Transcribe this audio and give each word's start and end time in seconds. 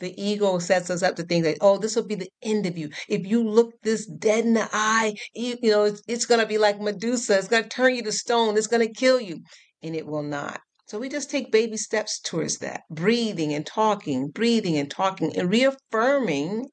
the 0.00 0.14
ego 0.22 0.58
sets 0.58 0.90
us 0.90 1.02
up 1.02 1.16
to 1.16 1.22
think 1.22 1.44
that, 1.44 1.58
oh, 1.60 1.78
this 1.78 1.96
will 1.96 2.06
be 2.06 2.14
the 2.14 2.30
end 2.42 2.66
of 2.66 2.76
you. 2.76 2.90
If 3.08 3.26
you 3.26 3.42
look 3.42 3.72
this 3.82 4.06
dead 4.06 4.44
in 4.44 4.54
the 4.54 4.68
eye, 4.72 5.14
you, 5.34 5.56
you 5.62 5.70
know, 5.70 5.84
it's, 5.84 6.02
it's 6.06 6.26
going 6.26 6.40
to 6.40 6.46
be 6.46 6.58
like 6.58 6.80
Medusa. 6.80 7.38
It's 7.38 7.48
going 7.48 7.62
to 7.62 7.68
turn 7.68 7.94
you 7.94 8.02
to 8.02 8.12
stone. 8.12 8.56
It's 8.56 8.66
going 8.66 8.86
to 8.86 8.92
kill 8.92 9.20
you. 9.20 9.40
And 9.82 9.96
it 9.96 10.06
will 10.06 10.22
not. 10.22 10.60
So 10.86 10.98
we 10.98 11.08
just 11.08 11.30
take 11.30 11.50
baby 11.50 11.76
steps 11.76 12.20
towards 12.20 12.58
that, 12.58 12.82
breathing 12.90 13.52
and 13.52 13.66
talking, 13.66 14.28
breathing 14.28 14.76
and 14.76 14.90
talking, 14.90 15.36
and 15.36 15.50
reaffirming 15.50 16.66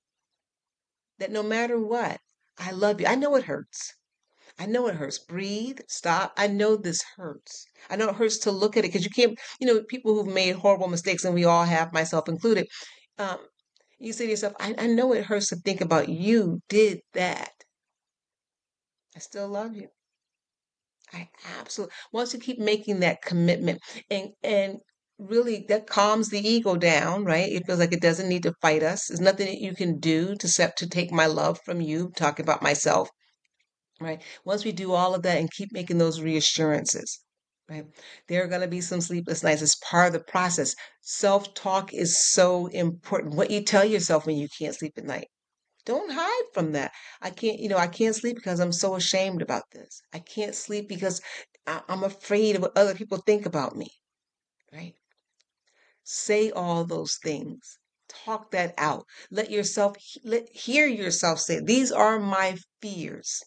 that 1.18 1.32
no 1.32 1.42
matter 1.42 1.80
what, 1.80 2.20
I 2.60 2.72
love 2.72 3.02
you. 3.02 3.08
I 3.08 3.16
know 3.16 3.36
it 3.36 3.46
hurts. 3.46 3.94
I 4.60 4.68
know 4.68 4.88
it 4.88 4.96
hurts. 4.96 5.18
Breathe, 5.18 5.80
stop. 5.88 6.34
I 6.38 6.46
know 6.46 6.76
this 6.76 7.04
hurts. 7.18 7.66
I 7.90 7.96
know 7.96 8.10
it 8.10 8.16
hurts 8.16 8.38
to 8.40 8.52
look 8.52 8.78
at 8.78 8.86
it 8.86 8.90
because 8.90 9.04
you 9.04 9.10
can't, 9.10 9.38
you 9.60 9.66
know, 9.66 9.82
people 9.90 10.14
who've 10.14 10.32
made 10.32 10.58
horrible 10.58 10.90
mistakes, 10.90 11.26
and 11.26 11.34
we 11.34 11.46
all 11.46 11.64
have, 11.66 11.92
myself 11.92 12.30
included. 12.30 12.68
Um, 13.18 13.40
you 14.00 14.14
say 14.14 14.26
to 14.26 14.32
yourself, 14.32 14.54
I, 14.60 14.76
I 14.78 14.88
know 14.88 15.14
it 15.14 15.26
hurts 15.26 15.50
to 15.50 15.56
think 15.56 15.82
about 15.82 16.10
you 16.10 16.62
did 16.70 17.02
that. 17.14 17.52
I 19.16 19.20
still 19.20 19.48
love 19.48 19.76
you. 19.76 19.90
I 21.14 21.30
absolutely 21.60 21.94
once 22.12 22.34
you 22.34 22.40
keep 22.40 22.60
making 22.60 23.00
that 23.02 23.22
commitment 23.22 23.82
and 24.10 24.32
and 24.44 24.80
really 25.20 25.64
that 25.70 25.88
calms 25.88 26.30
the 26.30 26.46
ego 26.46 26.76
down, 26.76 27.24
right? 27.24 27.52
It 27.52 27.66
feels 27.66 27.80
like 27.80 27.94
it 27.94 28.02
doesn't 28.02 28.28
need 28.28 28.44
to 28.44 28.54
fight 28.62 28.84
us. 28.84 29.08
There's 29.08 29.22
nothing 29.22 29.46
that 29.46 29.62
you 29.62 29.76
can 29.76 30.00
do 30.00 30.36
to 30.36 30.48
set 30.48 30.76
to 30.78 30.90
take 30.90 31.12
my 31.12 31.28
love 31.28 31.60
from 31.64 31.82
you, 31.82 32.12
talking 32.16 32.44
about 32.44 32.62
myself. 32.64 33.10
Right. 34.00 34.22
Once 34.46 34.66
we 34.66 34.72
do 34.72 34.94
all 34.94 35.16
of 35.16 35.24
that 35.24 35.40
and 35.40 35.52
keep 35.52 35.72
making 35.72 35.98
those 35.98 36.22
reassurances, 36.22 37.23
right? 37.70 37.86
There 38.28 38.44
are 38.44 38.48
going 38.48 38.62
to 38.62 38.68
be 38.68 38.82
some 38.82 39.02
sleepless 39.02 39.44
nights. 39.44 39.62
It's 39.62 39.76
part 39.76 40.08
of 40.08 40.14
the 40.14 40.20
process. 40.32 40.76
Self 41.02 41.54
talk 41.54 41.94
is 41.94 42.20
so 42.32 42.68
important. 42.68 43.36
What 43.36 43.52
you 43.52 43.62
tell 43.62 43.86
yourself 43.86 44.26
when 44.26 44.38
you 44.38 44.48
can't 44.58 44.76
sleep 44.76 44.94
at 44.98 45.06
night. 45.06 45.28
Don't 45.86 46.12
hide 46.14 46.54
from 46.54 46.72
that. 46.74 46.92
I 47.22 47.30
can't, 47.30 47.60
you 47.60 47.70
know, 47.70 47.78
I 47.78 47.88
can't 47.88 48.16
sleep 48.16 48.36
because 48.36 48.60
I'm 48.60 48.72
so 48.72 48.96
ashamed 48.96 49.42
about 49.42 49.64
this. 49.74 50.02
I 50.14 50.20
can't 50.20 50.56
sleep 50.56 50.88
because 50.88 51.22
I'm 51.68 52.04
afraid 52.04 52.56
of 52.56 52.62
what 52.62 52.78
other 52.78 52.96
people 52.96 53.18
think 53.18 53.46
about 53.46 53.76
me, 53.76 53.88
right? 54.72 54.96
Say 56.06 56.52
all 56.52 56.86
those 56.86 57.18
things. 57.22 57.78
Talk 58.08 58.52
that 58.52 58.74
out. 58.78 59.06
Let 59.32 59.52
yourself 59.52 59.98
let 60.24 60.48
hear 60.50 60.88
yourself 60.88 61.40
say, 61.40 61.60
"These 61.60 61.92
are 61.92 62.20
my 62.20 62.58
fears." 62.82 63.42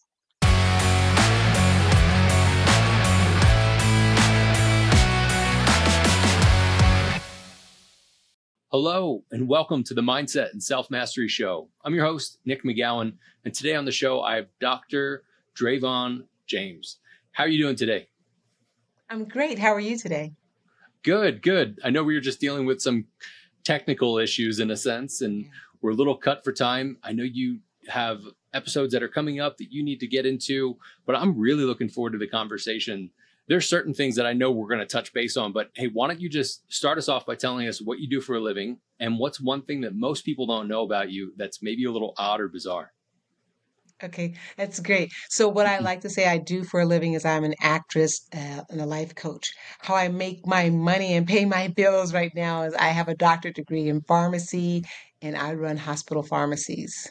Hello, 8.78 9.24
and 9.30 9.48
welcome 9.48 9.82
to 9.84 9.94
the 9.94 10.02
Mindset 10.02 10.52
and 10.52 10.62
Self 10.62 10.90
Mastery 10.90 11.28
Show. 11.28 11.70
I'm 11.82 11.94
your 11.94 12.04
host, 12.04 12.40
Nick 12.44 12.62
McGowan, 12.62 13.14
and 13.46 13.54
today 13.54 13.74
on 13.74 13.86
the 13.86 13.90
show, 13.90 14.20
I 14.20 14.36
have 14.36 14.48
Dr. 14.60 15.22
Dravon 15.58 16.24
James. 16.46 16.98
How 17.32 17.44
are 17.44 17.48
you 17.48 17.56
doing 17.56 17.76
today? 17.76 18.08
I'm 19.08 19.24
great. 19.24 19.58
How 19.58 19.72
are 19.72 19.80
you 19.80 19.96
today? 19.96 20.34
Good, 21.02 21.40
good. 21.40 21.80
I 21.82 21.88
know 21.88 22.04
we 22.04 22.12
were 22.12 22.20
just 22.20 22.38
dealing 22.38 22.66
with 22.66 22.82
some 22.82 23.06
technical 23.64 24.18
issues 24.18 24.60
in 24.60 24.70
a 24.70 24.76
sense, 24.76 25.22
and 25.22 25.48
we're 25.80 25.92
a 25.92 25.94
little 25.94 26.18
cut 26.18 26.44
for 26.44 26.52
time. 26.52 26.98
I 27.02 27.12
know 27.12 27.24
you 27.24 27.60
have 27.88 28.24
episodes 28.52 28.92
that 28.92 29.02
are 29.02 29.08
coming 29.08 29.40
up 29.40 29.56
that 29.56 29.72
you 29.72 29.82
need 29.82 30.00
to 30.00 30.06
get 30.06 30.26
into, 30.26 30.76
but 31.06 31.16
I'm 31.16 31.38
really 31.38 31.64
looking 31.64 31.88
forward 31.88 32.12
to 32.12 32.18
the 32.18 32.28
conversation 32.28 33.10
there's 33.48 33.68
certain 33.68 33.94
things 33.94 34.16
that 34.16 34.26
I 34.26 34.32
know 34.32 34.50
we're 34.50 34.68
going 34.68 34.80
to 34.80 34.86
touch 34.86 35.12
base 35.12 35.36
on, 35.36 35.52
but 35.52 35.70
hey, 35.74 35.86
why 35.86 36.08
don't 36.08 36.20
you 36.20 36.28
just 36.28 36.70
start 36.72 36.98
us 36.98 37.08
off 37.08 37.26
by 37.26 37.36
telling 37.36 37.68
us 37.68 37.80
what 37.80 38.00
you 38.00 38.08
do 38.08 38.20
for 38.20 38.36
a 38.36 38.40
living 38.40 38.78
and 38.98 39.18
what's 39.18 39.40
one 39.40 39.62
thing 39.62 39.82
that 39.82 39.94
most 39.94 40.24
people 40.24 40.46
don't 40.46 40.68
know 40.68 40.82
about 40.82 41.10
you 41.10 41.32
that's 41.36 41.62
maybe 41.62 41.84
a 41.84 41.90
little 41.90 42.14
odd 42.18 42.40
or 42.40 42.48
bizarre? 42.48 42.92
Okay, 44.02 44.34
that's 44.58 44.80
great. 44.80 45.10
So, 45.30 45.48
what 45.48 45.66
I 45.66 45.78
like 45.80 46.02
to 46.02 46.10
say 46.10 46.26
I 46.26 46.38
do 46.38 46.64
for 46.64 46.80
a 46.80 46.84
living 46.84 47.14
is 47.14 47.24
I'm 47.24 47.44
an 47.44 47.54
actress 47.60 48.26
uh, 48.34 48.62
and 48.68 48.80
a 48.80 48.86
life 48.86 49.14
coach. 49.14 49.52
How 49.78 49.94
I 49.94 50.08
make 50.08 50.46
my 50.46 50.68
money 50.70 51.14
and 51.14 51.26
pay 51.26 51.44
my 51.44 51.68
bills 51.68 52.12
right 52.12 52.32
now 52.34 52.62
is 52.62 52.74
I 52.74 52.88
have 52.88 53.08
a 53.08 53.14
doctorate 53.14 53.56
degree 53.56 53.88
in 53.88 54.02
pharmacy 54.02 54.84
and 55.22 55.36
I 55.36 55.54
run 55.54 55.76
hospital 55.76 56.22
pharmacies. 56.22 57.08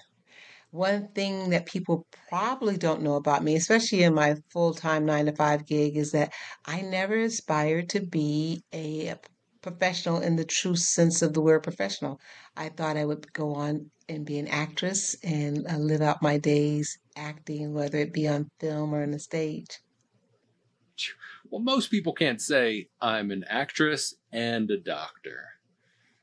One 0.75 1.07
thing 1.15 1.51
that 1.51 1.67
people 1.67 2.05
probably 2.27 2.75
don't 2.75 3.01
know 3.01 3.15
about 3.15 3.45
me, 3.45 3.55
especially 3.55 4.03
in 4.03 4.13
my 4.13 4.35
full-time 4.51 5.05
nine 5.05 5.27
to 5.27 5.31
five 5.31 5.65
gig, 5.65 5.95
is 5.95 6.11
that 6.11 6.33
I 6.65 6.81
never 6.81 7.17
aspired 7.17 7.87
to 7.91 8.01
be 8.01 8.61
a 8.73 9.15
professional 9.61 10.19
in 10.19 10.35
the 10.35 10.43
true 10.43 10.75
sense 10.75 11.21
of 11.21 11.31
the 11.31 11.39
word 11.39 11.63
professional. 11.63 12.19
I 12.57 12.67
thought 12.67 12.97
I 12.97 13.05
would 13.05 13.31
go 13.31 13.53
on 13.53 13.89
and 14.09 14.25
be 14.25 14.37
an 14.37 14.49
actress 14.49 15.15
and 15.23 15.65
uh, 15.65 15.77
live 15.77 16.01
out 16.01 16.21
my 16.21 16.37
days 16.37 16.99
acting, 17.15 17.73
whether 17.73 17.99
it 17.99 18.11
be 18.11 18.27
on 18.27 18.49
film 18.59 18.93
or 18.93 19.01
on 19.01 19.11
the 19.11 19.19
stage. 19.19 19.79
Well, 21.49 21.61
most 21.61 21.89
people 21.89 22.11
can't 22.11 22.41
say 22.41 22.89
I'm 22.99 23.31
an 23.31 23.45
actress 23.47 24.13
and 24.33 24.69
a 24.69 24.77
doctor. 24.77 25.51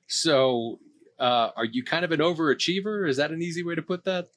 So, 0.08 0.78
uh, 1.18 1.52
are 1.56 1.64
you 1.64 1.84
kind 1.84 2.04
of 2.04 2.12
an 2.12 2.20
overachiever? 2.20 3.08
Is 3.08 3.16
that 3.16 3.30
an 3.30 3.40
easy 3.40 3.62
way 3.62 3.76
to 3.76 3.82
put 3.82 4.04
that? 4.04 4.28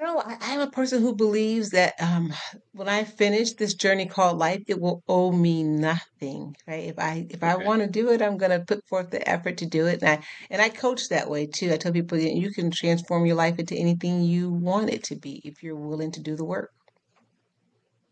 No, 0.00 0.18
I, 0.20 0.36
I'm 0.40 0.60
a 0.60 0.70
person 0.70 1.02
who 1.02 1.14
believes 1.14 1.70
that 1.70 1.94
um, 2.00 2.32
when 2.72 2.88
I 2.88 3.04
finish 3.04 3.52
this 3.52 3.74
journey 3.74 4.06
called 4.06 4.38
life, 4.38 4.62
it 4.66 4.80
will 4.80 5.02
owe 5.08 5.30
me 5.32 5.62
nothing, 5.62 6.54
right? 6.66 6.84
If 6.84 6.98
I 6.98 7.26
if 7.30 7.42
I 7.42 7.56
Okay. 7.56 7.56
want 7.56 7.82
to 7.82 7.88
do 7.88 8.10
it, 8.10 8.22
I'm 8.22 8.38
going 8.38 8.50
to 8.58 8.64
put 8.64 8.86
forth 8.88 9.10
the 9.10 9.28
effort 9.28 9.58
to 9.58 9.66
do 9.66 9.86
it, 9.86 10.00
and 10.02 10.08
I 10.20 10.24
and 10.50 10.62
I 10.62 10.68
coach 10.70 11.08
that 11.08 11.28
way 11.28 11.46
too. 11.46 11.72
I 11.72 11.76
tell 11.76 11.92
people 11.92 12.16
that 12.18 12.32
you 12.34 12.50
can 12.52 12.70
transform 12.70 13.26
your 13.26 13.36
life 13.36 13.58
into 13.58 13.74
anything 13.76 14.22
you 14.22 14.50
want 14.50 14.90
it 14.90 15.04
to 15.04 15.16
be 15.16 15.40
if 15.44 15.62
you're 15.62 15.76
willing 15.76 16.12
to 16.12 16.20
do 16.22 16.36
the 16.36 16.44
work. 16.44 16.70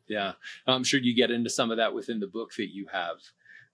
Yeah, 0.09 0.33
I'm 0.67 0.85
sure 0.85 1.01
you 1.01 1.15
get 1.17 1.31
into 1.31 1.51
some 1.51 1.71
of 1.71 1.79
that 1.79 1.95
within 1.95 2.21
the 2.21 2.29
book 2.29 2.53
that 2.57 2.73
you 2.73 2.87
have. 2.93 3.17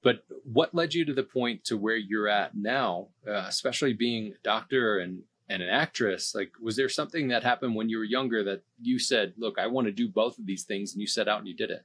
But 0.02 0.24
what 0.44 0.74
led 0.74 0.94
you 0.94 1.04
to 1.04 1.14
the 1.14 1.22
point 1.22 1.64
to 1.64 1.76
where 1.76 1.96
you're 1.96 2.28
at 2.28 2.56
now, 2.56 3.08
uh, 3.26 3.44
especially 3.46 3.92
being 3.92 4.32
a 4.32 4.42
doctor 4.42 4.98
and 4.98 5.22
and 5.52 5.62
an 5.62 5.68
actress? 5.68 6.34
Like, 6.34 6.52
was 6.60 6.76
there 6.76 6.88
something 6.88 7.28
that 7.28 7.42
happened 7.44 7.74
when 7.76 7.88
you 7.88 7.98
were 7.98 8.04
younger 8.04 8.42
that 8.44 8.64
you 8.80 8.98
said, 8.98 9.34
"Look, 9.36 9.58
I 9.58 9.66
want 9.68 9.86
to 9.86 9.92
do 9.92 10.08
both 10.08 10.38
of 10.38 10.46
these 10.46 10.64
things," 10.64 10.92
and 10.92 11.00
you 11.00 11.06
set 11.06 11.28
out 11.28 11.40
and 11.40 11.48
you 11.48 11.54
did 11.54 11.70
it? 11.70 11.84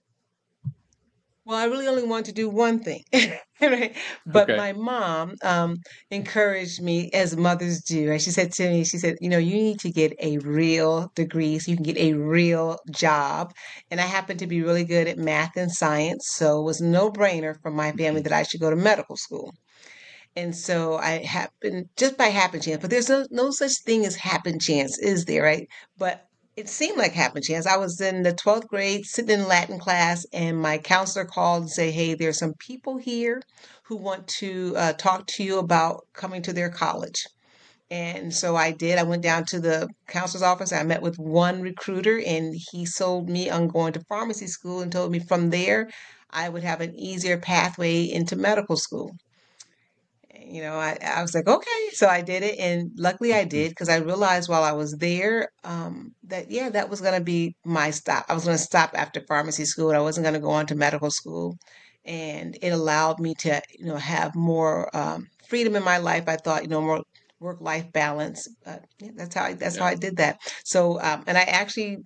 Well, 1.46 1.58
I 1.58 1.66
really 1.66 1.88
only 1.88 2.04
want 2.04 2.26
to 2.26 2.34
do 2.34 2.50
one 2.50 2.80
thing, 2.84 3.04
right? 3.62 3.96
But 4.26 4.50
Okay. 4.50 4.54
my 4.54 4.74
mom 4.74 5.36
um, 5.44 5.78
encouraged 6.12 6.82
me, 6.82 7.10
as 7.14 7.38
mothers 7.38 7.82
do. 7.84 8.12
And 8.12 8.22
she 8.22 8.32
said 8.32 8.52
to 8.54 8.70
me, 8.70 8.84
she 8.84 8.98
said, 8.98 9.16
you 9.22 9.30
know, 9.30 9.38
you 9.38 9.54
need 9.56 9.80
to 9.80 9.90
get 9.90 10.14
a 10.20 10.38
real 10.40 11.10
degree 11.16 11.58
so 11.58 11.72
you 11.72 11.78
can 11.78 11.86
get 11.86 11.98
a 11.98 12.14
real 12.14 12.78
job. 12.92 13.54
And 13.90 14.02
I 14.02 14.06
happened 14.06 14.40
to 14.40 14.48
be 14.48 14.62
really 14.62 14.84
good 14.84 15.08
at 15.08 15.18
math 15.18 15.56
and 15.56 15.72
science, 15.72 16.28
so 16.32 16.60
it 16.60 16.64
was 16.66 16.82
no 16.82 17.10
brainer 17.10 17.56
for 17.62 17.72
my 17.72 17.94
family 17.94 18.22
that 18.24 18.34
I 18.34 18.44
should 18.44 18.60
go 18.60 18.70
to 18.70 18.76
medical 18.76 19.16
school. 19.16 19.54
And 20.38 20.56
so 20.56 20.98
I 20.98 21.24
happened 21.24 21.90
just 21.96 22.16
by 22.16 22.28
happen 22.28 22.62
chance, 22.62 22.80
but 22.80 22.92
there's 22.92 23.10
no, 23.10 23.26
no 23.32 23.50
such 23.50 23.74
thing 23.84 24.06
as 24.06 24.18
happen 24.18 24.60
chance, 24.60 25.00
is 25.00 25.26
there, 25.26 25.42
right? 25.42 25.68
But 25.98 26.28
it 26.56 26.70
seemed 26.70 26.96
like 26.96 27.14
happen 27.14 27.42
chance. 27.42 27.66
I 27.66 27.78
was 27.78 28.00
in 28.00 28.22
the 28.22 28.34
12th 28.34 28.68
grade 28.68 29.08
sitting 29.08 29.40
in 29.40 29.48
Latin 29.48 29.80
class, 29.80 30.28
and 30.32 30.62
my 30.62 30.78
counselor 30.78 31.26
called 31.26 31.64
and 31.64 31.72
say, 31.72 31.90
Hey, 31.90 32.14
there's 32.14 32.38
some 32.38 32.54
people 32.60 32.98
here 32.98 33.42
who 33.86 33.96
want 33.96 34.28
to 34.40 34.76
uh, 34.78 34.94
talk 34.94 35.26
to 35.26 35.44
you 35.44 35.58
about 35.58 36.06
coming 36.14 36.44
to 36.44 36.54
their 36.54 36.70
college. 36.70 37.26
And 37.90 38.32
so 38.32 38.56
I 38.56 38.74
did. 38.74 39.00
I 39.00 39.04
went 39.04 39.24
down 39.24 39.44
to 39.46 39.60
the 39.60 39.90
counselor's 40.08 40.44
office. 40.44 40.72
I 40.72 40.84
met 40.84 41.02
with 41.02 41.18
one 41.18 41.64
recruiter, 41.64 42.22
and 42.24 42.54
he 42.72 42.86
sold 42.86 43.28
me 43.28 43.50
on 43.50 43.70
going 43.70 43.94
to 43.94 44.06
pharmacy 44.08 44.46
school 44.46 44.82
and 44.82 44.92
told 44.92 45.12
me 45.12 45.18
from 45.18 45.50
there 45.50 45.90
I 46.30 46.48
would 46.48 46.64
have 46.64 46.82
an 46.82 46.94
easier 46.96 47.40
pathway 47.40 48.04
into 48.04 48.36
medical 48.36 48.78
school 48.78 49.16
you 50.50 50.62
know, 50.62 50.76
I, 50.76 50.98
I 51.04 51.22
was 51.22 51.34
like, 51.34 51.48
okay. 51.48 51.90
So 51.92 52.08
I 52.08 52.22
did 52.22 52.44
it. 52.44 52.60
And 52.60 52.92
luckily 52.98 53.34
I 53.34 53.44
did 53.44 53.70
because 53.70 53.90
I 53.90 53.98
realized 53.98 54.50
while 54.50 54.64
I 54.64 54.72
was 54.72 54.94
there 54.94 55.50
um, 55.64 56.14
that, 56.24 56.50
yeah, 56.50 56.70
that 56.70 56.90
was 56.90 57.02
going 57.02 57.18
to 57.18 57.24
be 57.24 57.56
my 57.66 57.92
stop. 57.92 58.26
I 58.30 58.34
was 58.34 58.46
going 58.46 58.58
to 58.58 58.64
stop 58.64 58.92
after 58.94 59.22
pharmacy 59.28 59.66
school. 59.66 59.92
I 59.92 60.00
wasn't 60.00 60.26
going 60.26 60.34
to 60.36 60.40
go 60.40 60.52
on 60.52 60.66
to 60.68 60.76
medical 60.76 61.12
school. 61.12 61.58
And 62.06 62.58
it 62.62 62.70
allowed 62.70 63.20
me 63.20 63.36
to, 63.40 63.62
you 63.78 63.86
know, 63.86 63.98
have 63.98 64.36
more 64.36 64.96
um, 64.96 65.28
freedom 65.50 65.76
in 65.76 65.84
my 65.84 65.98
life. 65.98 66.28
I 66.28 66.38
thought, 66.38 66.64
you 66.64 66.70
know, 66.70 66.82
more 66.82 67.04
work-life 67.40 67.92
balance. 67.92 68.48
But 68.64 68.86
yeah, 69.00 69.12
that's 69.16 69.36
how 69.36 69.44
I, 69.46 69.54
that's 69.54 69.78
how 69.78 69.86
I 69.86 69.96
did 69.96 70.18
that. 70.18 70.38
So, 70.64 71.02
um, 71.02 71.24
and 71.28 71.38
I 71.38 71.42
actually 71.42 71.98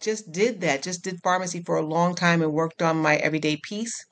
just 0.00 0.30
did 0.32 0.60
that, 0.60 0.82
just 0.82 1.04
did 1.04 1.18
pharmacy 1.22 1.62
for 1.64 1.76
a 1.76 1.86
long 1.86 2.14
time 2.14 2.42
and 2.42 2.52
worked 2.52 2.82
on 2.82 2.96
my 2.96 3.16
everyday 3.16 3.58
peace 3.62 4.04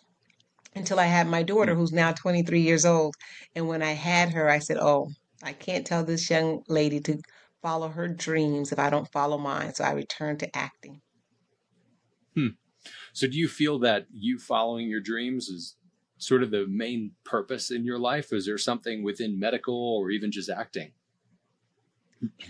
until 0.76 1.00
I 1.00 1.06
had 1.06 1.26
my 1.28 1.42
daughter, 1.42 1.74
Hmm. 1.74 1.76
who's 1.76 1.92
now 1.92 2.12
23 2.12 2.60
years 2.62 2.84
old. 2.86 3.14
And 3.56 3.68
when 3.68 3.82
I 3.82 3.92
had 3.92 4.30
her, 4.34 4.48
I 4.50 4.60
said, 4.60 4.78
Oh, 4.80 5.10
I 5.42 5.52
can't 5.54 5.86
tell 5.86 6.04
this 6.04 6.30
young 6.30 6.62
lady 6.68 7.00
to 7.00 7.20
follow 7.62 7.88
her 7.88 8.08
dreams 8.08 8.72
if 8.72 8.78
I 8.78 8.90
don't 8.90 9.10
follow 9.12 9.38
mine. 9.38 9.74
So 9.74 9.84
I 9.84 9.92
returned 9.92 10.40
to 10.40 10.56
acting. 10.56 11.00
Hmm. 12.34 12.48
So, 13.12 13.26
do 13.28 13.38
you 13.38 13.48
feel 13.48 13.78
that 13.80 14.08
you 14.12 14.38
following 14.38 14.88
your 14.88 15.00
dreams 15.00 15.48
is 15.48 15.76
sort 16.18 16.42
of 16.42 16.50
the 16.50 16.66
main 16.68 17.12
purpose 17.24 17.70
in 17.70 17.84
your 17.84 17.98
life? 17.98 18.32
Is 18.32 18.46
there 18.46 18.58
something 18.58 19.02
within 19.02 19.38
medical 19.38 19.76
or 19.76 20.10
even 20.10 20.32
just 20.32 20.50
acting? 20.50 20.92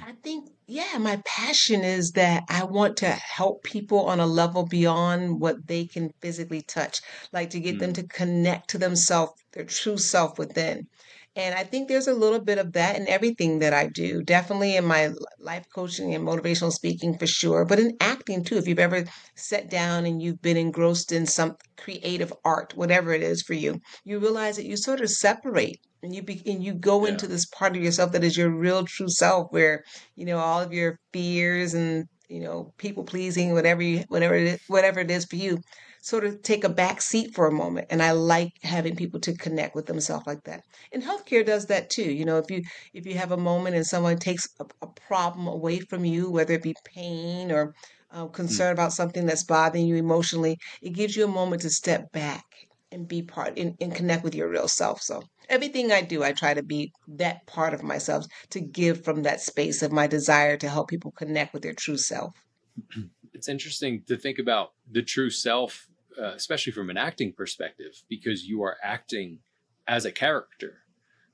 I 0.01 0.13
think, 0.23 0.49
yeah, 0.67 0.97
my 0.99 1.21
passion 1.27 1.83
is 1.83 2.13
that 2.13 2.45
I 2.49 2.65
want 2.65 2.97
to 2.99 3.11
help 3.11 3.63
people 3.63 4.01
on 4.07 4.21
a 4.21 4.27
level 4.27 4.65
beyond 4.67 5.41
what 5.41 5.67
they 5.67 5.87
can 5.87 6.13
physically 6.23 6.63
touch, 6.63 7.01
like 7.33 7.51
to 7.51 7.61
get 7.61 7.79
them 7.79 7.93
Mm, 7.93 7.95
to 7.95 8.07
connect 8.09 8.71
to 8.71 8.79
themselves, 8.79 9.33
their 9.53 9.65
true 9.67 9.99
self 9.99 10.39
within. 10.39 10.89
And 11.37 11.55
I 11.55 11.65
think 11.65 11.87
there's 11.87 12.09
a 12.09 12.15
little 12.15 12.41
bit 12.41 12.57
of 12.59 12.73
that 12.73 12.97
in 12.97 13.07
everything 13.09 13.59
that 13.59 13.75
I 13.75 13.89
do. 13.89 14.23
Definitely 14.23 14.75
in 14.75 14.87
my 14.87 15.11
life 15.39 15.67
coaching 15.75 16.15
and 16.15 16.27
motivational 16.27 16.73
speaking 16.73 17.19
for 17.19 17.27
sure, 17.27 17.67
but 17.67 17.79
in 17.79 17.97
acting 18.01 18.43
too. 18.43 18.57
If 18.57 18.67
you've 18.67 18.79
ever 18.79 19.05
sat 19.35 19.69
down 19.69 20.07
and 20.07 20.23
you've 20.23 20.41
been 20.41 20.57
engrossed 20.57 21.13
in 21.13 21.27
some 21.27 21.57
creative 21.77 22.33
art, 22.45 22.75
whatever 22.75 23.13
it 23.13 23.23
is 23.23 23.43
for 23.43 23.53
you, 23.53 23.81
you 24.03 24.19
realize 24.19 24.57
that 24.57 24.65
you 24.65 24.79
sort 24.79 25.03
of 25.03 25.11
separate 25.11 25.79
and 26.03 26.15
you 26.15 26.23
be, 26.23 26.43
and 26.47 26.65
you 26.65 26.73
go 26.73 27.05
into 27.05 27.27
this 27.27 27.45
part 27.47 27.77
of 27.77 27.83
yourself 27.83 28.13
that 28.13 28.25
is 28.25 28.37
your 28.37 28.51
real 28.51 28.85
true 28.85 29.09
self 29.09 29.49
where 29.51 29.85
you 30.15 30.25
know 30.25 30.39
all 30.39 30.61
of 30.63 30.73
your 30.73 30.99
fears 31.13 31.75
and 31.75 32.07
you 32.29 32.41
know 32.41 32.73
people 32.79 33.05
pleasing 33.05 33.53
whatever 33.53 33.83
you 33.83 34.05
whatever 34.09 34.35
it 34.35 34.47
is, 34.47 34.61
whatever 34.69 35.01
it 35.01 35.11
is 35.11 35.27
for 35.27 35.37
you 35.37 35.59
sort 36.07 36.25
of 36.25 36.41
take 36.43 36.63
a 36.65 36.69
back 36.69 37.03
seat 37.03 37.35
for 37.35 37.47
a 37.47 37.53
moment 37.53 37.87
and 37.91 38.01
i 38.03 38.13
like 38.13 38.51
having 38.63 38.95
people 38.95 39.19
to 39.21 39.37
connect 39.37 39.75
with 39.75 39.87
themselves 39.87 40.27
like 40.27 40.43
that 40.45 40.61
and 40.93 41.03
healthcare 41.03 41.45
does 41.45 41.67
that 41.67 41.91
too 41.91 42.11
you 42.19 42.25
know 42.25 42.39
if 42.39 42.49
you 42.51 42.63
if 42.95 43.05
you 43.07 43.15
have 43.19 43.33
a 43.33 43.37
moment 43.37 43.75
and 43.77 43.87
someone 43.87 44.17
takes 44.17 44.47
a, 44.61 44.65
a 44.83 44.87
problem 45.09 45.47
away 45.49 45.81
from 45.81 46.05
you 46.05 46.31
whether 46.31 46.55
it 46.55 46.63
be 46.63 46.75
pain 46.95 47.51
or 47.51 47.75
uh, 48.13 48.27
Mm. 48.27 48.33
concern 48.33 48.73
about 48.73 48.93
something 48.93 49.27
that's 49.27 49.45
bothering 49.45 49.87
you 49.87 49.97
emotionally 49.97 50.57
it 50.81 50.91
gives 50.91 51.17
you 51.17 51.25
a 51.25 51.39
moment 51.41 51.63
to 51.63 51.71
step 51.71 52.03
back 52.13 52.45
and 52.93 53.09
be 53.09 53.21
part 53.23 53.59
and, 53.59 53.75
and 53.81 53.95
connect 53.95 54.23
with 54.23 54.35
your 54.35 54.49
real 54.49 54.69
self 54.69 55.01
so 55.03 55.23
everything 55.49 55.91
i 55.91 56.01
do 56.01 56.23
i 56.23 56.33
try 56.33 56.55
to 56.55 56.63
be 56.63 56.93
that 57.09 57.45
part 57.47 57.75
of 57.75 57.83
myself 57.83 58.25
to 58.51 58.61
give 58.61 59.05
from 59.05 59.25
that 59.25 59.41
space 59.41 59.83
of 59.83 59.91
my 59.93 60.07
desire 60.07 60.57
to 60.57 60.69
help 60.69 60.89
people 60.89 61.13
connect 61.19 61.53
with 61.53 61.63
their 61.63 61.75
true 61.75 61.99
self. 61.99 62.33
It's 63.35 63.49
interesting 63.49 64.03
to 64.07 64.17
think 64.17 64.39
about 64.39 64.73
the 64.91 65.03
true 65.03 65.29
self, 65.29 65.89
uh, 66.21 66.33
especially 66.35 66.73
from 66.73 66.91
an 66.91 66.97
acting 66.97 67.33
perspective, 67.33 68.03
because 68.09 68.45
you 68.45 68.63
are 68.63 68.77
acting 68.83 69.39
as 69.87 70.05
a 70.05 70.13
character. 70.13 70.79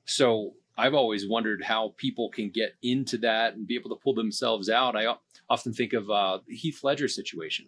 So 0.05 0.53
I've 0.77 0.93
always 0.93 1.27
wondered 1.27 1.63
how 1.63 1.93
people 1.97 2.29
can 2.29 2.49
get 2.49 2.75
into 2.81 3.17
that 3.19 3.53
and 3.53 3.67
be 3.67 3.75
able 3.75 3.89
to 3.91 4.01
pull 4.03 4.15
themselves 4.15 4.69
out. 4.69 4.95
I 4.95 5.15
often 5.49 5.73
think 5.73 5.93
of 5.93 6.09
uh, 6.09 6.39
Heath 6.47 6.83
Ledger 6.83 7.07
situation, 7.07 7.67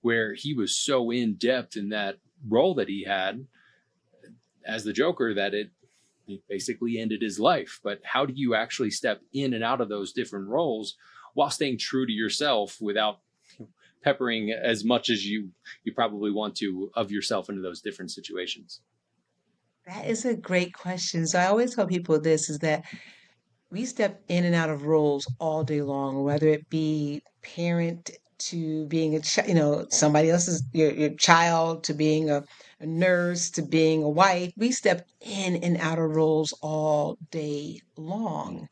where 0.00 0.34
he 0.34 0.54
was 0.54 0.74
so 0.74 1.10
in 1.10 1.34
depth 1.34 1.76
in 1.76 1.90
that 1.90 2.18
role 2.48 2.74
that 2.74 2.88
he 2.88 3.04
had 3.04 3.46
as 4.66 4.84
the 4.84 4.92
Joker 4.92 5.34
that 5.34 5.54
it, 5.54 5.70
it 6.26 6.42
basically 6.48 6.98
ended 6.98 7.22
his 7.22 7.38
life. 7.38 7.80
But 7.82 8.00
how 8.04 8.26
do 8.26 8.32
you 8.34 8.54
actually 8.54 8.90
step 8.90 9.20
in 9.32 9.54
and 9.54 9.64
out 9.64 9.80
of 9.80 9.88
those 9.88 10.12
different 10.12 10.48
roles 10.48 10.96
while 11.34 11.50
staying 11.50 11.78
true 11.78 12.06
to 12.06 12.12
yourself 12.12 12.80
without 12.80 13.20
peppering 14.02 14.50
as 14.50 14.84
much 14.84 15.10
as 15.10 15.24
you 15.24 15.50
you 15.84 15.92
probably 15.92 16.30
want 16.30 16.56
to 16.56 16.90
of 16.94 17.10
yourself 17.10 17.48
into 17.48 17.62
those 17.62 17.80
different 17.80 18.10
situations? 18.10 18.80
That 19.86 20.06
is 20.06 20.24
a 20.24 20.36
great 20.36 20.72
question. 20.74 21.26
So 21.26 21.38
I 21.38 21.46
always 21.46 21.74
tell 21.74 21.86
people 21.86 22.20
this 22.20 22.50
is 22.50 22.58
that 22.60 22.84
we 23.70 23.84
step 23.84 24.22
in 24.28 24.44
and 24.44 24.54
out 24.54 24.70
of 24.70 24.86
roles 24.86 25.26
all 25.38 25.64
day 25.64 25.82
long, 25.82 26.22
whether 26.22 26.48
it 26.48 26.68
be 26.68 27.22
parent 27.42 28.10
to 28.38 28.86
being 28.86 29.14
a 29.14 29.20
chi- 29.20 29.46
you 29.46 29.54
know 29.54 29.86
somebody 29.90 30.30
else's 30.30 30.62
your 30.72 30.90
your 30.92 31.10
child 31.10 31.84
to 31.84 31.94
being 31.94 32.30
a, 32.30 32.42
a 32.80 32.86
nurse 32.86 33.50
to 33.52 33.62
being 33.62 34.02
a 34.02 34.08
wife. 34.08 34.52
We 34.56 34.72
step 34.72 35.06
in 35.20 35.56
and 35.56 35.76
out 35.78 35.98
of 35.98 36.10
roles 36.16 36.52
all 36.62 37.16
day 37.30 37.80
long. 37.96 38.68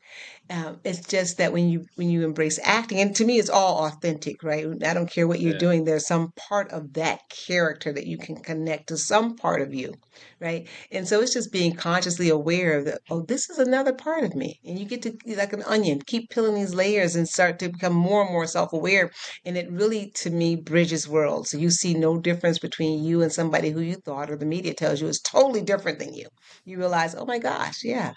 Um, 0.49 0.79
it's 0.83 1.05
just 1.07 1.37
that 1.37 1.53
when 1.53 1.69
you 1.69 1.85
when 1.95 2.09
you 2.09 2.23
embrace 2.23 2.59
acting, 2.63 2.99
and 2.99 3.15
to 3.15 3.25
me, 3.25 3.37
it's 3.39 3.49
all 3.49 3.85
authentic, 3.85 4.41
right? 4.43 4.65
I 4.83 4.93
don't 4.93 5.09
care 5.11 5.27
what 5.27 5.39
you're 5.39 5.53
Yeah, 5.53 5.59
doing. 5.65 5.83
There's 5.83 6.07
some 6.07 6.31
part 6.49 6.71
of 6.71 6.93
that 6.93 7.21
character 7.47 7.93
that 7.93 8.07
you 8.07 8.17
can 8.17 8.37
connect 8.37 8.87
to 8.89 8.97
some 8.97 9.35
part 9.35 9.61
of 9.61 9.73
you, 9.73 9.93
right? 10.39 10.67
And 10.91 11.07
so 11.07 11.21
it's 11.21 11.33
just 11.33 11.51
being 11.51 11.75
consciously 11.75 12.29
aware 12.29 12.77
of 12.79 12.85
that. 12.85 12.99
Oh, 13.09 13.21
this 13.27 13.49
is 13.49 13.57
another 13.59 13.93
part 13.93 14.23
of 14.23 14.35
me, 14.35 14.59
and 14.65 14.79
you 14.79 14.85
get 14.85 15.01
to 15.03 15.15
like 15.37 15.53
an 15.53 15.63
onion, 15.63 16.01
keep 16.05 16.29
peeling 16.31 16.55
these 16.55 16.73
layers 16.73 17.15
and 17.15 17.27
start 17.27 17.59
to 17.59 17.69
become 17.69 17.93
more 17.93 18.23
and 18.23 18.31
more 18.31 18.47
self-aware. 18.47 19.11
And 19.45 19.57
it 19.57 19.71
really, 19.71 20.11
to 20.15 20.29
me, 20.29 20.55
bridges 20.55 21.07
worlds. 21.07 21.51
So 21.51 21.57
you 21.57 21.69
see 21.69 21.93
no 21.93 22.17
difference 22.19 22.59
between 22.59 23.03
you 23.03 23.21
and 23.21 23.31
somebody 23.31 23.69
who 23.69 23.81
you 23.81 23.97
thought 23.99 24.29
or 24.29 24.35
the 24.35 24.45
media 24.45 24.73
tells 24.73 25.01
you 25.01 25.07
is 25.07 25.21
totally 25.21 25.61
different 25.61 25.99
than 25.99 26.13
you. 26.13 26.27
You 26.65 26.77
realize, 26.77 27.15
oh 27.15 27.25
my 27.25 27.39
gosh, 27.39 27.83
yeah. 27.83 28.13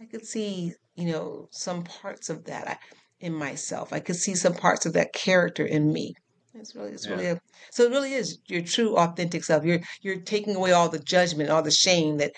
I 0.00 0.06
could 0.06 0.26
see, 0.26 0.72
you 0.94 1.12
know, 1.12 1.48
some 1.50 1.84
parts 1.84 2.30
of 2.30 2.44
that 2.44 2.68
I, 2.68 2.78
in 3.20 3.34
myself. 3.34 3.92
I 3.92 4.00
could 4.00 4.16
see 4.16 4.34
some 4.34 4.54
parts 4.54 4.86
of 4.86 4.94
that 4.94 5.12
character 5.12 5.64
in 5.64 5.92
me. 5.92 6.14
It's 6.54 6.74
really, 6.74 6.92
it's 6.92 7.06
yeah. 7.06 7.12
really 7.12 7.26
a, 7.26 7.40
so 7.70 7.84
it 7.84 7.90
really 7.90 8.12
is 8.12 8.38
your 8.46 8.62
true 8.62 8.96
authentic 8.96 9.44
self. 9.44 9.64
You're 9.64 9.80
you're 10.02 10.20
taking 10.20 10.56
away 10.56 10.72
all 10.72 10.88
the 10.88 10.98
judgment, 10.98 11.50
all 11.50 11.62
the 11.62 11.70
shame 11.70 12.18
that 12.18 12.32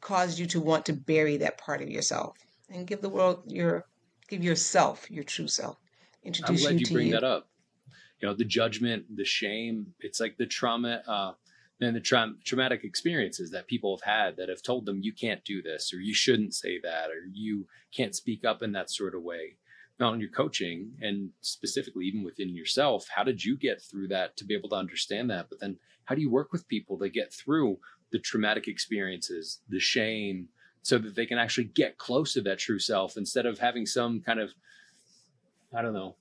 caused 0.00 0.38
you 0.38 0.46
to 0.46 0.60
want 0.60 0.86
to 0.86 0.94
bury 0.94 1.36
that 1.38 1.58
part 1.58 1.82
of 1.82 1.88
yourself 1.90 2.36
and 2.70 2.86
give 2.86 3.02
the 3.02 3.08
world 3.08 3.42
your 3.46 3.84
give 4.28 4.42
yourself 4.42 5.10
your 5.10 5.24
true 5.24 5.48
self. 5.48 5.76
I'm 6.24 6.32
glad 6.56 6.74
you 6.74 6.78
you 6.78 6.86
bring 6.94 7.06
you. 7.08 7.12
that 7.12 7.24
up. 7.24 7.48
You 8.20 8.28
know, 8.28 8.34
the 8.34 8.44
judgment, 8.44 9.04
the 9.14 9.24
shame. 9.24 9.94
It's 10.00 10.20
like 10.20 10.36
the 10.38 10.46
trauma. 10.46 11.02
Uh, 11.06 11.32
and 11.82 11.96
the 11.96 12.00
tra- 12.00 12.34
traumatic 12.44 12.84
experiences 12.84 13.50
that 13.50 13.66
people 13.66 13.96
have 13.96 14.04
had 14.04 14.36
that 14.36 14.48
have 14.48 14.62
told 14.62 14.86
them 14.86 15.00
you 15.02 15.12
can't 15.12 15.44
do 15.44 15.62
this 15.62 15.92
or 15.92 16.00
you 16.00 16.14
shouldn't 16.14 16.54
say 16.54 16.78
that 16.82 17.10
or 17.10 17.26
you 17.32 17.66
can't 17.94 18.14
speak 18.14 18.44
up 18.44 18.62
in 18.62 18.72
that 18.72 18.90
sort 18.90 19.14
of 19.14 19.22
way. 19.22 19.56
Not 19.98 20.12
on 20.12 20.20
your 20.20 20.30
coaching 20.30 20.92
and 21.00 21.30
specifically 21.40 22.06
even 22.06 22.24
within 22.24 22.54
yourself 22.54 23.08
how 23.14 23.24
did 23.24 23.44
you 23.44 23.56
get 23.56 23.80
through 23.80 24.08
that 24.08 24.36
to 24.36 24.44
be 24.44 24.54
able 24.54 24.68
to 24.70 24.76
understand 24.76 25.30
that? 25.30 25.46
But 25.48 25.60
then 25.60 25.78
how 26.04 26.14
do 26.14 26.20
you 26.20 26.30
work 26.30 26.52
with 26.52 26.68
people 26.68 26.98
to 26.98 27.08
get 27.08 27.32
through 27.32 27.78
the 28.10 28.18
traumatic 28.18 28.68
experiences 28.68 29.60
the 29.68 29.80
shame 29.80 30.48
so 30.82 30.98
that 30.98 31.14
they 31.14 31.26
can 31.26 31.38
actually 31.38 31.64
get 31.64 31.98
close 31.98 32.32
to 32.34 32.40
that 32.42 32.58
true 32.58 32.78
self 32.78 33.16
instead 33.16 33.46
of 33.46 33.58
having 33.58 33.86
some 33.86 34.20
kind 34.20 34.38
of 34.38 34.52
i 35.74 35.80
don't 35.80 35.94
know 35.94 36.16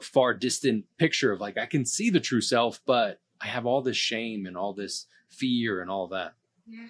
far 0.00 0.32
distant 0.32 0.84
picture 0.98 1.32
of 1.32 1.40
like 1.40 1.58
i 1.58 1.66
can 1.66 1.84
see 1.84 2.10
the 2.10 2.20
true 2.20 2.40
self 2.40 2.80
but 2.86 3.20
i 3.42 3.46
have 3.46 3.66
all 3.66 3.82
this 3.82 3.96
shame 3.96 4.46
and 4.46 4.56
all 4.56 4.72
this 4.72 5.06
fear 5.28 5.80
and 5.80 5.90
all 5.90 6.08
that 6.08 6.32
Yeah. 6.66 6.86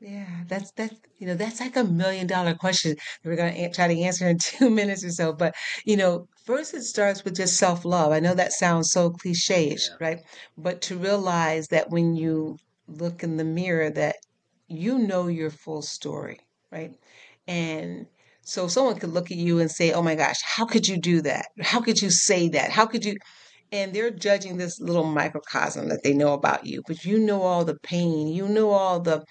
Yeah, 0.00 0.26
that's 0.46 0.72
that's 0.72 0.94
you 1.18 1.26
know 1.26 1.34
that's 1.34 1.58
like 1.60 1.76
a 1.76 1.84
million 1.84 2.26
dollar 2.26 2.54
question 2.54 2.92
that 2.92 3.28
we're 3.28 3.36
gonna 3.36 3.72
try 3.72 3.88
to 3.88 4.00
answer 4.02 4.28
in 4.28 4.36
two 4.42 4.68
minutes 4.68 5.02
or 5.04 5.10
so. 5.10 5.32
But 5.32 5.54
you 5.86 5.96
know, 5.96 6.28
first 6.44 6.74
it 6.74 6.82
starts 6.82 7.24
with 7.24 7.34
just 7.36 7.56
self 7.56 7.84
love. 7.84 8.12
I 8.12 8.20
know 8.20 8.34
that 8.34 8.52
sounds 8.52 8.90
so 8.90 9.10
cliche-ish, 9.10 9.88
yeah 9.88 9.96
right? 10.00 10.18
But 10.58 10.82
to 10.82 10.98
realize 10.98 11.68
that 11.68 11.90
when 11.90 12.14
you 12.14 12.58
look 12.86 13.22
in 13.22 13.38
the 13.38 13.44
mirror, 13.44 13.88
that 13.90 14.16
you 14.68 14.98
know 14.98 15.28
your 15.28 15.50
full 15.50 15.82
story, 15.82 16.40
right? 16.70 16.92
And 17.48 18.06
so 18.42 18.68
someone 18.68 18.98
could 18.98 19.10
look 19.14 19.30
at 19.30 19.38
you 19.38 19.58
and 19.60 19.70
say, 19.70 19.92
"Oh 19.92 20.02
my 20.02 20.14
gosh, 20.14 20.40
how 20.44 20.66
could 20.66 20.86
you 20.86 20.98
do 21.00 21.22
that? 21.22 21.46
How 21.62 21.80
could 21.80 22.02
you 22.02 22.10
say 22.10 22.50
that? 22.50 22.70
How 22.70 22.84
could 22.84 23.04
you?" 23.06 23.16
And 23.76 23.92
they're 23.92 24.10
judging 24.10 24.56
this 24.56 24.80
little 24.80 25.04
microcosm 25.04 25.88
that 25.90 26.02
they 26.02 26.14
know 26.14 26.32
about 26.32 26.64
you, 26.64 26.82
but 26.86 27.04
you 27.04 27.18
know 27.18 27.42
all 27.42 27.62
the 27.62 27.78
pain, 27.82 28.28
you 28.28 28.48
know 28.48 28.70
all 28.70 29.00
the 29.00 29.22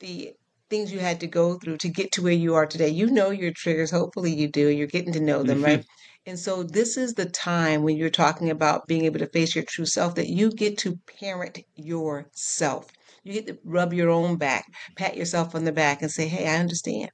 the 0.00 0.34
things 0.68 0.92
you 0.92 0.98
had 0.98 1.20
to 1.20 1.26
go 1.26 1.54
through 1.54 1.78
to 1.78 1.88
get 1.88 2.12
to 2.12 2.22
where 2.22 2.32
you 2.44 2.54
are 2.54 2.66
today. 2.66 2.88
You 2.88 3.06
know 3.06 3.30
your 3.30 3.52
triggers. 3.52 3.90
Hopefully, 3.90 4.34
you 4.34 4.48
do. 4.48 4.68
You're 4.68 4.86
getting 4.86 5.14
to 5.14 5.20
know 5.20 5.42
them, 5.42 5.58
mm-hmm. 5.58 5.64
right? 5.64 5.86
And 6.26 6.38
so, 6.38 6.62
this 6.62 6.98
is 6.98 7.14
the 7.14 7.24
time 7.24 7.82
when 7.82 7.96
you're 7.96 8.10
talking 8.10 8.50
about 8.50 8.86
being 8.86 9.06
able 9.06 9.18
to 9.20 9.26
face 9.26 9.54
your 9.54 9.64
true 9.64 9.86
self 9.86 10.14
that 10.16 10.28
you 10.28 10.50
get 10.50 10.76
to 10.78 10.98
parent 11.18 11.60
yourself. 11.74 12.86
You 13.24 13.32
get 13.32 13.46
to 13.46 13.58
rub 13.64 13.94
your 13.94 14.10
own 14.10 14.36
back, 14.36 14.66
pat 14.96 15.16
yourself 15.16 15.54
on 15.54 15.64
the 15.64 15.72
back, 15.72 16.02
and 16.02 16.10
say, 16.10 16.28
Hey, 16.28 16.46
I 16.46 16.56
understand. 16.58 17.10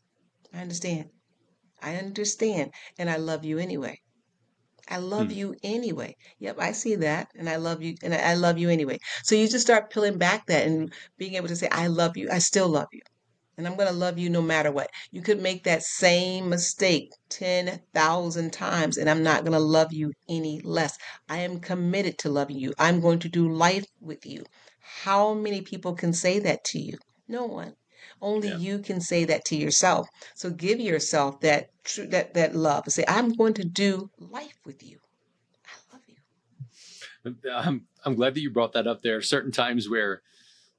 I 0.53 0.59
understand. 0.59 1.11
I 1.81 1.97
understand. 1.97 2.73
And 2.99 3.09
I 3.09 3.17
love 3.17 3.45
you 3.45 3.59
anyway. 3.59 4.01
I 4.89 4.99
love 4.99 5.29
Hmm. 5.33 5.39
you 5.39 5.57
anyway. 5.63 6.15
Yep, 6.39 6.57
I 6.61 6.73
see 6.73 6.95
that. 6.97 7.29
And 7.37 7.49
I 7.49 7.57
love 7.57 7.83
you. 7.83 7.95
And 8.03 8.15
I 8.15 8.19
I 8.33 8.35
love 8.35 8.59
you 8.59 8.69
anyway. 8.71 8.99
So 9.25 9.35
you 9.35 9.49
just 9.49 9.67
start 9.67 9.91
peeling 9.91 10.19
back 10.19 10.47
that 10.47 10.67
and 10.67 10.93
being 11.19 11.35
able 11.35 11.49
to 11.49 11.57
say, 11.57 11.69
I 11.71 11.87
love 11.89 12.17
you. 12.17 12.29
I 12.31 12.39
still 12.39 12.69
love 12.69 12.89
you 12.93 13.01
and 13.57 13.67
I'm 13.67 13.77
going 13.77 13.89
to 13.89 13.95
love 13.95 14.19
you 14.19 14.29
no 14.29 14.43
matter 14.43 14.71
what. 14.71 14.91
You 15.11 15.23
could 15.23 15.41
make 15.41 15.65
that 15.65 15.83
same 15.83 16.49
mistake 16.51 17.11
10,000 17.31 18.53
times, 18.53 18.97
and 18.99 19.09
I'm 19.09 19.23
not 19.23 19.45
going 19.45 19.53
to 19.53 19.59
love 19.59 19.93
you 19.93 20.13
any 20.29 20.61
less. 20.63 20.97
I 21.29 21.39
am 21.39 21.61
committed 21.61 22.19
to 22.19 22.29
loving 22.29 22.59
you. 22.59 22.75
I'm 22.79 23.01
going 23.01 23.19
to 23.21 23.29
do 23.29 23.49
life 23.51 23.87
with 24.01 24.27
you. 24.27 24.45
How 25.03 25.33
many 25.35 25.63
people 25.63 25.95
can 25.95 26.13
say 26.13 26.39
that 26.41 26.65
to 26.65 26.79
you? 26.79 26.99
No 27.29 27.47
one. 27.47 27.75
Only 28.21 28.49
yeah 28.49 28.57
you 28.57 28.79
can 28.79 29.01
say 29.01 29.25
that 29.25 29.45
to 29.47 29.57
yourself. 29.57 30.09
So 30.35 30.51
give 30.51 30.81
yourself 30.81 31.41
that 31.41 31.71
tr- 31.85 32.05
that 32.05 32.35
that 32.35 32.55
love. 32.55 32.85
Say, 32.89 33.05
I'm 33.07 33.33
going 33.33 33.55
to 33.55 33.65
do 33.65 34.11
life 34.19 34.59
with 34.65 34.83
you. 34.83 34.99
I 35.67 35.93
love 35.93 36.03
you. 36.07 37.35
I'm, 37.53 37.69
um, 37.69 37.87
I'm 38.05 38.15
glad 38.15 38.35
that 38.35 38.41
you 38.41 38.51
brought 38.51 38.73
that 38.73 38.87
up 38.87 39.03
there 39.03 39.17
are 39.17 39.23
certain 39.23 39.53
times 39.53 39.89
where 39.89 40.23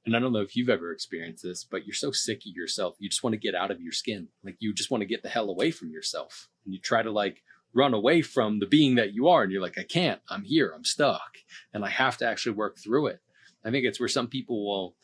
and 0.08 0.16
I 0.16 0.20
don't 0.20 0.32
know 0.32 0.40
if 0.40 0.56
you've 0.56 0.70
ever 0.70 0.90
experienced 0.90 1.42
this, 1.42 1.64
but 1.64 1.86
you're 1.86 1.92
so 1.94 2.12
sick 2.12 2.38
of 2.38 2.56
yourself, 2.56 2.96
you 2.98 3.10
just 3.10 3.22
want 3.22 3.34
to 3.34 3.38
get 3.38 3.54
out 3.54 3.70
of 3.70 3.82
your 3.82 3.92
skin. 3.92 4.28
Like 4.42 4.56
you 4.58 4.72
just 4.72 4.90
want 4.90 5.02
to 5.02 5.06
get 5.06 5.22
the 5.22 5.28
hell 5.28 5.50
away 5.50 5.70
from 5.70 5.90
yourself. 5.90 6.48
And 6.64 6.72
you 6.72 6.80
try 6.80 7.02
to 7.02 7.10
like 7.10 7.42
run 7.74 7.92
away 7.92 8.22
from 8.22 8.58
the 8.58 8.66
being 8.66 8.94
that 8.94 9.12
you 9.12 9.28
are. 9.28 9.42
And 9.42 9.52
you're 9.52 9.60
like, 9.60 9.76
I 9.76 9.82
can't, 9.82 10.20
I'm 10.30 10.44
here, 10.44 10.72
I'm 10.74 10.84
stuck. 10.84 11.36
And 11.74 11.84
I 11.84 11.90
have 11.90 12.16
to 12.18 12.26
actually 12.26 12.56
work 12.56 12.78
through 12.78 13.08
it. 13.08 13.20
I 13.64 13.70
think 13.70 13.84
it's 13.84 14.00
where 14.00 14.08
some 14.08 14.28
people 14.28 14.64
will 14.64 14.94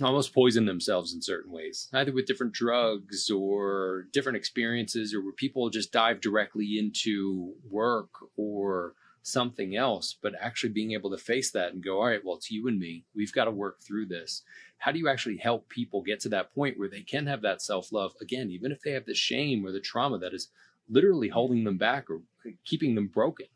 almost 0.00 0.34
poison 0.34 0.66
themselves 0.66 1.14
in 1.14 1.22
certain 1.22 1.52
ways, 1.52 1.88
either 1.92 2.12
with 2.12 2.26
different 2.26 2.52
drugs 2.52 3.30
or 3.30 4.06
different 4.12 4.36
experiences, 4.36 5.12
or 5.12 5.22
where 5.22 5.32
people 5.32 5.70
just 5.70 5.92
dive 5.92 6.20
directly 6.20 6.78
into 6.78 7.54
work 7.68 8.10
or 8.36 8.94
something 9.22 9.76
else, 9.76 10.16
but 10.20 10.34
actually 10.40 10.70
being 10.70 10.92
able 10.92 11.10
to 11.10 11.18
face 11.18 11.50
that 11.50 11.72
and 11.72 11.82
go, 11.84 11.98
all 11.98 12.06
right, 12.06 12.24
well, 12.24 12.36
it's 12.36 12.50
you 12.50 12.66
and 12.68 12.78
me. 12.78 13.04
We've 13.14 13.32
got 13.32 13.44
to 13.44 13.50
work 13.50 13.82
through 13.82 14.06
this. 14.06 14.42
How 14.78 14.92
do 14.92 14.98
you 14.98 15.08
actually 15.08 15.36
help 15.38 15.68
people 15.68 16.02
get 16.02 16.20
to 16.20 16.28
that 16.30 16.54
point 16.54 16.78
where 16.78 16.88
they 16.88 17.02
can 17.02 17.26
have 17.26 17.42
that 17.42 17.60
self 17.60 17.92
love 17.92 18.12
again, 18.20 18.50
even 18.50 18.72
if 18.72 18.80
they 18.80 18.92
have 18.92 19.06
the 19.06 19.14
shame 19.14 19.66
or 19.66 19.72
the 19.72 19.80
trauma 19.80 20.18
that 20.18 20.34
is 20.34 20.48
literally 20.88 21.28
holding 21.28 21.64
them 21.64 21.76
back 21.76 22.08
or 22.08 22.22
keeping 22.64 22.94
them 22.94 23.08
broken? 23.08 23.46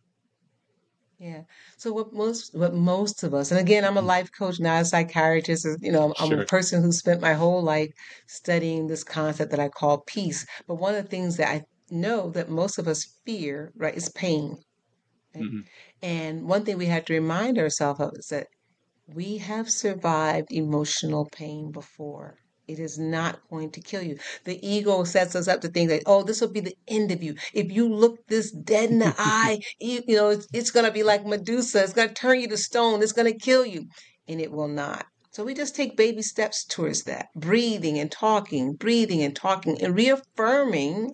Yeah. 1.23 1.43
So 1.79 1.93
what 1.93 2.13
most 2.13 2.53
what 2.53 2.75
most 2.75 3.23
of 3.23 3.33
us, 3.33 3.51
and 3.53 3.61
again, 3.61 3.85
I'm 3.85 3.97
a 3.97 4.03
life 4.03 4.29
coach, 4.37 4.59
not 4.59 4.83
a 4.83 4.85
psychiatrist. 4.85 5.65
You 5.81 5.93
know, 5.93 6.13
I'm, 6.19 6.33
I'm 6.33 6.39
a 6.41 6.45
person 6.45 6.83
who 6.83 6.91
spent 6.93 7.21
my 7.21 7.33
whole 7.35 7.63
life 7.63 7.91
studying 8.27 8.89
this 8.89 9.05
concept 9.05 9.53
that 9.53 9.61
I 9.61 9.69
call 9.69 10.03
peace. 10.07 10.45
But 10.67 10.75
one 10.77 10.95
of 10.97 11.05
the 11.05 11.09
things 11.11 11.37
that 11.37 11.49
I 11.49 11.63
know 11.91 12.31
that 12.33 12.51
most 12.51 12.77
of 12.79 12.89
us 12.89 13.07
fear, 13.25 13.73
right, 13.77 13.95
is 13.97 14.09
pain. 14.11 14.57
Right? 15.35 15.45
hmm 15.49 15.61
And 16.03 16.49
one 16.49 16.65
thing 16.65 16.79
we 16.79 16.87
have 16.87 17.07
to 17.07 17.15
remind 17.15 17.59
ourselves 17.59 18.01
of 18.01 18.13
is 18.17 18.29
that 18.29 18.49
we 19.07 19.39
have 19.39 19.71
survived 19.71 20.49
emotional 20.53 21.29
pain 21.33 21.73
before. 21.73 22.39
It 22.73 22.79
is 22.79 22.99
not 22.99 23.41
going 23.51 23.71
to 23.73 23.81
kill 23.81 24.03
you. 24.03 24.19
The 24.45 24.59
ego 24.67 25.05
sets 25.05 25.35
us 25.35 25.47
up 25.47 25.61
to 25.61 25.69
think 25.69 25.91
that, 25.91 26.05
oh, 26.07 26.23
this 26.23 26.41
will 26.41 26.51
be 26.51 26.61
the 26.61 26.77
end 26.89 27.13
of 27.13 27.23
you. 27.23 27.35
If 27.53 27.71
you 27.71 27.87
look 27.87 28.27
this 28.29 28.51
dead 28.51 28.91
in 28.91 28.99
the 29.01 29.15
eye, 29.19 29.61
you, 29.79 30.03
you 30.09 30.17
know, 30.17 30.31
it's, 30.31 30.49
it's 30.55 30.71
going 30.71 30.87
to 30.87 30.93
be 30.93 31.03
like 31.03 31.27
Medusa. 31.27 31.83
It's 31.83 31.93
going 31.93 32.09
to 32.09 32.15
turn 32.15 32.41
you 32.41 32.49
to 32.49 32.57
stone. 32.57 33.03
It's 33.03 33.13
going 33.13 33.31
to 33.31 33.39
kill 33.39 33.67
you. 33.67 33.87
And 34.27 34.41
it 34.41 34.51
will 34.51 34.69
not. 34.69 35.05
So 35.33 35.45
we 35.45 35.55
just 35.55 35.77
take 35.77 35.97
baby 35.97 36.23
steps 36.23 36.65
towards 36.65 37.05
that, 37.05 37.29
breathing 37.35 37.99
and 37.99 38.11
talking, 38.11 38.75
breathing 38.75 39.23
and 39.23 39.35
talking, 39.35 39.83
and 39.83 39.95
reaffirming 39.95 41.13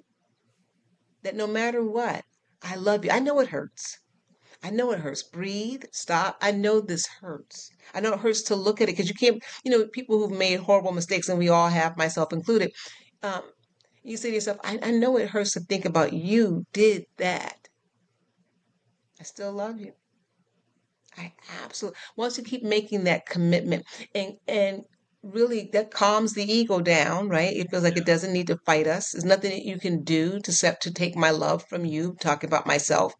that 1.22 1.36
no 1.36 1.46
matter 1.46 1.84
what, 1.84 2.24
I 2.62 2.76
love 2.76 3.04
you. 3.04 3.10
I 3.10 3.18
know 3.20 3.38
it 3.40 3.48
hurts. 3.48 3.98
I 4.62 4.70
know 4.70 4.90
it 4.90 5.00
hurts. 5.00 5.22
Breathe, 5.22 5.84
stop. 5.92 6.36
I 6.40 6.50
know 6.50 6.80
this 6.80 7.06
hurts. 7.06 7.70
I 7.94 8.00
know 8.00 8.14
it 8.14 8.20
hurts 8.20 8.42
to 8.42 8.56
look 8.56 8.80
at 8.80 8.88
it 8.88 8.92
because 8.92 9.08
you 9.08 9.14
can't, 9.14 9.42
you 9.64 9.70
know, 9.70 9.86
people 9.86 10.18
who've 10.18 10.36
made 10.36 10.60
horrible 10.60 10.92
mistakes, 10.92 11.28
and 11.28 11.38
we 11.38 11.48
all 11.48 11.68
have, 11.68 11.96
myself 11.96 12.32
included. 12.32 12.72
Um, 13.22 13.42
you 14.02 14.16
say 14.16 14.30
to 14.30 14.34
yourself, 14.34 14.58
I, 14.64 14.78
I 14.82 14.90
know 14.90 15.16
it 15.16 15.30
hurts 15.30 15.52
to 15.52 15.60
think 15.60 15.84
about 15.84 16.12
you 16.12 16.64
did 16.72 17.04
that. 17.18 17.68
I 19.20 19.24
still 19.24 19.52
love 19.52 19.80
you. 19.80 19.92
I 21.16 21.32
absolutely 21.64 21.98
once 22.16 22.38
you 22.38 22.44
keep 22.44 22.62
making 22.62 23.04
that 23.04 23.26
commitment 23.26 23.84
and 24.14 24.34
and 24.46 24.82
really 25.22 25.68
that 25.72 25.90
calms 25.90 26.34
the 26.34 26.50
ego 26.50 26.80
down, 26.80 27.28
right? 27.28 27.56
It 27.56 27.70
feels 27.70 27.82
like 27.82 27.96
it 27.96 28.06
doesn't 28.06 28.32
need 28.32 28.46
to 28.46 28.58
fight 28.64 28.86
us. 28.86 29.10
There's 29.10 29.24
nothing 29.24 29.50
that 29.50 29.64
you 29.64 29.78
can 29.78 30.04
do 30.04 30.38
to 30.40 30.52
set 30.52 30.80
to 30.82 30.92
take 30.92 31.16
my 31.16 31.30
love 31.30 31.64
from 31.68 31.84
you, 31.84 32.16
talking 32.20 32.48
about 32.48 32.66
myself, 32.66 33.14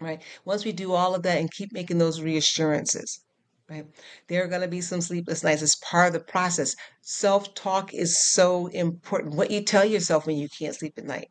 right? 0.00 0.22
Once 0.44 0.64
we 0.64 0.72
do 0.72 0.92
all 0.92 1.14
of 1.14 1.22
that 1.22 1.38
and 1.38 1.50
keep 1.52 1.72
making 1.72 1.98
those 1.98 2.20
reassurances, 2.20 3.20
right? 3.68 3.86
There 4.28 4.44
are 4.44 4.48
going 4.48 4.62
to 4.62 4.68
be 4.68 4.80
some 4.80 5.00
sleepless 5.00 5.42
nights. 5.44 5.62
It's 5.62 5.76
part 5.76 6.08
of 6.08 6.12
the 6.14 6.20
process. 6.24 6.74
Self-talk 7.02 7.92
is 7.94 8.18
so 8.32 8.66
important. 8.68 9.34
What 9.34 9.50
you 9.50 9.62
tell 9.62 9.84
yourself 9.84 10.26
when 10.26 10.36
you 10.36 10.48
can't 10.58 10.74
sleep 10.76 10.94
at 10.98 11.04
night. 11.04 11.28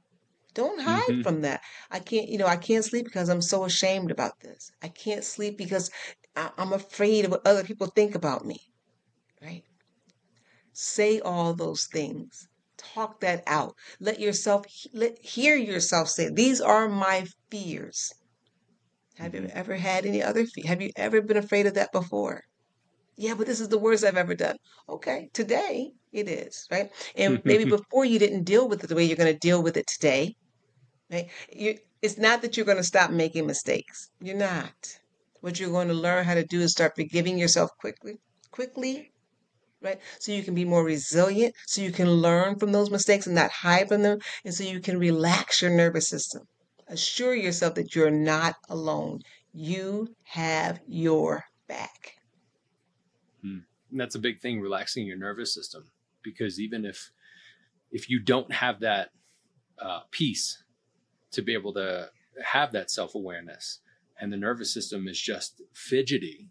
Don't 0.55 0.81
hide 0.81 1.15
hmm 1.15 1.21
from 1.23 1.41
that. 1.41 1.61
I 1.91 1.99
can't, 1.99 2.29
you 2.29 2.37
know, 2.39 2.47
I 2.47 2.57
can't 2.57 2.85
sleep 2.85 3.05
because 3.05 3.29
I'm 3.29 3.41
so 3.41 3.65
ashamed 3.65 4.11
about 4.11 4.33
this. 4.41 4.71
I 4.81 4.89
can't 4.89 5.23
sleep 5.23 5.57
because 5.57 5.91
I, 6.35 6.51
I'm 6.57 6.73
afraid 6.73 7.25
of 7.25 7.31
what 7.31 7.45
other 7.47 7.63
people 7.63 7.87
think 7.87 8.15
about 8.15 8.45
me, 8.45 8.57
right? 9.41 9.63
Say 10.75 11.19
all 11.19 11.53
those 11.55 11.85
things. 11.87 12.47
Talk 12.77 13.21
that 13.21 13.43
out. 13.47 13.75
Let 13.99 14.19
yourself 14.19 14.65
let 14.93 15.17
hear 15.23 15.55
yourself 15.55 16.09
say, 16.09 16.29
"These 16.29 16.61
are 16.61 16.89
my 16.89 17.27
fears." 17.49 18.11
Have 19.15 19.33
you 19.35 19.41
hmm 19.41 19.47
ever 19.49 19.75
had 19.77 20.05
any 20.05 20.21
other 20.21 20.45
fe- 20.45 20.67
Have 20.67 20.81
you 20.81 20.91
ever 20.95 21.21
been 21.21 21.37
afraid 21.37 21.65
of 21.65 21.73
that 21.73 21.91
before? 21.91 22.43
Yeah, 23.17 23.35
but 23.35 23.47
this 23.47 23.59
is 23.59 23.69
the 23.69 23.79
worst 23.79 24.03
I've 24.03 24.17
ever 24.17 24.35
done. 24.35 24.57
Okay, 24.89 25.29
today 25.33 25.93
it 26.11 26.27
is, 26.29 26.65
right? 26.71 26.91
And 27.15 27.41
maybe 27.45 27.65
before 27.65 28.05
you 28.05 28.19
didn't 28.19 28.43
deal 28.43 28.67
with 28.69 28.83
it 28.83 28.87
the 28.87 28.95
way 28.95 29.03
you're 29.05 29.17
going 29.17 29.33
to 29.33 29.39
deal 29.39 29.63
with 29.63 29.77
it 29.77 29.87
today, 29.87 30.35
right? 31.11 31.29
You, 31.51 31.79
it's 32.01 32.17
not 32.17 32.41
that 32.43 32.57
you're 32.57 32.65
going 32.67 32.77
to 32.79 32.83
stop 32.83 33.11
making 33.11 33.47
mistakes. 33.47 34.09
You're 34.21 34.37
not. 34.37 34.75
What 35.41 35.59
you're 35.59 35.71
going 35.71 35.89
to 35.89 35.93
learn 35.93 36.25
how 36.25 36.35
to 36.35 36.45
do 36.45 36.61
is 36.61 36.71
start 36.71 36.93
forgiving 36.95 37.37
yourself 37.37 37.69
quickly, 37.79 38.15
quickly, 38.51 39.13
right? 39.81 40.01
So 40.19 40.31
you 40.33 40.43
can 40.43 40.55
be 40.55 40.65
more 40.65 40.83
resilient, 40.85 41.55
so 41.67 41.81
you 41.81 41.91
can 41.91 42.09
learn 42.09 42.59
from 42.59 42.71
those 42.73 42.91
mistakes 42.91 43.27
and 43.27 43.35
not 43.35 43.51
hide 43.51 43.89
from 43.89 44.03
them, 44.03 44.19
and 44.45 44.53
so 44.53 44.63
you 44.63 44.81
can 44.81 44.99
relax 44.99 45.61
your 45.61 45.71
nervous 45.71 46.09
system. 46.09 46.43
Assure 46.93 47.33
yourself 47.33 47.73
that 47.75 47.95
you're 47.95 48.11
not 48.11 48.55
alone. 48.69 49.21
You 49.51 50.15
have 50.25 50.79
your 50.87 51.45
back. 51.67 52.17
And 53.89 53.99
that's 53.99 54.13
a 54.13 54.19
big 54.19 54.41
thing, 54.41 54.61
relaxing 54.61 55.07
your 55.07 55.17
nervous 55.17 55.53
system. 55.53 55.85
Because 56.23 56.59
even 56.59 56.85
if 56.85 57.11
if 57.91 58.09
you 58.11 58.19
don't 58.19 58.51
have 58.51 58.79
that 58.81 59.09
uh, 59.79 60.01
peace 60.11 60.63
to 61.31 61.41
be 61.41 61.53
able 61.53 61.73
to 61.73 62.09
have 62.43 62.71
that 62.73 62.91
self 62.91 63.15
awareness, 63.15 63.79
and 64.19 64.31
the 64.31 64.37
nervous 64.37 64.71
system 64.71 65.07
is 65.07 65.19
just 65.19 65.63
fidgety, 65.73 66.49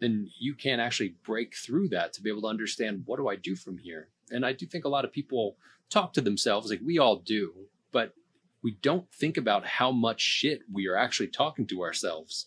then 0.00 0.28
you 0.40 0.56
can't 0.56 0.80
actually 0.80 1.14
break 1.24 1.54
through 1.56 1.88
that 1.90 2.12
to 2.14 2.20
be 2.22 2.30
able 2.30 2.42
to 2.42 2.48
understand 2.48 3.02
what 3.06 3.16
do 3.16 3.28
I 3.28 3.36
do 3.36 3.54
from 3.54 3.78
here. 3.78 4.08
And 4.30 4.44
I 4.44 4.52
do 4.52 4.66
think 4.66 4.84
a 4.84 4.88
lot 4.88 5.04
of 5.04 5.12
people 5.12 5.56
talk 5.88 6.12
to 6.14 6.20
themselves 6.20 6.68
like 6.68 6.80
we 6.84 6.98
all 6.98 7.16
do, 7.16 7.52
but 7.92 8.12
we 8.64 8.72
don't 8.80 9.12
think 9.12 9.36
about 9.36 9.66
how 9.66 9.92
much 9.92 10.22
shit 10.22 10.62
we 10.72 10.88
are 10.88 10.96
actually 10.96 11.28
talking 11.28 11.66
to 11.66 11.82
ourselves. 11.82 12.46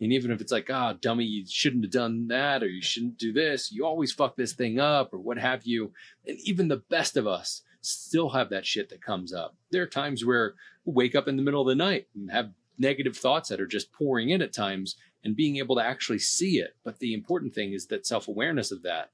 And 0.00 0.12
even 0.12 0.30
if 0.30 0.40
it's 0.40 0.52
like, 0.52 0.70
ah, 0.70 0.92
dummy, 0.92 1.24
you 1.24 1.44
shouldn't 1.46 1.82
have 1.82 1.90
done 1.90 2.28
that, 2.28 2.62
or 2.62 2.68
you 2.68 2.80
shouldn't 2.80 3.18
do 3.18 3.32
this, 3.32 3.72
you 3.72 3.84
always 3.84 4.12
fuck 4.12 4.36
this 4.36 4.52
thing 4.52 4.78
up, 4.78 5.12
or 5.12 5.18
what 5.18 5.36
have 5.36 5.64
you. 5.64 5.92
And 6.24 6.38
even 6.44 6.68
the 6.68 6.84
best 6.88 7.16
of 7.16 7.26
us 7.26 7.62
still 7.80 8.30
have 8.30 8.50
that 8.50 8.64
shit 8.64 8.88
that 8.90 9.02
comes 9.02 9.34
up. 9.34 9.56
There 9.72 9.82
are 9.82 9.88
times 9.88 10.24
where 10.24 10.54
we'll 10.84 10.94
wake 10.94 11.16
up 11.16 11.26
in 11.26 11.36
the 11.36 11.42
middle 11.42 11.62
of 11.62 11.66
the 11.66 11.74
night 11.74 12.06
and 12.14 12.30
have 12.30 12.52
negative 12.78 13.16
thoughts 13.16 13.48
that 13.48 13.60
are 13.60 13.66
just 13.66 13.92
pouring 13.92 14.30
in 14.30 14.40
at 14.40 14.52
times 14.52 14.94
and 15.24 15.34
being 15.34 15.56
able 15.56 15.74
to 15.74 15.84
actually 15.84 16.20
see 16.20 16.58
it. 16.58 16.76
But 16.84 17.00
the 17.00 17.12
important 17.12 17.52
thing 17.52 17.72
is 17.72 17.88
that 17.88 18.06
self 18.06 18.28
awareness 18.28 18.70
of 18.70 18.82
that. 18.82 19.10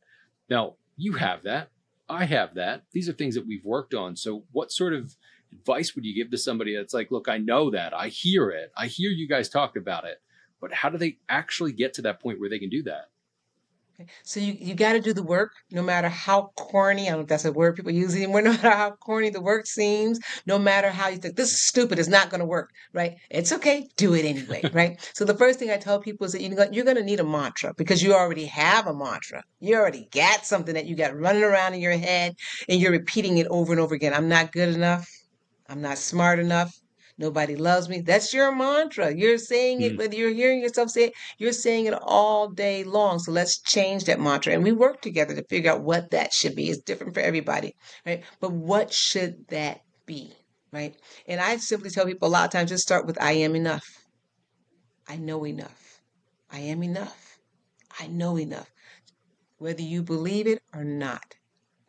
Now, 0.51 0.75
you 0.99 1.15
have 1.15 1.43
that. 1.45 1.71
I 2.07 2.27
have 2.27 2.55
that. 2.57 2.83
These 2.93 3.09
are 3.09 3.15
things 3.15 3.35
that 3.35 3.47
we've 3.47 3.65
worked 3.65 3.95
on. 3.95 4.17
So, 4.17 4.45
what 4.53 4.71
sort 4.71 4.93
of 4.93 5.17
advice 5.54 5.94
would 5.94 6.04
you 6.04 6.14
give 6.14 6.30
to 6.30 6.38
somebody 6.38 6.76
that's 6.76 6.94
like, 6.94 7.11
look, 7.11 7.28
I 7.28 7.38
know 7.38 7.70
that. 7.70 7.94
I 7.94 8.08
hear 8.08 8.50
it. 8.50 8.73
I 8.76 8.87
hear 8.87 9.11
you 9.11 9.28
guys 9.28 9.49
talk 9.49 9.76
about 9.76 10.04
it. 10.04 10.18
But 10.61 10.73
how 10.73 10.88
do 10.88 10.99
they 10.99 11.18
actually 11.28 11.73
get 11.73 11.94
to 11.94 12.02
that 12.02 12.20
point 12.20 12.40
where 12.40 12.49
they 12.49 12.58
can 12.58 12.70
do 12.70 12.82
that? 12.84 13.11
Okay. 14.00 14.11
So 14.25 14.40
you, 14.40 14.56
you 14.58 14.75
got 14.75 14.94
to 14.94 15.00
do 15.00 15.12
the 15.12 15.23
work, 15.23 15.52
no 15.70 15.80
matter 15.80 16.08
how 16.08 16.50
corny, 16.56 17.06
I 17.06 17.11
don't 17.11 17.18
know 17.18 17.23
if 17.23 17.28
that's 17.28 17.44
a 17.44 17.52
word 17.52 17.76
people 17.76 17.92
use 17.92 18.16
anymore, 18.16 18.42
no 18.42 18.50
matter 18.50 18.70
how 18.70 18.90
corny 18.92 19.30
the 19.30 19.40
work 19.40 19.66
seems, 19.66 20.18
no 20.46 20.58
matter 20.58 20.90
how 20.90 21.08
you 21.08 21.18
think 21.18 21.37
this 21.37 21.52
is 21.52 21.64
stupid, 21.64 22.00
it's 22.00 22.08
not 22.08 22.28
going 22.28 22.40
to 22.40 22.46
work, 22.46 22.70
right? 22.92 23.16
It's 23.30 23.52
okay, 23.52 23.87
do 23.96 24.14
it 24.14 24.25
anyway, 24.25 24.62
right? 24.73 25.11
So 25.14 25.25
the 25.25 25.34
first 25.34 25.61
thing 25.61 25.70
I 25.70 25.76
tell 25.76 26.00
people 26.00 26.26
is 26.26 26.32
that 26.32 26.42
you're 26.42 26.56
going 26.56 26.73
you're 26.73 26.84
going 26.84 26.96
to 26.96 27.04
need 27.04 27.20
a 27.20 27.25
mantra 27.25 27.73
because 27.76 28.02
you 28.02 28.14
already 28.14 28.46
have 28.46 28.88
a 28.88 28.94
mantra. 28.94 29.44
You 29.61 29.76
already 29.76 30.08
got 30.11 30.44
something 30.44 30.75
that 30.75 30.87
you 30.87 30.96
got 30.96 31.16
running 31.16 31.44
around 31.44 31.75
in 31.75 31.80
your 31.80 31.96
head 31.96 32.34
and 32.68 32.80
you're 32.80 32.90
repeating 32.90 33.38
it 33.38 33.46
over 33.49 33.73
and 33.73 33.80
over 33.80 33.94
again. 33.94 34.12
I'm 34.12 34.28
not 34.28 34.50
good 34.50 34.70
enough. 34.70 35.08
I'm 35.75 35.83
not 35.83 35.99
smart 35.99 36.38
enough. 36.38 36.73
Nobody 37.19 37.57
loves 37.57 37.88
me. 37.88 38.00
That's 38.00 38.33
your 38.33 38.54
mantra. 38.54 39.12
You're 39.12 39.38
saying 39.38 39.83
it, 39.83 39.97
Mm, 39.97 39.99
whether 39.99 40.14
you're 40.14 40.31
hearing 40.31 40.61
yourself 40.61 40.90
say 40.90 41.07
it, 41.07 41.14
you're 41.37 41.52
saying 41.52 41.87
it 41.87 41.95
all 42.00 42.49
day 42.49 42.85
long. 42.85 43.19
So 43.19 43.33
let's 43.33 43.61
change 43.61 44.04
that 44.04 44.21
mantra. 44.21 44.52
And 44.52 44.62
we 44.62 44.71
work 44.71 45.02
together 45.02 45.35
to 45.35 45.43
figure 45.50 45.73
out 45.73 45.83
what 45.83 46.11
that 46.12 46.33
should 46.33 46.54
be. 46.54 46.71
It's 46.71 46.81
different 46.83 47.14
for 47.14 47.21
everybody, 47.21 47.75
right? 48.07 48.23
But 48.40 48.52
what 48.52 48.93
should 48.93 49.49
that 49.49 49.81
be, 50.07 50.33
right? 50.73 50.95
And 51.26 51.40
I 51.40 51.57
simply 51.57 51.90
tell 51.90 52.07
people 52.07 52.28
a 52.28 52.31
lot 52.31 52.45
of 52.45 52.52
times 52.52 52.71
just 52.71 52.85
start 52.85 53.04
with 53.07 53.21
I 53.21 53.33
am 53.33 53.57
enough. 53.57 53.85
I 55.09 55.16
know 55.16 55.45
enough. 55.45 56.00
I 56.50 56.61
am 56.61 56.85
enough. 56.85 57.38
I 57.99 58.07
know 58.07 58.38
enough. 58.38 58.71
Whether 59.59 59.83
you 59.83 60.04
believe 60.04 60.47
it 60.47 60.62
or 60.73 60.85
not, 60.85 61.35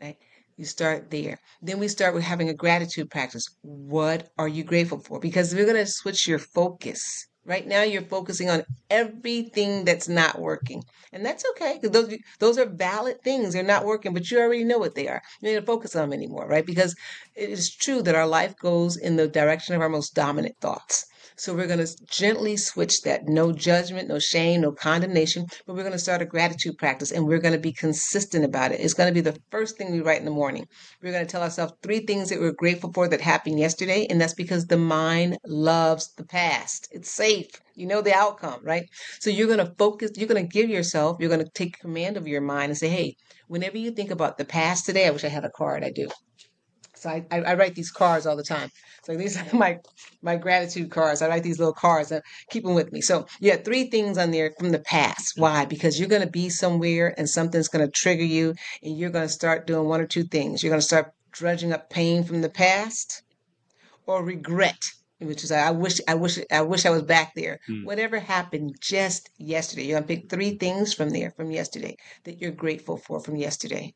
right? 0.01 0.17
You 0.57 0.65
start 0.65 1.11
there. 1.11 1.39
Then 1.61 1.79
we 1.79 1.89
start 1.89 2.13
with 2.13 2.23
having 2.23 2.47
a 2.47 2.53
gratitude 2.53 3.09
practice. 3.09 3.45
What 3.61 4.29
are 4.37 4.47
you 4.47 4.63
grateful 4.63 4.99
for? 4.99 5.19
Because 5.19 5.53
we're 5.53 5.65
going 5.65 5.85
to 5.85 5.85
switch 5.85 6.27
your 6.27 6.39
focus. 6.39 7.27
Right 7.43 7.67
now, 7.67 7.83
you're 7.83 8.01
focusing 8.01 8.49
on 8.49 8.63
everything 8.89 9.85
that's 9.85 10.07
not 10.07 10.39
working, 10.39 10.81
and 11.13 11.23
that's 11.23 11.45
okay 11.51 11.77
because 11.79 11.91
those 11.91 12.17
those 12.39 12.57
are 12.57 12.65
valid 12.65 13.21
things. 13.23 13.53
They're 13.53 13.61
not 13.61 13.85
working, 13.85 14.15
but 14.15 14.31
you 14.31 14.39
already 14.39 14.63
know 14.63 14.79
what 14.79 14.95
they 14.95 15.07
are. 15.07 15.21
You 15.41 15.49
need 15.49 15.59
to 15.59 15.61
focus 15.61 15.95
on 15.95 16.09
them 16.09 16.17
anymore, 16.17 16.47
right? 16.47 16.65
Because 16.65 16.95
it 17.35 17.49
is 17.51 17.69
true 17.75 18.01
that 18.01 18.15
our 18.15 18.25
life 18.25 18.55
goes 18.57 18.97
in 18.97 19.15
the 19.17 19.27
direction 19.27 19.75
of 19.75 19.81
our 19.81 19.89
most 19.89 20.15
dominant 20.15 20.55
thoughts. 20.59 21.05
So 21.37 21.53
we're 21.53 21.67
going 21.67 21.85
to 21.85 22.05
gently 22.09 22.55
switch 22.55 23.01
that. 23.01 23.27
No 23.27 23.51
judgment, 23.51 24.07
no 24.07 24.19
shame, 24.19 24.61
no 24.61 24.71
condemnation, 24.71 25.45
but 25.65 25.75
we're 25.75 25.83
going 25.83 25.91
to 25.91 25.99
start 25.99 26.21
a 26.21 26.25
gratitude 26.25 26.77
practice 26.77 27.11
and 27.11 27.27
we're 27.27 27.39
going 27.39 27.53
to 27.53 27.59
be 27.59 27.73
consistent 27.73 28.45
about 28.45 28.71
it. 28.71 28.79
It's 28.79 28.93
going 28.93 29.09
to 29.09 29.13
be 29.13 29.21
the 29.21 29.37
first 29.51 29.77
thing 29.77 29.91
we 29.91 29.99
write 29.99 30.19
in 30.19 30.25
the 30.25 30.31
morning. 30.31 30.65
We're 31.01 31.11
going 31.11 31.25
to 31.25 31.31
tell 31.31 31.43
ourselves 31.43 31.73
three 31.83 32.05
things 32.05 32.29
that 32.29 32.39
we're 32.39 32.53
grateful 32.53 32.93
for 32.93 33.09
that 33.09 33.19
happened 33.19 33.59
yesterday, 33.59 34.07
and 34.09 34.19
that's 34.19 34.33
because 34.33 34.65
the 34.65 34.77
mind 34.77 35.37
loves 35.45 36.13
the 36.15 36.25
past. 36.25 36.87
It's 36.91 37.11
safe. 37.11 37.47
You 37.75 37.87
know 37.87 38.01
the 38.01 38.13
outcome, 38.13 38.61
right? 38.63 38.85
So 39.19 39.29
you're 39.29 39.47
going 39.47 39.59
to 39.59 39.73
focus, 39.77 40.11
you're 40.15 40.29
going 40.29 40.47
to 40.47 40.53
give 40.53 40.69
yourself, 40.69 41.17
you're 41.19 41.29
going 41.29 41.43
to 41.43 41.51
take 41.53 41.79
command 41.79 42.15
of 42.15 42.27
your 42.27 42.41
mind 42.41 42.69
and 42.69 42.77
say, 42.77 42.87
hey, 42.87 43.15
whenever 43.47 43.77
you 43.77 43.91
think 43.91 44.11
about 44.11 44.37
the 44.37 44.45
past 44.45 44.85
today, 44.85 45.07
I 45.07 45.11
wish 45.11 45.25
I 45.25 45.29
had 45.29 45.43
a 45.43 45.51
card. 45.51 45.83
I 45.83 45.91
do. 45.91 46.07
So 47.05 47.11
I, 47.11 47.23
I, 47.29 47.41
I 47.41 47.53
write 47.53 47.75
these 47.75 47.91
cards 47.91 48.25
all 48.25 48.35
the 48.35 48.43
time. 48.43 48.71
So 49.03 49.15
these 49.15 49.37
are 49.37 49.45
my 49.55 49.77
my 50.23 50.37
gratitude 50.37 50.89
cards. 50.89 51.21
I 51.21 51.27
write 51.27 51.43
these 51.43 51.59
little 51.59 51.73
cards 51.73 52.11
and 52.11 52.23
keep 52.49 52.63
them 52.63 52.73
with 52.73 52.91
me. 52.91 53.01
So 53.01 53.27
you 53.39 53.51
have 53.51 53.63
three 53.63 53.91
things 53.91 54.17
on 54.17 54.31
there 54.31 54.51
from 54.57 54.71
the 54.71 54.79
past. 54.79 55.33
Why? 55.37 55.65
Because 55.65 55.99
you're 55.99 56.09
going 56.09 56.23
to 56.23 56.39
be 56.41 56.49
somewhere 56.49 57.13
and 57.15 57.29
something's 57.29 57.67
going 57.67 57.85
to 57.85 57.91
trigger 57.91 58.23
you, 58.23 58.55
and 58.81 58.97
you're 58.97 59.11
going 59.11 59.27
to 59.27 59.33
start 59.33 59.67
doing 59.67 59.87
one 59.87 60.01
or 60.01 60.07
two 60.07 60.23
things. 60.23 60.63
You're 60.63 60.71
going 60.71 60.81
to 60.81 60.85
start 60.93 61.11
dredging 61.31 61.73
up 61.73 61.91
pain 61.91 62.23
from 62.23 62.41
the 62.41 62.49
past, 62.49 63.21
or 64.07 64.23
regret, 64.23 64.81
which 65.19 65.43
is 65.43 65.51
I 65.51 65.69
wish 65.69 66.01
I 66.07 66.15
wish 66.15 66.39
I 66.51 66.63
wish 66.63 66.87
I 66.87 66.89
was 66.89 67.03
back 67.03 67.33
there. 67.35 67.59
Hmm. 67.67 67.83
Whatever 67.83 68.17
happened 68.17 68.77
just 68.81 69.29
yesterday, 69.37 69.83
you're 69.83 69.99
going 69.99 70.07
to 70.07 70.15
pick 70.15 70.31
three 70.31 70.57
things 70.57 70.95
from 70.95 71.11
there 71.11 71.31
from 71.37 71.51
yesterday 71.51 71.97
that 72.23 72.41
you're 72.41 72.63
grateful 72.63 72.97
for 72.97 73.19
from 73.19 73.35
yesterday. 73.35 73.93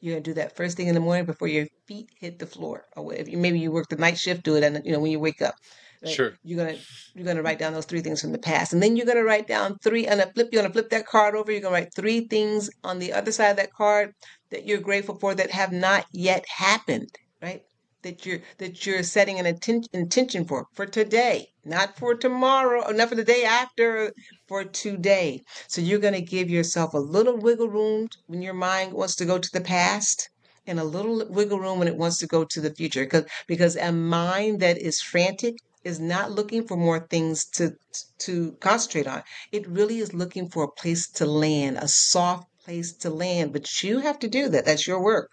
You're 0.00 0.14
gonna 0.14 0.22
do 0.22 0.34
that 0.34 0.56
first 0.56 0.76
thing 0.76 0.88
in 0.88 0.94
the 0.94 1.00
morning 1.00 1.24
before 1.26 1.48
your 1.48 1.66
feet 1.86 2.08
hit 2.18 2.38
the 2.38 2.46
floor. 2.46 2.84
Or 2.96 3.12
if 3.14 3.28
you, 3.28 3.38
maybe 3.38 3.58
you 3.58 3.70
work 3.72 3.88
the 3.88 3.96
night 3.96 4.18
shift, 4.18 4.44
do 4.44 4.56
it 4.56 4.64
and 4.64 4.80
you 4.84 4.92
know 4.92 5.00
when 5.00 5.10
you 5.10 5.20
wake 5.20 5.42
up. 5.42 5.54
right? 6.02 6.12
Sure. 6.12 6.32
You're 6.44 6.58
gonna 6.64 6.78
you're 7.14 7.24
gonna 7.26 7.42
write 7.42 7.58
down 7.58 7.72
those 7.72 7.86
three 7.86 8.00
things 8.00 8.20
from 8.20 8.32
the 8.32 8.38
past, 8.38 8.72
and 8.72 8.82
then 8.82 8.96
you're 8.96 9.06
gonna 9.06 9.24
write 9.24 9.48
down 9.48 9.76
three 9.82 10.06
on 10.08 10.20
a 10.20 10.30
flip. 10.32 10.48
You're 10.52 10.62
gonna 10.62 10.72
flip 10.72 10.90
that 10.90 11.06
card 11.06 11.34
over. 11.34 11.50
You're 11.50 11.60
gonna 11.60 11.74
write 11.74 11.94
three 11.94 12.26
things 12.28 12.70
on 12.84 12.98
the 12.98 13.12
other 13.12 13.32
side 13.32 13.50
of 13.50 13.56
that 13.56 13.72
card 13.72 14.12
that 14.50 14.66
you're 14.66 14.80
grateful 14.80 15.18
for 15.18 15.34
that 15.34 15.50
have 15.50 15.72
not 15.72 16.06
yet 16.12 16.44
happened. 16.48 17.10
Right? 17.42 17.62
That 18.02 18.26
you're 18.26 18.40
that 18.58 18.86
you're 18.86 19.02
setting 19.02 19.38
an 19.38 19.46
inten- 19.46 19.86
intention 19.92 20.44
for 20.44 20.66
for 20.74 20.86
today, 20.86 21.48
not 21.64 21.96
for 21.98 22.14
tomorrow, 22.14 22.84
or 22.86 22.92
not 22.92 23.08
for 23.08 23.14
the 23.14 23.24
day 23.24 23.44
after, 23.44 24.12
for 24.48 24.64
today. 24.64 25.42
So 25.68 25.80
you're 25.80 25.98
going 25.98 26.14
to 26.14 26.20
give 26.20 26.50
yourself 26.50 26.94
a 26.94 26.98
little 26.98 27.36
wiggle 27.36 27.68
room 27.68 28.08
when 28.26 28.42
your 28.42 28.54
mind 28.54 28.92
wants 28.92 29.14
to 29.16 29.24
go 29.24 29.38
to 29.38 29.50
the 29.52 29.60
past 29.60 30.28
and 30.66 30.78
a 30.78 30.84
little 30.84 31.24
wiggle 31.30 31.60
room 31.60 31.78
when 31.78 31.88
it 31.88 31.96
wants 31.96 32.18
to 32.18 32.26
go 32.26 32.44
to 32.44 32.60
the 32.60 32.74
future 32.74 33.04
because 33.04 33.24
because 33.46 33.76
a 33.76 33.90
mind 33.92 34.60
that 34.60 34.78
is 34.78 35.00
frantic 35.00 35.54
is 35.84 35.98
not 35.98 36.30
looking 36.32 36.66
for 36.66 36.76
more 36.76 37.00
things 37.08 37.46
to 37.46 37.72
to 38.18 38.52
concentrate 38.60 39.06
on. 39.06 39.22
It 39.50 39.66
really 39.68 39.98
is 39.98 40.12
looking 40.14 40.48
for 40.50 40.64
a 40.64 40.70
place 40.80 41.08
to 41.12 41.26
land, 41.26 41.78
a 41.78 41.88
soft 41.88 42.46
place 42.64 42.92
to 42.98 43.10
land, 43.10 43.52
but 43.52 43.82
you 43.82 44.00
have 44.00 44.18
to 44.20 44.28
do 44.28 44.48
that. 44.50 44.64
That's 44.66 44.86
your 44.86 45.02
work. 45.02 45.30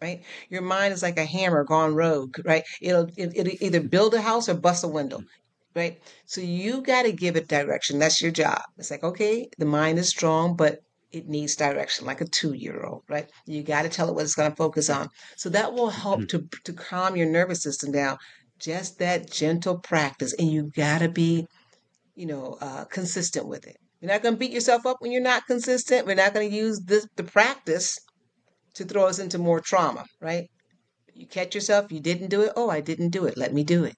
Right, 0.00 0.22
your 0.50 0.62
mind 0.62 0.92
is 0.92 1.02
like 1.02 1.18
a 1.18 1.24
hammer 1.24 1.64
gone 1.64 1.94
rogue. 1.94 2.38
Right, 2.44 2.64
it'll 2.80 3.08
it, 3.16 3.32
it'll 3.34 3.52
either 3.60 3.80
build 3.80 4.14
a 4.14 4.20
house 4.20 4.48
or 4.48 4.54
bust 4.54 4.84
a 4.84 4.88
window 4.88 5.22
right? 5.76 6.00
So 6.24 6.40
you 6.40 6.80
got 6.80 7.02
to 7.02 7.12
give 7.12 7.36
it 7.36 7.48
direction. 7.48 7.98
That's 7.98 8.22
your 8.22 8.32
job. 8.32 8.62
It's 8.78 8.90
like, 8.90 9.04
okay, 9.04 9.46
the 9.58 9.66
mind 9.66 9.98
is 9.98 10.08
strong, 10.08 10.56
but 10.56 10.80
it 11.12 11.28
needs 11.28 11.54
direction, 11.54 12.06
like 12.06 12.20
a 12.20 12.24
two 12.24 12.54
year 12.54 12.82
old, 12.84 13.02
right? 13.08 13.30
You 13.44 13.62
got 13.62 13.82
to 13.82 13.88
tell 13.88 14.08
it 14.08 14.14
what 14.14 14.24
it's 14.24 14.34
going 14.34 14.50
to 14.50 14.56
focus 14.56 14.90
on. 14.90 15.08
So 15.36 15.50
that 15.50 15.72
will 15.72 15.90
help 15.90 16.26
to, 16.28 16.48
to 16.64 16.72
calm 16.72 17.14
your 17.14 17.28
nervous 17.28 17.62
system 17.62 17.92
down. 17.92 18.16
Just 18.58 18.98
that 18.98 19.30
gentle 19.30 19.78
practice. 19.78 20.34
And 20.38 20.50
you 20.50 20.72
got 20.74 21.00
to 21.00 21.08
be, 21.08 21.46
you 22.14 22.26
know, 22.26 22.56
uh, 22.60 22.84
consistent 22.86 23.46
with 23.46 23.66
it. 23.66 23.76
You're 24.00 24.10
not 24.10 24.22
going 24.22 24.34
to 24.34 24.38
beat 24.38 24.52
yourself 24.52 24.86
up 24.86 24.96
when 25.00 25.12
you're 25.12 25.22
not 25.22 25.46
consistent. 25.46 26.06
We're 26.06 26.16
not 26.16 26.34
going 26.34 26.50
to 26.50 26.56
use 26.56 26.80
this, 26.80 27.06
the 27.16 27.24
practice 27.24 27.98
to 28.76 28.84
throw 28.84 29.06
us 29.06 29.18
into 29.18 29.38
more 29.38 29.60
trauma, 29.60 30.04
right? 30.20 30.48
You 31.14 31.26
catch 31.26 31.54
yourself, 31.54 31.92
you 31.92 32.00
didn't 32.00 32.28
do 32.28 32.42
it. 32.42 32.52
Oh, 32.56 32.70
I 32.70 32.80
didn't 32.80 33.10
do 33.10 33.26
it. 33.26 33.36
Let 33.36 33.52
me 33.52 33.64
do 33.64 33.84
it 33.84 33.94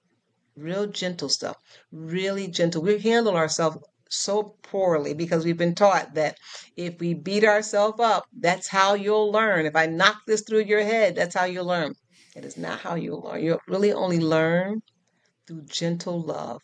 real 0.59 0.87
gentle 0.87 1.29
stuff, 1.29 1.55
really 1.91 2.47
gentle. 2.47 2.81
We 2.81 2.99
handle 2.99 3.35
ourselves 3.35 3.77
so 4.09 4.55
poorly 4.63 5.13
because 5.13 5.45
we've 5.45 5.57
been 5.57 5.75
taught 5.75 6.15
that 6.15 6.35
if 6.75 6.99
we 6.99 7.13
beat 7.13 7.43
ourselves 7.43 7.99
up, 7.99 8.25
that's 8.37 8.67
how 8.67 8.93
you'll 8.95 9.31
learn. 9.31 9.65
If 9.65 9.75
I 9.75 9.85
knock 9.85 10.17
this 10.27 10.41
through 10.41 10.63
your 10.63 10.83
head, 10.83 11.15
that's 11.15 11.35
how 11.35 11.45
you'll 11.45 11.65
learn. 11.65 11.93
It 12.35 12.45
is 12.45 12.57
not 12.57 12.79
how 12.79 12.95
you'll 12.95 13.21
learn. 13.21 13.43
You'll 13.43 13.59
really 13.67 13.93
only 13.93 14.19
learn 14.19 14.81
through 15.47 15.63
gentle 15.65 16.21
love. 16.21 16.61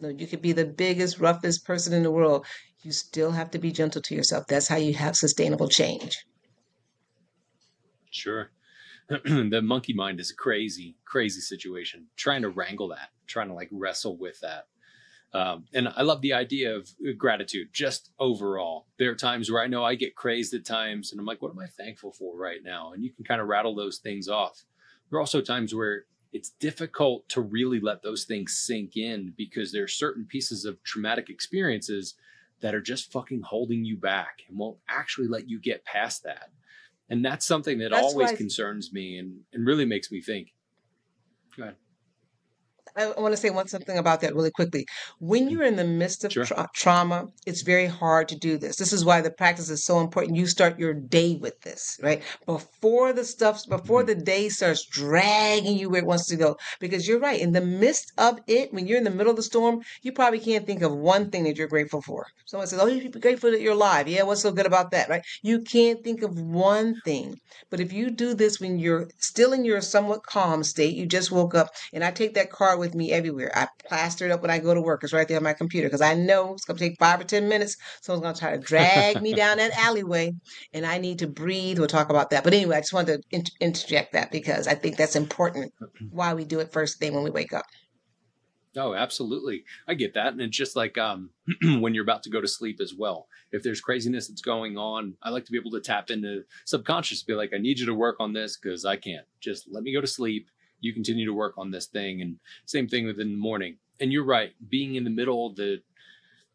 No, 0.00 0.08
you 0.08 0.26
could 0.26 0.42
be 0.42 0.52
the 0.52 0.66
biggest, 0.66 1.18
roughest 1.20 1.64
person 1.64 1.92
in 1.92 2.02
the 2.02 2.10
world. 2.10 2.44
You 2.82 2.92
still 2.92 3.30
have 3.32 3.50
to 3.52 3.58
be 3.58 3.72
gentle 3.72 4.02
to 4.02 4.14
yourself. 4.14 4.44
That's 4.46 4.68
how 4.68 4.76
you 4.76 4.94
have 4.94 5.16
sustainable 5.16 5.68
change. 5.68 6.16
Sure. 8.16 8.50
the 9.08 9.60
monkey 9.62 9.92
mind 9.92 10.18
is 10.18 10.30
a 10.30 10.34
crazy, 10.34 10.96
crazy 11.04 11.40
situation. 11.40 12.06
Trying 12.16 12.42
to 12.42 12.48
wrangle 12.48 12.88
that, 12.88 13.10
trying 13.26 13.48
to 13.48 13.54
like 13.54 13.68
wrestle 13.70 14.16
with 14.16 14.40
that. 14.40 14.66
Um, 15.32 15.66
and 15.74 15.88
I 15.94 16.02
love 16.02 16.22
the 16.22 16.32
idea 16.32 16.74
of 16.74 16.88
uh, 17.06 17.12
gratitude 17.16 17.68
just 17.72 18.10
overall. 18.18 18.86
There 18.98 19.10
are 19.10 19.16
times 19.16 19.50
where 19.50 19.62
I 19.62 19.66
know 19.66 19.84
I 19.84 19.94
get 19.94 20.16
crazed 20.16 20.54
at 20.54 20.64
times 20.64 21.12
and 21.12 21.20
I'm 21.20 21.26
like, 21.26 21.42
what 21.42 21.50
am 21.50 21.58
I 21.58 21.66
thankful 21.66 22.12
for 22.12 22.36
right 22.36 22.60
now? 22.64 22.92
And 22.92 23.04
you 23.04 23.12
can 23.12 23.24
kind 23.24 23.40
of 23.40 23.48
rattle 23.48 23.74
those 23.74 23.98
things 23.98 24.28
off. 24.28 24.64
There 25.10 25.18
are 25.18 25.20
also 25.20 25.40
times 25.40 25.74
where 25.74 26.04
it's 26.32 26.50
difficult 26.50 27.28
to 27.30 27.40
really 27.40 27.80
let 27.80 28.02
those 28.02 28.24
things 28.24 28.56
sink 28.58 28.96
in 28.96 29.34
because 29.36 29.72
there 29.72 29.84
are 29.84 29.88
certain 29.88 30.24
pieces 30.24 30.64
of 30.64 30.82
traumatic 30.84 31.28
experiences 31.28 32.14
that 32.60 32.74
are 32.74 32.80
just 32.80 33.12
fucking 33.12 33.42
holding 33.42 33.84
you 33.84 33.96
back 33.96 34.42
and 34.48 34.58
won't 34.58 34.78
actually 34.88 35.28
let 35.28 35.48
you 35.48 35.60
get 35.60 35.84
past 35.84 36.22
that. 36.24 36.50
And 37.08 37.24
that's 37.24 37.46
something 37.46 37.78
that 37.78 37.90
That's 37.92 38.02
always 38.02 38.32
concerns 38.32 38.92
me 38.92 39.18
and, 39.18 39.40
and 39.52 39.66
really 39.66 39.84
makes 39.84 40.10
me 40.10 40.20
think. 40.20 40.52
Go 41.56 41.64
ahead. 41.64 41.76
I, 42.96 43.20
want 43.20 43.32
to 43.32 43.36
say 43.36 43.50
one 43.50 43.68
something 43.68 43.98
about 43.98 44.20
that 44.22 44.34
really 44.34 44.50
quickly. 44.50 44.86
When 45.18 45.42
mm-hmm. 45.42 45.50
you're 45.50 45.64
in 45.64 45.76
the 45.76 45.84
midst 45.84 46.24
of 46.24 46.32
Sure. 46.32 46.44
tra- 46.44 46.68
trauma, 46.74 47.26
it's 47.46 47.62
very 47.62 47.86
hard 47.86 48.28
to 48.28 48.36
do 48.36 48.56
this. 48.58 48.76
This 48.76 48.92
is 48.92 49.04
why 49.04 49.20
the 49.20 49.30
practice 49.30 49.70
is 49.70 49.84
so 49.84 50.00
important. 50.00 50.36
You 50.36 50.46
start 50.46 50.78
your 50.78 50.94
day 50.94 51.36
with 51.36 51.60
this, 51.60 51.98
right? 52.02 52.22
Before 52.46 53.12
the 53.12 53.24
stuff, 53.24 53.62
before 53.68 54.00
mm-hmm. 54.02 54.18
the 54.18 54.24
day 54.24 54.48
starts 54.48 54.86
dragging 54.86 55.76
you 55.76 55.90
where 55.90 56.00
it 56.00 56.06
wants 56.06 56.26
to 56.28 56.36
go. 56.36 56.56
Because 56.80 57.06
you're 57.06 57.20
right. 57.20 57.40
In 57.40 57.52
the 57.52 57.60
midst 57.60 58.12
of 58.18 58.40
it, 58.46 58.72
when 58.72 58.86
you're 58.86 58.98
in 58.98 59.04
the 59.04 59.10
middle 59.10 59.30
of 59.30 59.36
the 59.36 59.42
storm, 59.42 59.82
you 60.02 60.12
probably 60.12 60.40
can't 60.40 60.66
think 60.66 60.82
of 60.82 60.94
one 60.94 61.30
thing 61.30 61.44
that 61.44 61.56
you're 61.56 61.68
grateful 61.68 62.02
for. 62.02 62.26
Someone 62.46 62.66
says, 62.66 62.78
Oh, 62.80 62.86
you 62.86 63.00
should 63.00 63.12
be 63.12 63.20
grateful 63.20 63.50
that 63.50 63.60
you're 63.60 63.72
alive. 63.72 64.08
Yeah, 64.08 64.22
what's 64.22 64.42
so 64.42 64.52
good 64.52 64.66
about 64.66 64.90
that, 64.92 65.08
right? 65.08 65.22
You 65.42 65.60
can't 65.60 66.02
think 66.02 66.22
of 66.22 66.38
one 66.38 67.00
thing. 67.04 67.36
But 67.70 67.80
if 67.80 67.92
you 67.92 68.10
do 68.10 68.34
this 68.34 68.60
when 68.60 68.78
you're 68.78 69.08
still 69.18 69.52
in 69.52 69.64
your 69.64 69.80
somewhat 69.80 70.24
calm 70.24 70.62
state, 70.62 70.94
you 70.94 71.06
just 71.06 71.32
woke 71.32 71.54
up, 71.54 71.70
and 71.92 72.04
I 72.04 72.10
take 72.10 72.34
that 72.34 72.50
card 72.50 72.78
with 72.78 72.85
me 72.94 73.12
everywhere. 73.12 73.50
I 73.54 73.68
plaster 73.86 74.26
it 74.26 74.30
up 74.30 74.42
when 74.42 74.50
I 74.50 74.58
go 74.58 74.74
to 74.74 74.80
work. 74.80 75.02
It's 75.02 75.12
right 75.12 75.26
there 75.26 75.36
on 75.36 75.42
my 75.42 75.52
computer 75.52 75.88
because 75.88 76.00
I 76.00 76.14
know 76.14 76.54
it's 76.54 76.64
going 76.64 76.76
to 76.78 76.88
take 76.88 76.98
five 76.98 77.20
or 77.20 77.24
10 77.24 77.48
minutes. 77.48 77.76
Someone's 78.00 78.22
going 78.22 78.34
to 78.34 78.40
try 78.40 78.50
to 78.52 78.58
drag 78.58 79.22
me 79.22 79.34
down 79.34 79.58
that 79.58 79.76
alleyway, 79.78 80.32
and 80.72 80.86
I 80.86 80.98
need 80.98 81.20
to 81.20 81.26
breathe. 81.26 81.78
We'll 81.78 81.88
talk 81.88 82.10
about 82.10 82.30
that. 82.30 82.44
But 82.44 82.54
anyway, 82.54 82.76
I 82.76 82.80
just 82.80 82.92
wanted 82.92 83.22
to 83.22 83.36
inter- 83.36 83.52
interject 83.60 84.12
that 84.12 84.30
because 84.30 84.66
I 84.66 84.74
think 84.74 84.96
that's 84.96 85.16
important 85.16 85.72
why 86.10 86.34
we 86.34 86.44
do 86.44 86.60
it 86.60 86.72
first 86.72 86.98
thing 86.98 87.14
when 87.14 87.24
we 87.24 87.30
wake 87.30 87.52
up. 87.52 87.64
Oh, 88.76 88.94
absolutely. 88.94 89.64
I 89.88 89.94
get 89.94 90.14
that. 90.14 90.32
And 90.32 90.40
it's 90.40 90.56
just 90.56 90.76
like 90.76 90.98
um, 90.98 91.30
when 91.62 91.94
you're 91.94 92.04
about 92.04 92.22
to 92.24 92.30
go 92.30 92.40
to 92.40 92.48
sleep 92.48 92.78
as 92.80 92.92
well. 92.96 93.26
If 93.52 93.62
there's 93.62 93.80
craziness 93.80 94.28
that's 94.28 94.42
going 94.42 94.76
on, 94.76 95.14
I 95.22 95.30
like 95.30 95.46
to 95.46 95.52
be 95.52 95.58
able 95.58 95.70
to 95.72 95.80
tap 95.80 96.10
into 96.10 96.42
subconscious, 96.66 97.22
be 97.22 97.34
like, 97.34 97.52
I 97.54 97.58
need 97.58 97.78
you 97.78 97.86
to 97.86 97.94
work 97.94 98.16
on 98.20 98.32
this 98.32 98.58
because 98.58 98.84
I 98.84 98.96
can't. 98.96 99.24
Just 99.40 99.66
let 99.70 99.82
me 99.82 99.94
go 99.94 100.00
to 100.00 100.06
sleep. 100.06 100.48
You 100.80 100.92
continue 100.92 101.26
to 101.26 101.32
work 101.32 101.54
on 101.56 101.70
this 101.70 101.86
thing. 101.86 102.22
And 102.22 102.38
same 102.64 102.88
thing 102.88 103.06
within 103.06 103.32
the 103.32 103.38
morning. 103.38 103.78
And 104.00 104.12
you're 104.12 104.24
right. 104.24 104.52
Being 104.68 104.94
in 104.94 105.04
the 105.04 105.10
middle 105.10 105.46
of 105.46 105.56
the 105.56 105.82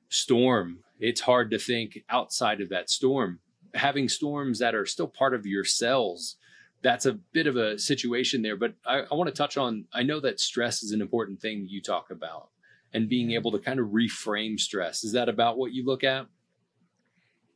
storm, 0.10 0.80
it's 1.00 1.22
hard 1.22 1.52
to 1.52 1.60
think 1.60 2.04
outside 2.10 2.62
of 2.62 2.70
that 2.70 2.90
storm. 2.90 3.40
Having 3.74 4.10
storms 4.10 4.60
that 4.60 4.76
are 4.76 4.86
still 4.86 5.08
part 5.08 5.34
of 5.34 5.46
your 5.46 5.64
cells 5.64 6.38
that's 6.82 7.06
a 7.06 7.14
bit 7.14 7.48
of 7.48 7.56
a 7.58 7.78
situation 7.78 8.42
there. 8.42 8.56
But 8.56 8.74
I, 8.86 9.02
I 9.12 9.16
want 9.16 9.28
to 9.28 9.36
touch 9.36 9.58
on 9.58 9.86
I 9.94 10.04
know 10.04 10.20
that 10.20 10.40
stress 10.40 10.84
is 10.84 10.92
an 10.92 11.02
important 11.02 11.40
thing 11.40 11.68
you 11.70 11.82
talk 11.82 12.12
about 12.12 12.50
and 12.94 13.08
being 13.08 13.32
able 13.32 13.52
to 13.52 13.60
kind 13.60 13.80
of 13.80 13.88
reframe 13.88 14.60
stress. 14.60 15.04
Is 15.04 15.14
that 15.14 15.30
about 15.30 15.58
what 15.58 15.72
you 15.72 15.86
look 15.86 16.04
at? 16.04 16.28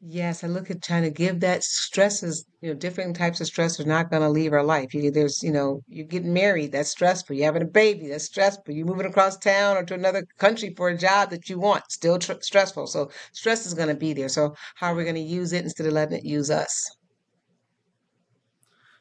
Yes, 0.02 0.44
I 0.44 0.48
look 0.48 0.70
at 0.70 0.84
trying 0.84 1.04
to 1.04 1.10
give 1.10 1.40
that 1.40 1.64
stresses, 1.64 2.46
you 2.62 2.70
know, 2.70 2.76
different 2.76 3.16
types 3.16 3.42
of 3.42 3.48
stress 3.48 3.80
are 3.80 3.86
not 3.86 4.10
going 4.12 4.22
to 4.22 4.30
leave 4.30 4.54
our 4.54 4.64
life. 4.64 4.94
You, 4.94 5.10
there's, 5.10 5.42
you 5.42 5.52
know, 5.52 5.82
you're 5.88 6.06
getting 6.06 6.34
married, 6.34 6.74
that's 6.74 6.90
stressful. 6.90 7.36
You're 7.36 7.46
having 7.46 7.64
a 7.64 7.66
baby, 7.66 8.10
that's 8.10 8.26
stressful. 8.26 8.74
You're 8.74 8.86
moving 8.86 9.08
across 9.08 9.38
town 9.38 9.78
or 9.78 9.84
to 9.86 9.94
another 9.94 10.24
country 10.38 10.74
for 10.76 10.90
a 10.90 10.98
job 10.98 11.32
that 11.32 11.50
you 11.50 11.60
want, 11.60 11.84
still 11.90 12.20
tr 12.20 12.34
stressful. 12.42 12.88
So 12.88 13.10
stress 13.34 13.66
is 13.66 13.74
going 13.74 13.88
to 13.88 13.96
be 13.96 14.14
there. 14.14 14.30
So 14.30 14.54
how 14.76 14.94
are 14.94 14.96
we 14.96 15.04
going 15.04 15.16
to 15.16 15.22
use 15.22 15.54
it 15.54 15.64
instead 15.64 15.88
of 15.88 15.94
letting 15.94 16.18
it 16.18 16.26
use 16.26 16.52
us? 16.52 16.88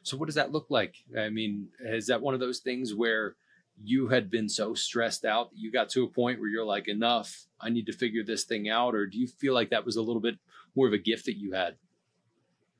So 0.03 0.17
what 0.17 0.27
does 0.27 0.35
that 0.35 0.51
look 0.51 0.67
like? 0.69 0.95
I 1.17 1.29
mean, 1.29 1.67
is 1.79 2.07
that 2.07 2.21
one 2.21 2.33
of 2.33 2.39
those 2.39 2.59
things 2.59 2.95
where 2.95 3.35
you 3.83 4.07
had 4.09 4.29
been 4.29 4.49
so 4.49 4.73
stressed 4.73 5.25
out 5.25 5.51
that 5.51 5.57
you 5.59 5.71
got 5.71 5.89
to 5.89 6.03
a 6.03 6.09
point 6.09 6.39
where 6.39 6.49
you're 6.49 6.65
like, 6.65 6.87
enough, 6.87 7.45
I 7.59 7.69
need 7.69 7.85
to 7.87 7.93
figure 7.93 8.23
this 8.23 8.45
thing 8.45 8.69
out? 8.69 8.95
Or 8.95 9.05
do 9.07 9.17
you 9.17 9.27
feel 9.27 9.53
like 9.53 9.69
that 9.71 9.85
was 9.85 9.95
a 9.95 10.01
little 10.01 10.21
bit 10.21 10.35
more 10.75 10.87
of 10.87 10.93
a 10.93 10.97
gift 10.97 11.25
that 11.25 11.37
you 11.37 11.53
had? 11.53 11.77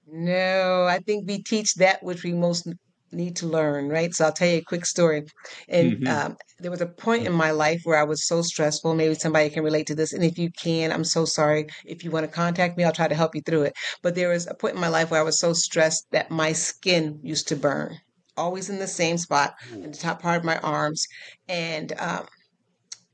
No, 0.08 0.86
I 0.86 1.00
think 1.00 1.28
we 1.28 1.42
teach 1.44 1.76
that 1.76 2.02
which 2.04 2.24
we 2.24 2.34
most 2.34 2.68
need 3.12 3.36
to 3.38 3.48
learn, 3.48 3.88
right? 3.90 4.14
So 4.14 4.26
I'll 4.26 4.34
tell 4.34 4.48
you 4.50 4.58
a 4.58 4.64
quick 4.64 4.86
story. 4.86 5.24
And 5.68 6.00
Mm-hmm. 6.00 6.08
um, 6.08 6.38
there 6.60 6.72
was 6.72 6.82
a 6.82 6.88
point 6.88 7.26
in 7.26 7.34
my 7.34 7.52
life 7.52 7.82
where 7.84 7.98
I 8.00 8.04
was 8.04 8.26
so 8.28 8.42
stressful. 8.42 8.94
Maybe 8.96 9.14
somebody 9.16 9.50
can 9.50 9.64
relate 9.64 9.88
to 9.88 9.96
this. 9.96 10.12
And 10.14 10.24
if 10.24 10.38
you 10.38 10.50
can, 10.52 10.92
I'm 10.92 11.04
so 11.04 11.26
sorry. 11.26 11.68
If 11.86 12.04
you 12.04 12.12
want 12.12 12.26
to 12.26 12.32
contact 12.32 12.78
me, 12.78 12.84
I'll 12.84 12.92
try 12.92 13.08
to 13.08 13.16
help 13.16 13.36
you 13.36 13.42
through 13.42 13.64
it. 13.64 13.74
But 14.02 14.16
there 14.16 14.30
was 14.30 14.48
a 14.48 14.54
point 14.56 14.76
in 14.76 14.82
my 14.82 14.90
life 14.90 15.12
where 15.12 15.20
I 15.20 15.24
was 15.24 15.40
so 15.40 15.54
stressed 15.54 16.06
that 16.12 16.32
my 16.32 16.52
skin 16.54 17.20
used 17.24 17.48
to 17.50 17.56
burn, 17.56 17.98
always 18.38 18.70
in 18.70 18.80
the 18.80 18.88
same 18.88 19.18
spot, 19.18 19.56
in 19.72 19.92
the 19.92 19.98
top 19.98 20.22
part 20.22 20.38
of 20.38 20.44
my 20.44 20.58
arms. 20.60 21.06
And 21.48 21.94
um, 22.00 22.28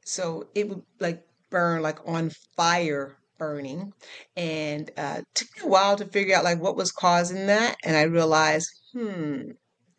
so 0.05 0.49
it 0.55 0.69
would 0.69 0.81
like 0.99 1.23
burn 1.49 1.81
like 1.81 1.99
on 2.07 2.31
fire 2.55 3.17
burning. 3.37 3.93
And 4.35 4.91
uh 4.97 5.21
took 5.33 5.47
me 5.57 5.63
a 5.63 5.67
while 5.67 5.95
to 5.97 6.05
figure 6.05 6.35
out 6.35 6.43
like 6.43 6.59
what 6.59 6.75
was 6.77 6.91
causing 6.91 7.47
that. 7.47 7.75
And 7.83 7.95
i 7.97 8.03
realized 8.03 8.69
hmm 8.93 9.41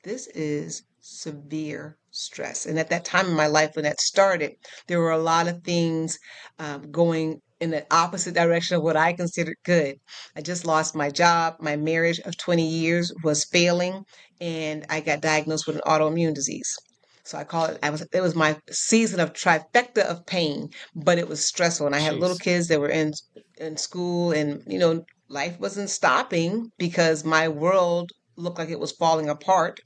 this 0.05 0.27
is 0.29 0.83
severe 1.01 1.97
stress. 2.11 2.67
And 2.67 2.79
at 2.79 2.91
that 2.91 3.05
time 3.05 3.27
in 3.27 3.35
my 3.35 3.47
life 3.47 3.73
when 3.75 3.85
that 3.85 4.01
started 4.01 4.53
there 4.87 5.01
were 5.01 5.11
a 5.13 5.19
lot 5.19 5.49
of 5.49 5.63
things 5.65 6.19
um, 6.59 6.91
going 6.93 7.41
in 7.63 7.71
the 7.71 7.87
opposite 7.91 8.35
direction 8.35 8.77
of 8.77 8.83
what 8.83 8.97
i 8.97 9.13
considered 9.13 9.57
good 9.65 9.97
i 10.37 10.41
just 10.41 10.67
lost 10.67 10.95
my 10.95 11.11
job 11.11 11.55
my 11.61 11.77
marriage 11.77 12.21
of 12.21 12.37
20 12.37 12.67
years 12.67 13.13
was 13.25 13.45
failing 13.45 14.05
and 14.41 14.85
i 14.91 15.01
got 15.01 15.21
diagnosed 15.23 15.67
with 15.67 15.77
an 15.77 15.83
autoimmune 15.87 16.35
disease 16.35 16.77
so 17.25 17.39
I 17.39 17.45
call 17.45 17.67
it, 17.67 17.79
I 17.83 17.91
was, 17.91 18.05
it 18.13 18.21
was 18.21 18.35
my 18.35 18.59
season 18.71 19.21
of 19.21 19.33
trifecta 19.33 20.03
of 20.03 20.27
pain, 20.27 20.71
but 20.95 21.19
it 21.19 21.29
was 21.29 21.45
stressful. 21.45 21.87
And 21.87 21.95
I 21.95 22.01
had 22.01 22.17
little 22.17 22.37
kids 22.37 22.67
that 22.69 22.81
were 22.81 22.89
in, 22.89 23.13
in 23.59 23.77
school 23.77 24.33
and, 24.33 24.63
you 24.67 24.79
know, 24.79 25.05
life 25.29 25.59
wasn't 25.61 25.91
stopping 25.91 26.71
because 26.79 27.25
my 27.25 27.49
world 27.49 28.11
looked 28.37 28.59
like 28.59 28.71
it 28.71 28.81
was 28.81 28.93
falling 28.93 29.29
apart, 29.29 29.79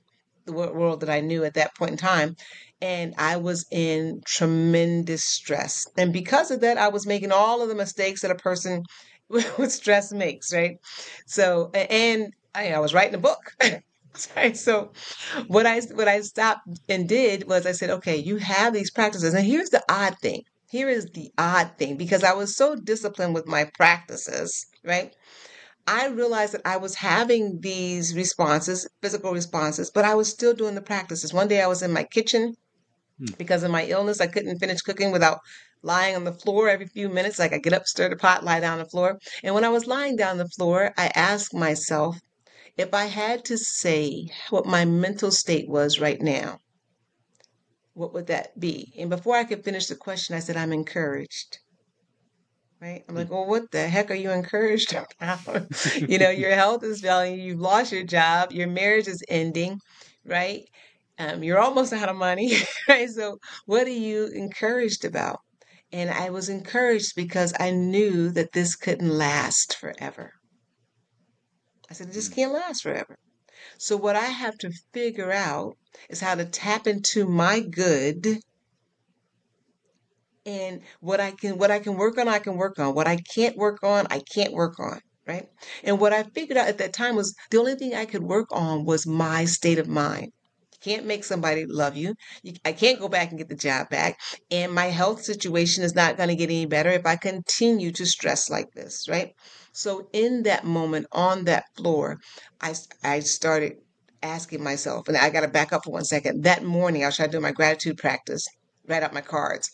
the 0.46 0.52
world 0.52 1.00
that 1.00 1.10
I 1.10 1.20
knew 1.20 1.44
at 1.44 1.54
that 1.54 1.74
point 1.76 1.92
in 1.92 1.96
time. 1.98 2.36
And 2.80 3.14
I 3.18 3.36
was 3.38 3.64
in 3.70 4.20
tremendous 4.26 5.24
stress. 5.24 5.86
And 5.96 6.12
because 6.12 6.50
of 6.50 6.60
that, 6.60 6.78
I 6.78 6.88
was 6.88 7.06
making 7.06 7.32
all 7.32 7.62
of 7.62 7.68
the 7.68 7.74
mistakes 7.74 8.22
that 8.22 8.30
a 8.30 8.34
person 8.36 8.82
with 9.28 9.72
stress 9.72 10.12
makes, 10.12 10.52
right? 10.52 10.76
So, 11.26 11.70
and 11.72 12.32
I, 12.54 12.72
I 12.72 12.78
was 12.80 12.94
writing 12.94 13.14
a 13.14 13.18
book. 13.18 13.40
Right. 14.34 14.56
So 14.56 14.92
what 15.48 15.66
I 15.66 15.80
what 15.94 16.08
I 16.08 16.20
stopped 16.22 16.68
and 16.88 17.08
did 17.08 17.48
was 17.48 17.66
I 17.66 17.72
said, 17.72 17.90
okay, 17.90 18.16
you 18.16 18.36
have 18.38 18.72
these 18.72 18.90
practices. 18.90 19.34
And 19.34 19.44
here's 19.46 19.70
the 19.70 19.82
odd 19.90 20.16
thing. 20.22 20.42
Here 20.70 20.88
is 20.88 21.06
the 21.14 21.30
odd 21.38 21.72
thing 21.78 21.96
because 21.96 22.24
I 22.24 22.32
was 22.32 22.56
so 22.56 22.76
disciplined 22.76 23.34
with 23.34 23.46
my 23.46 23.70
practices, 23.76 24.66
right? 24.84 25.14
I 25.88 26.08
realized 26.08 26.54
that 26.54 26.62
I 26.64 26.76
was 26.78 26.96
having 26.96 27.60
these 27.60 28.14
responses, 28.14 28.86
physical 29.02 29.32
responses, 29.32 29.90
but 29.90 30.04
I 30.04 30.14
was 30.14 30.28
still 30.30 30.54
doing 30.54 30.74
the 30.76 30.82
practices. 30.82 31.32
One 31.34 31.48
day 31.48 31.60
I 31.62 31.66
was 31.68 31.82
in 31.82 31.92
my 31.92 32.04
kitchen 32.04 32.54
Hmm. 33.18 33.32
because 33.38 33.62
of 33.62 33.70
my 33.70 33.84
illness. 33.86 34.20
I 34.20 34.26
couldn't 34.26 34.58
finish 34.58 34.82
cooking 34.82 35.10
without 35.10 35.38
lying 35.82 36.16
on 36.16 36.24
the 36.24 36.34
floor 36.34 36.68
every 36.68 36.86
few 36.86 37.08
minutes. 37.08 37.38
Like 37.38 37.52
I 37.52 37.58
get 37.58 37.72
up, 37.72 37.86
stir 37.86 38.10
the 38.10 38.16
pot, 38.16 38.44
lie 38.44 38.60
down 38.60 38.74
on 38.74 38.84
the 38.84 38.90
floor. 38.90 39.18
And 39.42 39.54
when 39.54 39.64
I 39.64 39.70
was 39.70 39.86
lying 39.86 40.16
down 40.16 40.32
on 40.32 40.38
the 40.38 40.48
floor, 40.48 40.92
I 40.98 41.10
asked 41.14 41.54
myself, 41.54 42.18
if 42.76 42.92
I 42.92 43.06
had 43.06 43.44
to 43.46 43.56
say 43.56 44.28
what 44.50 44.66
my 44.66 44.84
mental 44.84 45.30
state 45.30 45.68
was 45.68 45.98
right 45.98 46.20
now, 46.20 46.58
what 47.94 48.12
would 48.12 48.26
that 48.26 48.60
be? 48.60 48.92
And 48.98 49.08
before 49.08 49.36
I 49.36 49.44
could 49.44 49.64
finish 49.64 49.86
the 49.86 49.96
question, 49.96 50.36
I 50.36 50.40
said, 50.40 50.58
I'm 50.58 50.72
encouraged. 50.72 51.58
Right? 52.78 53.02
I'm 53.08 53.14
like, 53.14 53.30
well, 53.30 53.46
what 53.46 53.70
the 53.70 53.88
heck 53.88 54.10
are 54.10 54.14
you 54.14 54.30
encouraged 54.30 54.94
about? 55.20 55.66
you 55.96 56.18
know, 56.18 56.28
your 56.28 56.54
health 56.54 56.84
is 56.84 57.00
failing, 57.00 57.40
you've 57.40 57.60
lost 57.60 57.92
your 57.92 58.04
job, 58.04 58.52
your 58.52 58.68
marriage 58.68 59.08
is 59.08 59.24
ending, 59.30 59.80
right? 60.26 60.68
Um, 61.18 61.42
you're 61.42 61.58
almost 61.58 61.92
out 61.92 62.08
of 62.08 62.16
money, 62.16 62.52
right? 62.88 63.08
So, 63.08 63.38
what 63.64 63.86
are 63.86 63.90
you 63.90 64.26
encouraged 64.26 65.04
about? 65.04 65.38
And 65.92 66.10
I 66.10 66.30
was 66.30 66.48
encouraged 66.48 67.14
because 67.16 67.54
I 67.58 67.70
knew 67.70 68.30
that 68.32 68.52
this 68.52 68.76
couldn't 68.76 69.08
last 69.08 69.76
forever. 69.76 70.32
I 71.88 71.94
said, 71.94 72.08
it 72.08 72.12
just 72.12 72.34
can't 72.34 72.52
last 72.52 72.82
forever. 72.82 73.16
So 73.78 73.96
what 73.96 74.16
I 74.16 74.24
have 74.24 74.56
to 74.58 74.72
figure 74.92 75.32
out 75.32 75.76
is 76.08 76.20
how 76.20 76.34
to 76.34 76.44
tap 76.44 76.86
into 76.86 77.26
my 77.26 77.60
good 77.60 78.38
and 80.44 80.82
what 81.00 81.20
I 81.20 81.32
can 81.32 81.58
what 81.58 81.70
I 81.70 81.80
can 81.80 81.96
work 81.96 82.18
on, 82.18 82.28
I 82.28 82.38
can 82.38 82.56
work 82.56 82.78
on. 82.78 82.94
What 82.94 83.08
I 83.08 83.16
can't 83.34 83.56
work 83.56 83.82
on, 83.82 84.06
I 84.10 84.20
can't 84.34 84.52
work 84.52 84.78
on. 84.78 85.00
Right. 85.26 85.48
And 85.82 85.98
what 85.98 86.12
I 86.12 86.22
figured 86.22 86.56
out 86.56 86.68
at 86.68 86.78
that 86.78 86.92
time 86.92 87.16
was 87.16 87.34
the 87.50 87.58
only 87.58 87.74
thing 87.74 87.94
I 87.94 88.04
could 88.04 88.22
work 88.22 88.48
on 88.52 88.84
was 88.84 89.06
my 89.06 89.44
state 89.44 89.78
of 89.78 89.88
mind. 89.88 90.32
Can't 90.82 91.06
make 91.06 91.24
somebody 91.24 91.66
love 91.66 91.96
you. 91.96 92.14
you. 92.42 92.54
I 92.64 92.72
can't 92.72 93.00
go 93.00 93.08
back 93.08 93.30
and 93.30 93.38
get 93.38 93.48
the 93.48 93.54
job 93.54 93.88
back. 93.88 94.18
And 94.50 94.72
my 94.72 94.86
health 94.86 95.22
situation 95.22 95.84
is 95.84 95.94
not 95.94 96.16
going 96.16 96.28
to 96.28 96.36
get 96.36 96.50
any 96.50 96.66
better 96.66 96.90
if 96.90 97.06
I 97.06 97.16
continue 97.16 97.92
to 97.92 98.06
stress 98.06 98.50
like 98.50 98.72
this. 98.74 99.08
Right. 99.08 99.32
So 99.72 100.08
in 100.12 100.44
that 100.44 100.64
moment 100.64 101.06
on 101.12 101.44
that 101.44 101.64
floor, 101.76 102.18
I, 102.60 102.74
I 103.02 103.20
started 103.20 103.74
asking 104.22 104.62
myself, 104.62 105.08
and 105.08 105.16
I 105.16 105.30
got 105.30 105.42
to 105.42 105.48
back 105.48 105.72
up 105.72 105.84
for 105.84 105.90
one 105.90 106.04
second. 106.04 106.44
That 106.44 106.64
morning, 106.64 107.02
I 107.02 107.06
was 107.06 107.16
trying 107.16 107.30
to 107.30 107.36
do 107.36 107.40
my 107.40 107.52
gratitude 107.52 107.98
practice, 107.98 108.46
write 108.88 109.02
out 109.02 109.14
my 109.14 109.20
cards. 109.20 109.70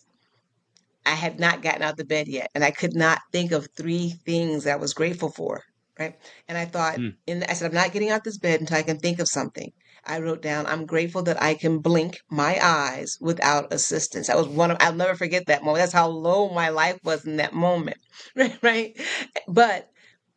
I 1.05 1.15
had 1.15 1.41
not 1.41 1.63
gotten 1.63 1.83
out 1.83 1.93
of 1.93 1.97
the 1.97 2.05
bed 2.05 2.29
yet, 2.29 2.51
and 2.55 2.65
I 2.65 2.71
could 2.71 2.95
not 2.95 3.21
think 3.33 3.53
of 3.53 3.69
three 3.77 4.15
things 4.25 4.65
that 4.65 4.75
I 4.75 4.77
was 4.77 4.95
grateful 4.95 5.31
for. 5.31 5.63
Right. 5.99 6.17
And 6.49 6.57
I 6.57 6.65
thought, 6.65 6.97
Hmm. 6.97 7.09
and 7.29 7.45
I 7.45 7.53
said, 7.53 7.69
I'm 7.71 7.75
not 7.75 7.93
getting 7.93 8.11
out 8.11 8.25
this 8.25 8.39
bed 8.39 8.61
until 8.61 8.79
I 8.79 8.83
can 8.83 8.99
think 8.99 9.19
of 9.19 9.29
something. 9.29 9.71
I 10.07 10.21
wrote 10.21 10.43
down, 10.43 10.67
I'm 10.67 10.87
grateful 10.87 11.23
that 11.25 11.41
I 11.43 11.55
can 11.55 11.79
blink 11.81 12.19
my 12.31 12.59
eyes 12.63 13.19
without 13.21 13.73
assistance. 13.73 14.27
That 14.29 14.37
was 14.37 14.49
one 14.49 14.71
of, 14.71 14.77
I'll 14.81 14.95
never 14.95 15.15
forget 15.15 15.47
that 15.47 15.63
moment. 15.65 15.79
That's 15.83 15.93
how 15.93 16.09
low 16.09 16.51
my 16.51 16.71
life 16.71 16.99
was 17.05 17.25
in 17.25 17.37
that 17.37 17.53
moment. 17.55 17.99
Right. 18.37 18.59
Right. 18.63 19.01
But 19.49 19.89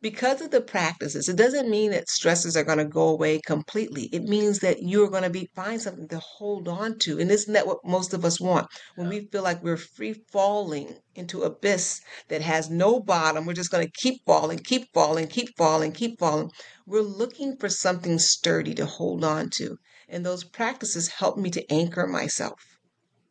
because 0.02 0.42
of 0.42 0.50
the 0.50 0.60
practices, 0.60 1.28
it 1.28 1.36
doesn't 1.36 1.70
mean 1.70 1.90
that 1.90 2.08
stresses 2.08 2.56
are 2.56 2.64
going 2.64 2.78
to 2.78 2.84
go 2.84 3.08
away 3.08 3.40
completely. 3.40 4.10
It 4.12 4.24
means 4.24 4.58
that 4.58 4.82
you're 4.82 5.08
going 5.08 5.22
to 5.22 5.30
be 5.30 5.48
find 5.54 5.80
something 5.80 6.06
to 6.08 6.18
hold 6.18 6.68
on 6.68 6.98
to. 7.00 7.18
And 7.18 7.30
isn't 7.30 7.52
that 7.54 7.66
what 7.66 7.78
most 7.84 8.12
of 8.12 8.24
us 8.24 8.38
want? 8.38 8.68
When 8.96 9.08
we 9.08 9.26
feel 9.32 9.42
like 9.42 9.64
we're 9.64 9.78
free 9.78 10.12
falling 10.30 10.98
into 11.14 11.44
abyss 11.44 12.00
that 12.28 12.42
has 12.42 12.68
no 12.68 13.00
bottom, 13.00 13.46
we're 13.46 13.54
just 13.54 13.70
going 13.70 13.86
to 13.86 13.92
keep 13.92 14.20
falling, 14.26 14.58
keep 14.58 14.92
falling, 14.92 15.28
keep 15.28 15.56
falling, 15.56 15.92
keep 15.92 16.18
falling. 16.18 16.50
We're 16.86 17.00
looking 17.00 17.56
for 17.56 17.70
something 17.70 18.18
sturdy 18.18 18.74
to 18.74 18.84
hold 18.86 19.24
on 19.24 19.48
to. 19.56 19.78
And 20.08 20.26
those 20.26 20.44
practices 20.44 21.08
help 21.08 21.38
me 21.38 21.50
to 21.50 21.72
anchor 21.72 22.06
myself. 22.06 22.60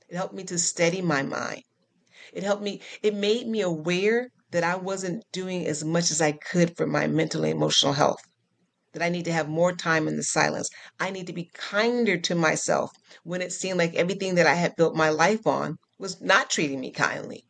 It 0.10 0.16
helped 0.16 0.34
me 0.34 0.44
to 0.46 0.58
steady 0.58 1.02
my 1.02 1.22
mind. 1.22 1.62
It 2.34 2.44
helped 2.44 2.64
me, 2.64 2.82
it 3.04 3.14
made 3.14 3.48
me 3.48 3.62
aware 3.62 4.30
that 4.52 4.64
I 4.64 4.76
wasn't 4.76 5.24
doing 5.32 5.66
as 5.66 5.84
much 5.84 6.12
as 6.12 6.22
I 6.22 6.34
could 6.34 6.78
for 6.78 6.86
my 6.88 7.08
mental 7.08 7.44
and 7.44 7.52
emotional 7.52 7.94
health, 7.94 8.20
that 8.94 9.02
I 9.02 9.10
need 9.10 9.26
to 9.26 9.34
have 9.34 9.50
more 9.50 9.74
time 9.74 10.08
in 10.08 10.16
the 10.16 10.24
silence. 10.24 10.70
I 11.00 11.10
need 11.10 11.28
to 11.28 11.34
be 11.34 11.50
kinder 11.54 12.18
to 12.18 12.36
myself 12.36 12.92
when 13.24 13.42
it 13.42 13.52
seemed 13.52 13.78
like 13.78 13.96
everything 13.96 14.36
that 14.36 14.48
I 14.48 14.56
had 14.56 14.76
built 14.76 14.96
my 14.96 15.10
life 15.10 15.46
on 15.46 15.78
was 16.00 16.22
not 16.22 16.50
treating 16.50 16.80
me 16.80 16.92
kindly. 16.92 17.44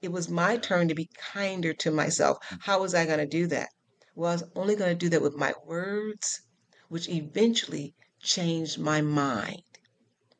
It 0.00 0.12
was 0.12 0.28
my 0.28 0.56
turn 0.56 0.86
to 0.86 0.94
be 0.94 1.08
kinder 1.32 1.72
to 1.74 1.90
myself. 1.90 2.38
Mm. 2.50 2.58
How 2.62 2.80
was 2.80 2.94
I 2.94 3.04
going 3.04 3.18
to 3.18 3.26
do 3.26 3.48
that? 3.48 3.68
Well, 4.14 4.30
I 4.30 4.34
was 4.34 4.44
only 4.54 4.76
going 4.76 4.90
to 4.90 4.94
do 4.94 5.08
that 5.08 5.22
with 5.22 5.34
my 5.34 5.54
words, 5.64 6.40
which 6.88 7.08
eventually 7.08 7.94
changed 8.22 8.78
my 8.78 9.00
mind. 9.00 9.62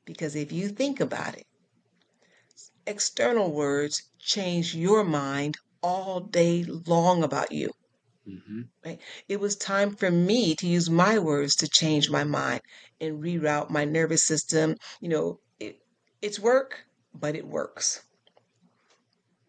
Because 0.05 0.37
if 0.37 0.53
you 0.53 0.69
think 0.69 1.01
about 1.01 1.37
it, 1.37 1.47
external 2.87 3.51
words 3.53 4.01
change 4.21 4.75
your 4.75 5.03
mind 5.03 5.57
all 5.83 6.21
day 6.21 6.65
long 6.65 7.23
about 7.23 7.53
you. 7.53 7.71
Mm-hmm. 8.29 8.63
Right? 8.85 9.01
It 9.29 9.41
was 9.41 9.57
time 9.57 9.95
for 9.95 10.11
me 10.11 10.55
to 10.57 10.67
use 10.67 10.91
my 10.91 11.19
words 11.19 11.57
to 11.57 11.69
change 11.69 12.11
my 12.11 12.25
mind 12.25 12.61
and 13.01 13.23
reroute 13.23 13.71
my 13.71 13.85
nervous 13.85 14.25
system. 14.25 14.77
You 15.01 15.09
know, 15.09 15.41
it, 15.59 15.81
it's 16.21 16.39
work, 16.39 16.85
but 17.15 17.37
it 17.37 17.47
works. 17.47 18.03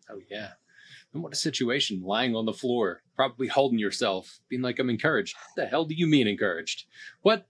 Oh 0.09 0.21
yeah. 0.29 0.51
And 1.13 1.23
what 1.23 1.33
a 1.33 1.37
situation, 1.37 2.03
lying 2.03 2.35
on 2.35 2.45
the 2.45 2.53
floor, 2.53 3.01
probably 3.15 3.47
holding 3.47 3.79
yourself, 3.79 4.39
being 4.47 4.61
like, 4.61 4.77
I'm 4.79 4.89
encouraged. 4.89 5.35
What 5.35 5.63
the 5.63 5.69
hell 5.69 5.85
do 5.85 5.95
you 5.95 6.07
mean 6.07 6.27
encouraged? 6.27 6.85
What? 7.21 7.47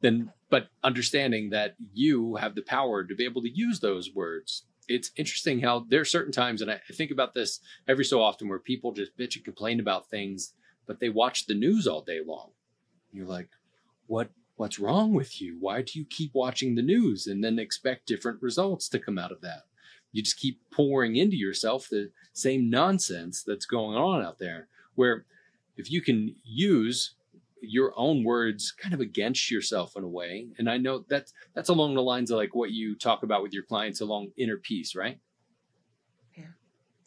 Then, 0.00 0.32
but 0.48 0.68
understanding 0.82 1.50
that 1.50 1.74
you 1.92 2.36
have 2.36 2.54
the 2.54 2.62
power 2.62 3.04
to 3.04 3.14
be 3.14 3.24
able 3.24 3.42
to 3.42 3.54
use 3.54 3.80
those 3.80 4.14
words. 4.14 4.64
It's 4.90 5.12
interesting 5.16 5.60
how 5.60 5.86
there 5.88 6.00
are 6.00 6.04
certain 6.04 6.32
times, 6.32 6.60
and 6.60 6.70
I 6.70 6.80
think 6.92 7.12
about 7.12 7.32
this 7.32 7.60
every 7.86 8.04
so 8.04 8.20
often, 8.20 8.48
where 8.48 8.58
people 8.58 8.90
just 8.90 9.16
bitch 9.16 9.36
and 9.36 9.44
complain 9.44 9.78
about 9.78 10.10
things, 10.10 10.52
but 10.84 10.98
they 10.98 11.08
watch 11.08 11.46
the 11.46 11.54
news 11.54 11.86
all 11.86 12.02
day 12.02 12.18
long. 12.26 12.50
You're 13.12 13.26
like, 13.26 13.50
what 14.08 14.30
what's 14.56 14.80
wrong 14.80 15.14
with 15.14 15.40
you? 15.40 15.56
Why 15.60 15.82
do 15.82 15.96
you 15.96 16.04
keep 16.04 16.32
watching 16.34 16.74
the 16.74 16.82
news 16.82 17.28
and 17.28 17.42
then 17.42 17.58
expect 17.58 18.06
different 18.06 18.42
results 18.42 18.88
to 18.88 18.98
come 18.98 19.16
out 19.16 19.30
of 19.30 19.40
that? 19.42 19.62
You 20.10 20.24
just 20.24 20.40
keep 20.40 20.60
pouring 20.72 21.14
into 21.14 21.36
yourself 21.36 21.88
the 21.88 22.10
same 22.32 22.68
nonsense 22.68 23.44
that's 23.46 23.66
going 23.66 23.96
on 23.96 24.24
out 24.24 24.40
there. 24.40 24.66
Where 24.96 25.24
if 25.76 25.88
you 25.88 26.02
can 26.02 26.34
use 26.42 27.14
your 27.62 27.92
own 27.96 28.24
words 28.24 28.72
kind 28.72 28.94
of 28.94 29.00
against 29.00 29.50
yourself 29.50 29.92
in 29.96 30.04
a 30.04 30.08
way, 30.08 30.48
and 30.58 30.68
I 30.70 30.76
know 30.78 31.04
that's 31.08 31.32
that's 31.54 31.68
along 31.68 31.94
the 31.94 32.02
lines 32.02 32.30
of 32.30 32.36
like 32.38 32.54
what 32.54 32.70
you 32.70 32.96
talk 32.96 33.22
about 33.22 33.42
with 33.42 33.52
your 33.52 33.64
clients 33.64 34.00
along 34.00 34.32
inner 34.36 34.58
peace, 34.58 34.94
right? 34.94 35.18
Yeah, 36.36 36.52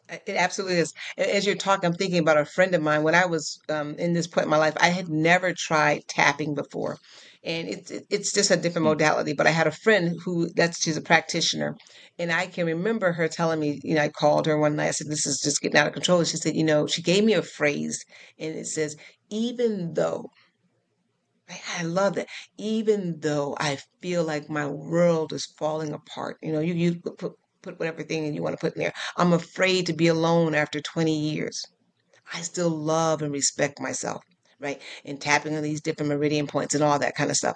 It 0.09 0.35
absolutely 0.37 0.77
is. 0.77 0.93
As 1.17 1.45
you're 1.45 1.55
talking, 1.55 1.87
I'm 1.87 1.95
thinking 1.95 2.19
about 2.19 2.37
a 2.37 2.45
friend 2.45 2.73
of 2.75 2.81
mine. 2.81 3.03
When 3.03 3.15
I 3.15 3.25
was 3.25 3.59
um, 3.69 3.95
in 3.95 4.13
this 4.13 4.27
point 4.27 4.45
in 4.45 4.49
my 4.51 4.57
life, 4.57 4.75
I 4.79 4.89
had 4.89 5.09
never 5.09 5.53
tried 5.53 6.07
tapping 6.07 6.55
before, 6.55 6.97
and 7.43 7.67
it's 7.69 7.91
it's 7.91 8.33
just 8.33 8.51
a 8.51 8.57
different 8.57 8.85
Mm. 8.85 8.89
modality. 8.89 9.33
But 9.33 9.47
I 9.47 9.51
had 9.51 9.67
a 9.67 9.71
friend 9.71 10.17
who 10.23 10.49
that's 10.55 10.81
she's 10.83 10.97
a 10.97 11.01
practitioner, 11.01 11.77
and 12.19 12.31
I 12.31 12.47
can 12.47 12.65
remember 12.67 13.13
her 13.13 13.27
telling 13.27 13.59
me. 13.59 13.79
You 13.83 13.95
know, 13.95 14.03
I 14.03 14.09
called 14.09 14.45
her 14.47 14.57
one 14.59 14.75
night. 14.75 14.89
I 14.89 14.91
said, 14.91 15.07
"This 15.07 15.25
is 15.25 15.41
just 15.41 15.61
getting 15.61 15.77
out 15.79 15.87
of 15.87 15.93
control." 15.93 16.19
And 16.19 16.27
she 16.27 16.37
said, 16.37 16.55
"You 16.55 16.63
know," 16.65 16.87
she 16.87 17.01
gave 17.01 17.23
me 17.23 17.33
a 17.33 17.41
phrase, 17.41 18.03
and 18.39 18.55
it 18.55 18.67
says, 18.67 18.97
"Even 19.29 19.93
though." 19.95 20.29
I 21.49 21.83
love 21.83 22.15
that. 22.15 22.27
Even 22.57 23.19
though 23.19 23.55
I 23.59 23.77
feel 24.01 24.23
like 24.23 24.49
my 24.49 24.65
world 24.67 25.33
is 25.33 25.45
falling 25.57 25.93
apart, 25.93 26.37
you 26.41 26.51
know, 26.51 26.59
you 26.59 26.73
you 26.73 26.99
put 26.99 27.33
put 27.61 27.79
whatever 27.79 28.03
thing 28.03 28.33
you 28.33 28.43
want 28.43 28.53
to 28.53 28.61
put 28.61 28.75
in 28.75 28.81
there. 28.81 28.93
I'm 29.17 29.33
afraid 29.33 29.85
to 29.87 29.93
be 29.93 30.07
alone 30.07 30.53
after 30.55 30.81
20 30.81 31.17
years. 31.17 31.63
I 32.33 32.41
still 32.41 32.69
love 32.69 33.21
and 33.21 33.31
respect 33.31 33.79
myself, 33.79 34.21
right? 34.59 34.81
And 35.05 35.21
tapping 35.21 35.55
on 35.55 35.63
these 35.63 35.81
different 35.81 36.09
meridian 36.09 36.47
points 36.47 36.75
and 36.75 36.83
all 36.83 36.99
that 36.99 37.15
kind 37.15 37.29
of 37.31 37.37
stuff. 37.37 37.55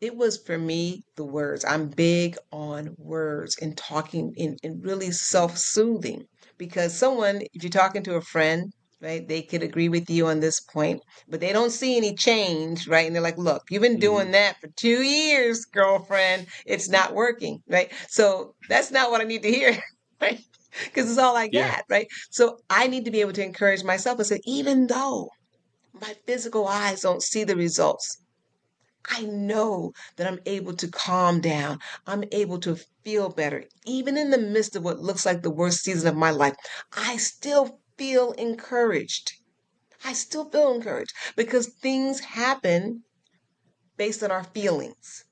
It 0.00 0.16
was 0.16 0.38
for 0.38 0.58
me 0.58 1.02
the 1.16 1.24
words. 1.24 1.64
I'm 1.64 1.88
big 1.88 2.36
on 2.52 2.94
words 2.98 3.56
and 3.62 3.76
talking 3.76 4.34
and, 4.38 4.58
and 4.62 4.84
really 4.84 5.10
self-soothing 5.12 6.26
because 6.58 6.96
someone, 6.96 7.42
if 7.52 7.62
you're 7.62 7.70
talking 7.70 8.02
to 8.04 8.16
a 8.16 8.22
friend, 8.22 8.72
right, 9.02 9.26
they 9.26 9.42
could 9.42 9.62
agree 9.62 9.88
with 9.88 10.08
you 10.08 10.26
on 10.28 10.40
this 10.40 10.60
point, 10.60 11.02
but 11.28 11.40
they 11.40 11.52
don't 11.52 11.70
see 11.70 11.96
any 11.96 12.14
change, 12.14 12.86
right? 12.86 13.06
And 13.06 13.14
they're 13.14 13.22
like, 13.22 13.38
look, 13.38 13.64
you've 13.70 13.82
been 13.82 13.98
doing 13.98 14.26
mm-hmm. 14.26 14.32
that 14.32 14.60
for 14.60 14.68
two 14.76 15.02
years, 15.02 15.64
girlfriend. 15.64 16.46
It's 16.64 16.88
not 16.88 17.14
working, 17.14 17.62
right? 17.68 17.92
So 18.08 18.54
that's 18.68 18.90
not 18.90 19.10
what 19.10 19.20
I 19.20 19.24
need 19.24 19.42
to 19.42 19.50
hear, 19.52 19.76
right? 20.20 20.40
Because 20.84 21.10
it's 21.10 21.18
all 21.18 21.36
I 21.36 21.48
Yeah. 21.52 21.68
got, 21.68 21.84
right? 21.90 22.06
So 22.30 22.58
I 22.70 22.86
need 22.86 23.04
to 23.04 23.10
be 23.10 23.20
able 23.20 23.32
to 23.34 23.44
encourage 23.44 23.84
myself 23.84 24.18
and 24.18 24.26
say, 24.26 24.40
even 24.44 24.86
though 24.86 25.28
my 25.92 26.14
physical 26.26 26.66
eyes 26.66 27.00
don't 27.02 27.22
see 27.22 27.44
the 27.44 27.56
results, 27.56 28.18
I 29.10 29.22
know 29.22 29.92
that 30.16 30.28
I'm 30.28 30.38
able 30.46 30.74
to 30.74 30.88
calm 30.88 31.40
down. 31.40 31.80
I'm 32.06 32.24
able 32.32 32.60
to 32.60 32.78
feel 33.04 33.28
better. 33.30 33.64
Even 33.84 34.16
in 34.16 34.30
the 34.30 34.38
midst 34.38 34.76
of 34.76 34.84
what 34.84 35.00
looks 35.00 35.26
like 35.26 35.42
the 35.42 35.50
worst 35.50 35.82
season 35.82 36.08
of 36.08 36.16
my 36.16 36.30
life, 36.30 36.54
I 36.92 37.16
still 37.16 37.81
feel 37.98 38.32
encouraged. 38.32 39.32
I 40.04 40.14
still 40.14 40.50
feel 40.50 40.72
encouraged 40.74 41.12
because 41.36 41.68
things 41.82 42.20
happen 42.20 43.04
based 43.96 44.22
on 44.22 44.30
our 44.30 44.44
feelings. 44.44 45.24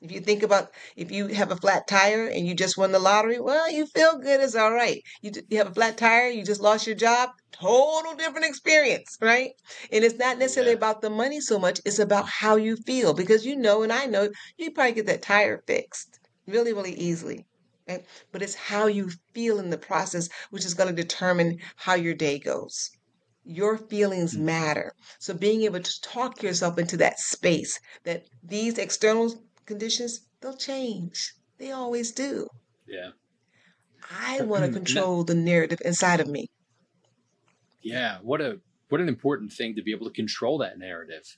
If 0.00 0.12
you 0.12 0.20
think 0.20 0.42
about 0.44 0.72
if 0.96 1.10
you 1.10 1.28
have 1.28 1.50
a 1.50 1.56
flat 1.56 1.88
tire 1.88 2.26
and 2.28 2.46
you 2.46 2.54
just 2.54 2.76
won 2.78 2.92
the 2.92 3.00
lottery, 3.00 3.40
well, 3.40 3.70
you 3.70 3.86
feel 3.86 4.18
good, 4.18 4.40
it's 4.40 4.54
all 4.54 4.72
right. 4.72 5.02
You, 5.22 5.32
you 5.50 5.58
have 5.58 5.68
a 5.68 5.74
flat 5.74 5.98
tire, 5.98 6.28
you 6.30 6.44
just 6.44 6.60
lost 6.60 6.86
your 6.86 6.96
job, 6.96 7.30
total 7.52 8.14
different 8.14 8.46
experience, 8.46 9.16
right? 9.20 9.52
And 9.92 10.04
it's 10.04 10.18
not 10.18 10.38
necessarily 10.38 10.72
Yeah. 10.72 10.76
about 10.78 11.00
the 11.02 11.10
money 11.10 11.40
so 11.40 11.58
much, 11.58 11.80
it's 11.84 11.98
about 11.98 12.28
how 12.28 12.56
you 12.56 12.76
feel 12.86 13.14
because 13.14 13.46
you 13.46 13.56
know, 13.56 13.82
and 13.82 13.92
I 13.92 14.06
know, 14.06 14.30
you 14.58 14.72
probably 14.72 14.92
get 14.94 15.06
that 15.06 15.22
tire 15.22 15.62
fixed 15.66 16.20
really, 16.46 16.72
really 16.72 16.94
easily. 16.94 17.46
Right? 17.88 18.04
But 18.32 18.42
it's 18.42 18.54
how 18.54 18.86
you 18.86 19.10
feel 19.34 19.58
in 19.58 19.70
the 19.70 19.78
process, 19.78 20.28
which 20.50 20.64
is 20.64 20.74
going 20.74 20.94
to 20.94 21.02
determine 21.02 21.58
how 21.76 21.94
your 21.94 22.14
day 22.14 22.38
goes. 22.38 22.90
Your 23.44 23.76
feelings 23.76 24.34
Mm. 24.34 24.40
matter. 24.40 24.92
So 25.18 25.34
being 25.34 25.62
able 25.62 25.80
to 25.80 26.00
talk 26.00 26.42
yourself 26.42 26.78
into 26.78 26.96
that 26.98 27.18
space 27.18 27.78
that 28.04 28.24
these 28.42 28.78
external 28.78 29.44
conditions, 29.66 30.20
they'll 30.40 30.56
change. 30.56 31.34
They 31.58 31.72
always 31.72 32.12
do. 32.12 32.48
Yeah. 32.86 33.10
I 34.10 34.42
want 34.42 34.64
to 34.64 34.72
control 34.72 35.24
the 35.24 35.34
narrative 35.34 35.80
inside 35.84 36.20
of 36.20 36.28
me. 36.28 36.48
Yeah, 37.82 38.18
what 38.22 38.40
a 38.40 38.60
what 38.88 39.00
an 39.00 39.08
important 39.08 39.52
thing 39.52 39.74
to 39.76 39.82
be 39.82 39.92
able 39.92 40.06
to 40.06 40.12
control 40.12 40.58
that 40.58 40.78
narrative. 40.78 41.36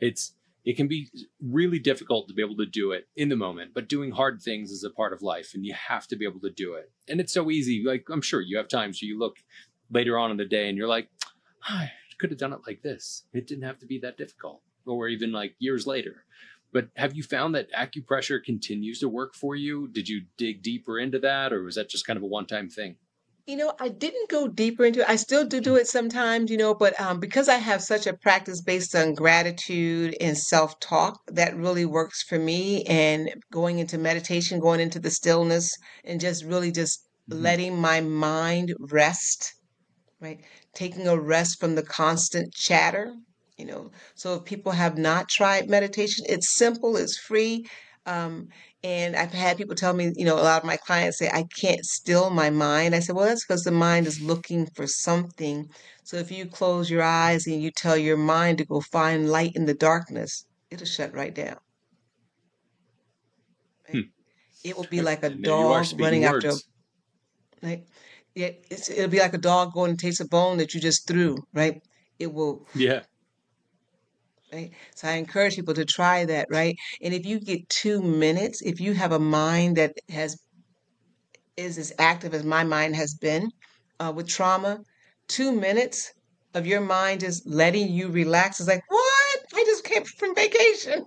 It's 0.00 0.34
it 0.64 0.76
can 0.76 0.88
be 0.88 1.08
really 1.42 1.78
difficult 1.78 2.26
to 2.28 2.34
be 2.34 2.42
able 2.42 2.56
to 2.56 2.66
do 2.66 2.92
it 2.92 3.06
in 3.16 3.28
the 3.28 3.36
moment, 3.36 3.72
but 3.74 3.88
doing 3.88 4.10
hard 4.10 4.40
things 4.40 4.70
is 4.70 4.82
a 4.82 4.90
part 4.90 5.12
of 5.12 5.22
life 5.22 5.52
and 5.54 5.64
you 5.66 5.74
have 5.74 6.06
to 6.08 6.16
be 6.16 6.24
able 6.24 6.40
to 6.40 6.50
do 6.50 6.74
it. 6.74 6.90
And 7.08 7.20
it's 7.20 7.32
so 7.32 7.50
easy. 7.50 7.84
Like 7.84 8.06
I'm 8.10 8.22
sure 8.22 8.40
you 8.40 8.56
have 8.56 8.68
times 8.68 9.02
you 9.02 9.18
look 9.18 9.36
later 9.90 10.18
on 10.18 10.30
in 10.30 10.38
the 10.38 10.46
day 10.46 10.68
and 10.68 10.78
you're 10.78 10.88
like, 10.88 11.08
ah, 11.68 11.82
I 11.82 11.90
could 12.18 12.30
have 12.30 12.38
done 12.38 12.54
it 12.54 12.60
like 12.66 12.82
this. 12.82 13.24
It 13.34 13.46
didn't 13.46 13.64
have 13.64 13.78
to 13.80 13.86
be 13.86 13.98
that 13.98 14.16
difficult. 14.16 14.62
Or 14.86 15.08
even 15.08 15.32
like 15.32 15.54
years 15.58 15.86
later. 15.86 16.24
But 16.72 16.88
have 16.96 17.14
you 17.14 17.22
found 17.22 17.54
that 17.54 17.72
acupressure 17.72 18.42
continues 18.42 19.00
to 19.00 19.08
work 19.08 19.34
for 19.34 19.54
you? 19.54 19.88
Did 19.88 20.08
you 20.08 20.22
dig 20.36 20.62
deeper 20.62 20.98
into 20.98 21.18
that 21.20 21.52
or 21.52 21.62
was 21.62 21.76
that 21.76 21.88
just 21.88 22.06
kind 22.06 22.16
of 22.16 22.22
a 22.22 22.26
one-time 22.26 22.68
thing? 22.68 22.96
You 23.46 23.56
know, 23.56 23.74
I 23.80 23.88
didn't 23.88 24.28
go 24.30 24.48
deeper 24.48 24.84
into 24.84 25.00
it. 25.00 25.08
I 25.08 25.16
still 25.16 25.46
do 25.46 25.60
do 25.60 25.76
it 25.76 25.86
sometimes, 25.86 26.50
you 26.50 26.56
know, 26.58 26.74
but 26.74 26.98
um, 27.00 27.20
because 27.20 27.48
I 27.48 27.56
have 27.56 27.82
such 27.82 28.06
a 28.06 28.16
practice 28.16 28.60
based 28.62 28.94
on 28.94 29.14
gratitude 29.14 30.14
and 30.20 30.36
self-talk, 30.36 31.18
that 31.28 31.56
really 31.56 31.84
works 31.86 32.22
for 32.22 32.38
me. 32.38 32.84
And 32.84 33.30
going 33.52 33.78
into 33.78 33.96
meditation, 33.98 34.60
going 34.60 34.80
into 34.80 34.98
the 34.98 35.10
stillness, 35.10 35.70
and 36.04 36.20
just 36.20 36.44
really 36.44 36.70
just 36.72 37.00
Mhm. 37.30 37.40
letting 37.42 37.76
my 37.80 38.00
mind 38.02 38.74
rest, 38.78 39.54
right? 40.20 40.40
Taking 40.74 41.06
a 41.08 41.18
rest 41.20 41.60
from 41.60 41.74
the 41.74 41.82
constant 41.82 42.52
chatter, 42.54 43.14
you 43.56 43.64
know. 43.66 43.90
So 44.16 44.34
if 44.36 44.44
people 44.44 44.72
have 44.72 44.98
not 44.98 45.28
tried 45.28 45.68
meditation, 45.70 46.24
it's 46.28 46.56
simple, 46.56 46.96
it's 46.96 47.18
free. 47.18 47.66
Um, 48.06 48.48
and 48.82 49.16
I've 49.16 49.32
had 49.32 49.56
people 49.56 49.74
tell 49.74 49.94
me, 49.94 50.12
you 50.16 50.24
know, 50.26 50.34
a 50.36 50.42
lot 50.42 50.62
of 50.62 50.66
my 50.66 50.76
clients 50.76 51.18
say, 51.18 51.28
I 51.32 51.44
can't 51.58 51.84
still 51.84 52.30
my 52.30 52.50
mind. 52.50 52.94
I 52.94 53.00
said, 53.00 53.16
well, 53.16 53.26
that's 53.26 53.44
because 53.46 53.62
the 53.64 53.70
mind 53.72 54.06
is 54.06 54.20
looking 54.20 54.66
for 54.74 54.86
something. 54.86 55.68
So 56.04 56.16
if 56.18 56.30
you 56.30 56.46
close 56.46 56.90
your 56.90 57.02
eyes 57.02 57.46
and 57.46 57.62
you 57.62 57.70
tell 57.70 57.96
your 57.96 58.16
mind 58.18 58.58
to 58.58 58.66
go 58.66 58.80
find 58.80 59.30
light 59.30 59.52
in 59.54 59.64
the 59.66 59.74
darkness, 59.74 60.44
it'll 60.70 60.86
shut 60.86 61.14
right 61.14 61.34
down. 61.34 61.58
Hmm. 63.90 64.00
It 64.64 64.76
will 64.76 64.88
be 64.88 65.00
like 65.00 65.22
a 65.22 65.30
And 65.30 65.44
there 65.44 65.52
you 65.52 65.72
are 65.72 65.82
dog 65.82 66.00
running 66.00 66.24
after 66.24 66.48
a 66.50 66.56
words. 66.56 66.68
right? 67.62 67.84
Yeah, 68.34 68.50
it's, 68.70 68.90
it'll 68.90 69.08
be 69.10 69.20
like 69.20 69.34
a 69.34 69.38
dog 69.38 69.72
going 69.72 69.96
to 69.96 70.06
taste 70.06 70.20
a 70.20 70.26
bone 70.28 70.58
that 70.58 70.74
you 70.74 70.80
just 70.80 71.06
threw, 71.06 71.36
right? 71.52 71.80
It 72.18 72.32
will, 72.32 72.66
Yeah. 72.74 73.04
Right? 74.54 74.70
So 74.94 75.08
I 75.08 75.12
encourage 75.12 75.56
people 75.56 75.74
to 75.74 75.84
try 75.84 76.24
that, 76.26 76.46
right? 76.50 76.76
And 77.02 77.12
if 77.12 77.26
you 77.26 77.40
get 77.40 77.68
two 77.68 78.00
minutes, 78.00 78.62
if 78.62 78.80
you 78.80 78.94
have 78.94 79.12
a 79.12 79.18
mind 79.18 79.76
that 79.76 79.94
has 80.08 80.38
is 81.56 81.78
as 81.78 81.92
active 81.98 82.34
as 82.34 82.44
my 82.44 82.64
mind 82.64 82.96
has 82.96 83.14
been 83.14 83.48
uh, 84.00 84.12
with 84.14 84.28
trauma, 84.28 84.80
two 85.28 85.52
minutes 85.52 86.12
of 86.52 86.66
your 86.66 86.80
mind 86.80 87.20
just 87.20 87.46
letting 87.46 87.88
you 87.88 88.08
relax 88.08 88.60
is 88.60 88.66
like, 88.66 88.82
what? 88.88 89.40
I 89.54 89.64
just 89.64 89.84
came 89.84 90.04
from 90.04 90.34
vacation. 90.34 91.06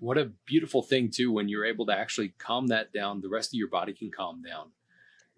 What 0.00 0.16
a 0.16 0.30
beautiful 0.46 0.82
thing 0.82 1.10
too 1.10 1.32
when 1.32 1.48
you're 1.48 1.66
able 1.66 1.86
to 1.86 1.92
actually 1.92 2.32
calm 2.38 2.68
that 2.68 2.92
down 2.92 3.20
the 3.20 3.28
rest 3.28 3.50
of 3.50 3.58
your 3.58 3.68
body 3.68 3.92
can 3.92 4.10
calm 4.10 4.42
down 4.42 4.70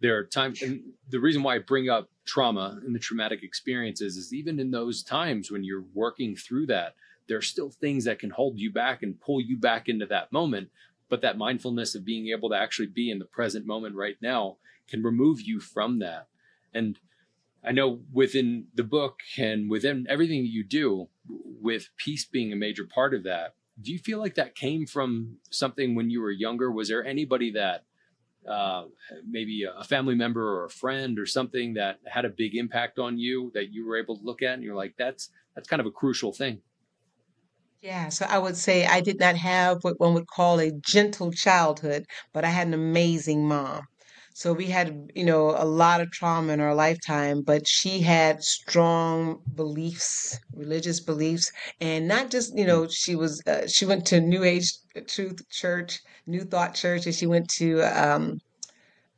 there 0.00 0.18
are 0.18 0.24
times 0.24 0.60
and 0.62 0.82
the 1.08 1.18
reason 1.18 1.42
why 1.42 1.56
i 1.56 1.58
bring 1.58 1.88
up 1.88 2.08
trauma 2.24 2.80
and 2.84 2.94
the 2.94 2.98
traumatic 2.98 3.42
experiences 3.42 4.16
is 4.16 4.32
even 4.32 4.58
in 4.58 4.70
those 4.70 5.02
times 5.02 5.50
when 5.50 5.64
you're 5.64 5.84
working 5.94 6.34
through 6.34 6.66
that 6.66 6.94
there 7.26 7.38
are 7.38 7.42
still 7.42 7.70
things 7.70 8.04
that 8.04 8.18
can 8.18 8.30
hold 8.30 8.58
you 8.58 8.70
back 8.70 9.02
and 9.02 9.20
pull 9.20 9.40
you 9.40 9.56
back 9.56 9.88
into 9.88 10.06
that 10.06 10.32
moment 10.32 10.68
but 11.08 11.20
that 11.20 11.38
mindfulness 11.38 11.94
of 11.94 12.04
being 12.04 12.28
able 12.28 12.48
to 12.48 12.56
actually 12.56 12.86
be 12.86 13.10
in 13.10 13.18
the 13.18 13.24
present 13.24 13.66
moment 13.66 13.94
right 13.94 14.16
now 14.20 14.56
can 14.88 15.02
remove 15.02 15.40
you 15.40 15.60
from 15.60 15.98
that 15.98 16.26
and 16.72 16.98
I 17.66 17.72
know 17.72 18.00
within 18.12 18.66
the 18.74 18.84
book 18.84 19.20
and 19.38 19.70
within 19.70 20.06
everything 20.08 20.44
you 20.44 20.62
do, 20.62 21.08
with 21.26 21.88
peace 21.96 22.24
being 22.24 22.52
a 22.52 22.56
major 22.56 22.84
part 22.84 23.14
of 23.14 23.24
that, 23.24 23.54
do 23.80 23.90
you 23.90 23.98
feel 23.98 24.18
like 24.18 24.34
that 24.34 24.54
came 24.54 24.86
from 24.86 25.38
something 25.50 25.94
when 25.94 26.10
you 26.10 26.20
were 26.20 26.30
younger? 26.30 26.70
Was 26.70 26.88
there 26.88 27.04
anybody 27.04 27.50
that 27.52 27.84
uh, 28.48 28.84
maybe 29.28 29.64
a 29.64 29.84
family 29.84 30.14
member 30.14 30.42
or 30.42 30.64
a 30.64 30.70
friend 30.70 31.18
or 31.18 31.26
something 31.26 31.74
that 31.74 31.98
had 32.06 32.24
a 32.24 32.30
big 32.30 32.54
impact 32.54 32.98
on 32.98 33.18
you 33.18 33.50
that 33.54 33.72
you 33.72 33.86
were 33.86 33.96
able 33.96 34.16
to 34.16 34.24
look 34.24 34.42
at 34.42 34.54
and 34.54 34.62
you're 34.62 34.74
like, 34.74 34.94
that's 34.98 35.30
that's 35.54 35.68
kind 35.68 35.80
of 35.80 35.86
a 35.86 35.90
crucial 35.90 36.32
thing. 36.32 36.60
Yeah, 37.80 38.08
so 38.08 38.24
I 38.26 38.38
would 38.38 38.56
say 38.56 38.86
I 38.86 39.02
did 39.02 39.20
not 39.20 39.36
have 39.36 39.78
what 39.82 40.00
one 40.00 40.14
would 40.14 40.26
call 40.26 40.58
a 40.58 40.72
gentle 40.72 41.30
childhood, 41.30 42.06
but 42.32 42.44
I 42.44 42.48
had 42.48 42.66
an 42.66 42.74
amazing 42.74 43.46
mom. 43.46 43.82
So 44.34 44.52
we 44.52 44.66
had, 44.66 45.10
you 45.14 45.24
know, 45.24 45.50
a 45.50 45.64
lot 45.64 46.00
of 46.02 46.10
trauma 46.10 46.52
in 46.52 46.60
our 46.60 46.74
lifetime, 46.74 47.42
but 47.42 47.66
she 47.66 48.00
had 48.00 48.42
strong 48.44 49.40
beliefs, 49.54 50.38
religious 50.52 51.00
beliefs, 51.00 51.50
and 51.80 52.06
not 52.08 52.30
just, 52.30 52.52
you 52.56 52.66
know, 52.66 52.86
she 52.88 53.14
was 53.16 53.40
uh, 53.46 53.66
she 53.68 53.86
went 53.86 54.04
to 54.08 54.20
New 54.20 54.44
Age 54.44 54.70
Truth 55.06 55.48
Church, 55.50 56.00
New 56.26 56.42
Thought 56.42 56.74
Church, 56.74 57.06
and 57.06 57.14
she 57.14 57.26
went 57.26 57.48
to 57.58 57.80
um 57.82 58.38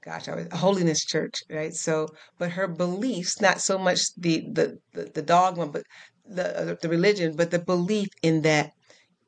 gosh, 0.03 0.29
I 0.29 0.35
was 0.37 0.49
holiness 0.53 1.05
church, 1.05 1.43
right? 1.51 1.75
So, 1.75 2.09
but 2.39 2.53
her 2.53 2.69
beliefs, 2.69 3.41
not 3.41 3.61
so 3.61 3.79
much 3.79 4.01
the 4.17 4.45
the 4.53 4.79
the, 4.95 5.05
the 5.15 5.23
dogma, 5.23 5.67
but 5.69 5.83
the 6.25 6.73
uh, 6.73 6.77
the 6.81 6.89
religion, 6.89 7.37
but 7.37 7.51
the 7.51 7.59
belief 7.59 8.09
in 8.23 8.43
that 8.43 8.73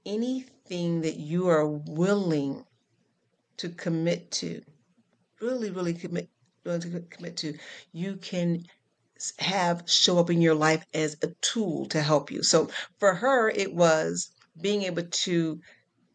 anything 0.07 1.03
that 1.03 1.17
you 1.19 1.49
are 1.49 1.67
willing 1.69 2.65
to 3.59 3.69
commit 3.69 4.31
to, 4.31 4.63
really, 5.41 5.71
really 5.71 5.95
commit, 5.95 6.29
willing 6.65 6.81
to 6.83 7.01
commit 7.11 7.37
to, 7.39 7.55
you 7.93 8.17
can 8.17 8.63
have 9.39 9.83
show 9.87 10.19
up 10.19 10.31
in 10.31 10.41
your 10.41 10.55
life 10.55 10.85
as 10.95 11.17
a 11.23 11.29
tool 11.43 11.87
to 11.87 12.01
help 12.01 12.31
you. 12.31 12.43
So 12.43 12.69
for 12.99 13.15
her, 13.15 13.49
it 13.49 13.75
was 13.75 14.31
being 14.61 14.83
able 14.83 15.03
to 15.03 15.59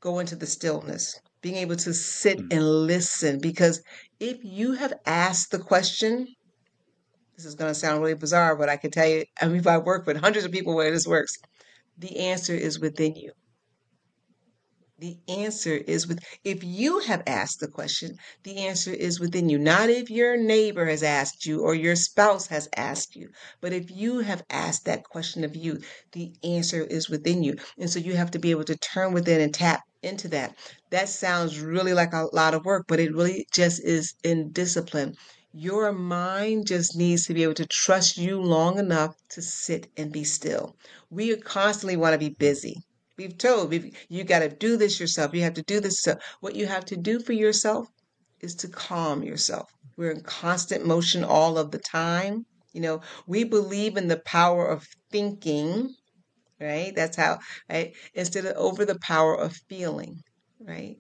go 0.02 0.20
into 0.20 0.36
the 0.36 0.48
stillness, 0.48 1.20
being 1.42 1.56
able 1.56 1.76
to 1.78 1.94
sit 1.94 2.40
Mm. 2.40 2.54
and 2.54 2.88
listen. 2.88 3.40
Because 3.40 3.82
if 4.20 4.38
you 4.44 4.74
have 4.74 4.94
asked 5.06 5.52
the 5.52 5.60
question, 5.60 6.28
this 7.36 7.46
is 7.46 7.56
going 7.56 7.72
to 7.72 7.76
sound 7.76 8.02
really 8.02 8.14
bizarre, 8.14 8.56
but 8.56 8.70
I 8.70 8.78
can 8.78 8.92
tell 8.92 9.08
you, 9.08 9.26
I 9.42 9.48
mean, 9.48 9.68
I 9.68 9.78
work 9.80 10.06
with 10.06 10.18
hundreds 10.18 10.46
of 10.46 10.52
people 10.52 10.76
where 10.76 10.92
this 10.92 11.08
works. 11.08 11.34
The 11.98 12.20
answer 12.20 12.54
is 12.54 12.80
within 12.80 13.16
you. 13.16 13.32
The 15.04 15.20
answer 15.28 15.76
is 15.76 16.08
with, 16.08 16.24
if 16.46 16.64
you 16.64 17.00
have 17.00 17.24
asked 17.28 17.60
the 17.60 17.68
question, 17.68 18.16
the 18.44 18.56
answer 18.60 18.94
is 18.94 19.20
within 19.20 19.50
you. 19.50 19.60
Not 19.60 19.90
if 19.90 20.10
your 20.10 20.38
neighbor 20.38 20.86
has 20.86 21.04
asked 21.04 21.46
you 21.46 21.60
or 21.60 21.76
your 21.76 21.98
spouse 21.98 22.48
has 22.48 22.70
asked 22.78 23.14
you, 23.14 23.28
but 23.60 23.74
if 23.74 23.92
you 23.92 24.20
have 24.20 24.46
asked 24.50 24.86
that 24.86 25.04
question 25.04 25.44
of 25.44 25.58
you, 25.58 25.82
the 26.14 26.32
answer 26.42 26.82
is 26.82 27.10
within 27.10 27.44
you. 27.44 27.56
And 27.78 27.90
so 27.90 28.00
you 28.00 28.16
have 28.16 28.32
to 28.32 28.40
be 28.40 28.52
able 28.52 28.64
to 28.64 28.78
turn 28.78 29.12
within 29.12 29.42
and 29.42 29.54
tap 29.54 29.82
into 30.02 30.30
that. 30.30 30.56
That 30.90 31.10
sounds 31.10 31.60
really 31.60 31.94
like 31.94 32.14
a 32.14 32.30
lot 32.32 32.54
of 32.54 32.64
work, 32.64 32.86
but 32.88 33.02
it 33.02 33.14
really 33.14 33.46
just 33.52 33.84
is 33.84 34.14
in 34.24 34.54
discipline. 34.54 35.16
Your 35.52 35.92
mind 35.92 36.68
just 36.68 36.96
needs 36.96 37.26
to 37.26 37.34
be 37.34 37.44
able 37.44 37.56
to 37.56 37.68
trust 37.68 38.18
you 38.18 38.42
long 38.42 38.80
enough 38.80 39.18
to 39.32 39.42
sit 39.42 39.92
and 39.98 40.14
be 40.14 40.24
still. 40.24 40.78
We 41.10 41.36
constantly 41.36 41.98
want 41.98 42.14
to 42.14 42.18
be 42.18 42.30
busy. 42.30 42.78
We've 43.18 43.38
told 43.38 43.70
we've, 43.70 43.96
you 44.10 44.24
got 44.24 44.40
to 44.40 44.50
do 44.50 44.78
this 44.78 45.00
yourself. 45.00 45.34
You 45.34 45.42
have 45.44 45.54
to 45.56 45.64
do 45.64 45.80
this. 45.80 46.02
So 46.02 46.18
what 46.40 46.56
you 46.56 46.66
have 46.66 46.86
to 46.86 46.98
do 46.98 47.20
for 47.20 47.34
yourself 47.34 47.88
is 48.40 48.56
to 48.56 48.68
calm 48.68 49.24
yourself. 49.24 49.70
We're 49.98 50.12
in 50.12 50.22
constant 50.22 50.86
motion 50.86 51.24
all 51.24 51.58
of 51.58 51.72
the 51.72 51.80
time. 51.80 52.46
You 52.74 52.82
know, 52.82 53.02
we 53.28 53.44
believe 53.44 53.98
in 53.98 54.08
the 54.08 54.22
power 54.26 54.66
of 54.68 54.88
thinking, 55.12 55.94
right? 56.60 56.94
That's 56.96 57.16
how, 57.16 57.40
right? 57.70 57.94
Instead 58.16 58.46
of 58.46 58.58
over 58.58 58.84
the 58.84 58.98
power 59.00 59.36
of 59.36 59.56
feeling, 59.70 60.22
right? 60.60 60.98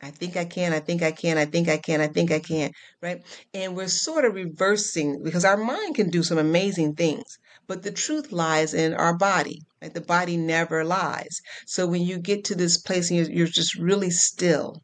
I 0.00 0.10
think 0.10 0.36
I 0.36 0.44
can, 0.44 0.72
I 0.72 0.80
think 0.80 1.02
I 1.02 1.12
can, 1.12 1.38
I 1.38 1.44
think 1.44 1.68
I 1.68 1.76
can, 1.76 2.00
I 2.00 2.08
think 2.08 2.32
I 2.32 2.40
can, 2.40 2.72
right? 3.00 3.22
And 3.54 3.76
we're 3.76 3.86
sort 3.86 4.24
of 4.24 4.34
reversing 4.34 5.22
because 5.22 5.44
our 5.44 5.56
mind 5.56 5.94
can 5.94 6.10
do 6.10 6.24
some 6.24 6.38
amazing 6.38 6.96
things, 6.96 7.38
but 7.66 7.82
the 7.82 7.92
truth 7.92 8.32
lies 8.32 8.74
in 8.74 8.94
our 8.94 9.16
body? 9.16 9.60
The 9.80 10.00
body 10.00 10.36
never 10.36 10.84
lies. 10.84 11.40
So 11.66 11.86
when 11.86 12.02
you 12.02 12.18
get 12.18 12.44
to 12.46 12.54
this 12.54 12.78
place 12.78 13.10
and 13.10 13.18
you're, 13.18 13.30
you're 13.30 13.46
just 13.46 13.74
really 13.76 14.10
still, 14.10 14.82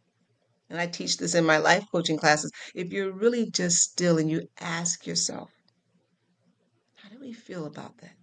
and 0.71 0.81
I 0.81 0.87
teach 0.87 1.19
this 1.19 1.35
in 1.35 1.45
my 1.47 1.59
life 1.59 1.85
coaching 1.93 2.19
classes, 2.19 2.53
if 2.75 2.93
you're 2.93 3.13
really 3.13 3.51
just 3.51 3.79
still 3.79 4.19
and 4.19 4.31
you 4.31 4.49
ask 4.61 5.07
yourself, 5.07 5.51
how 6.97 7.09
do 7.09 7.19
we 7.19 7.33
feel 7.33 7.65
about 7.67 7.97
that? 7.99 8.15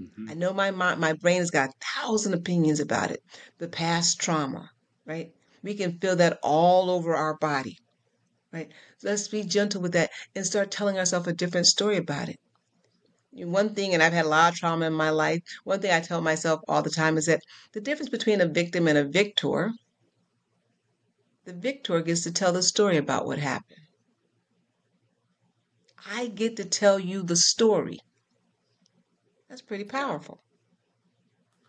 Mhm. 0.00 0.28
I 0.30 0.34
know 0.34 0.52
my 0.52 0.72
mind, 0.72 1.00
my 1.00 1.12
brain 1.12 1.38
has 1.38 1.50
got 1.50 1.70
a 1.70 1.72
thousand 2.02 2.34
opinions 2.34 2.80
about 2.80 3.12
it. 3.12 3.22
The 3.58 3.68
past 3.68 4.18
trauma, 4.20 4.68
right? 5.06 5.32
We 5.62 5.74
can 5.74 5.98
feel 6.00 6.16
that 6.16 6.38
all 6.42 6.90
over 6.90 7.14
our 7.14 7.36
body, 7.38 7.76
right? 8.52 8.72
Let's 9.02 9.28
be 9.28 9.44
gentle 9.44 9.82
with 9.82 9.92
that 9.92 10.10
and 10.34 10.46
start 10.46 10.70
telling 10.70 10.98
ourselves 10.98 11.28
a 11.28 11.32
different 11.34 11.66
story 11.68 11.96
about 11.98 12.28
it. 12.30 12.38
One 13.32 13.74
thing, 13.74 13.94
and 13.94 14.02
I've 14.02 14.12
had 14.12 14.24
a 14.24 14.28
lot 14.28 14.52
of 14.52 14.58
trauma 14.58 14.86
in 14.86 14.92
my 14.92 15.10
life, 15.10 15.40
one 15.64 15.80
thing 15.80 15.92
I 15.92 16.00
tell 16.00 16.20
myself 16.20 16.60
all 16.66 16.82
the 16.82 16.90
time 16.90 17.16
is 17.16 17.26
that 17.26 17.40
the 17.72 17.80
difference 17.80 18.10
between 18.10 18.40
a 18.40 18.46
victim 18.46 18.88
and 18.88 18.98
a 18.98 19.04
victor, 19.04 19.70
the 21.44 21.52
victor 21.52 22.00
gets 22.02 22.22
to 22.22 22.32
tell 22.32 22.52
the 22.52 22.62
story 22.62 22.96
about 22.96 23.26
what 23.26 23.38
happened. 23.38 23.78
I 26.08 26.26
get 26.26 26.56
to 26.56 26.64
tell 26.64 26.98
you 26.98 27.22
the 27.22 27.36
story. 27.36 27.98
That's 29.48 29.62
pretty 29.62 29.84
powerful. 29.84 30.42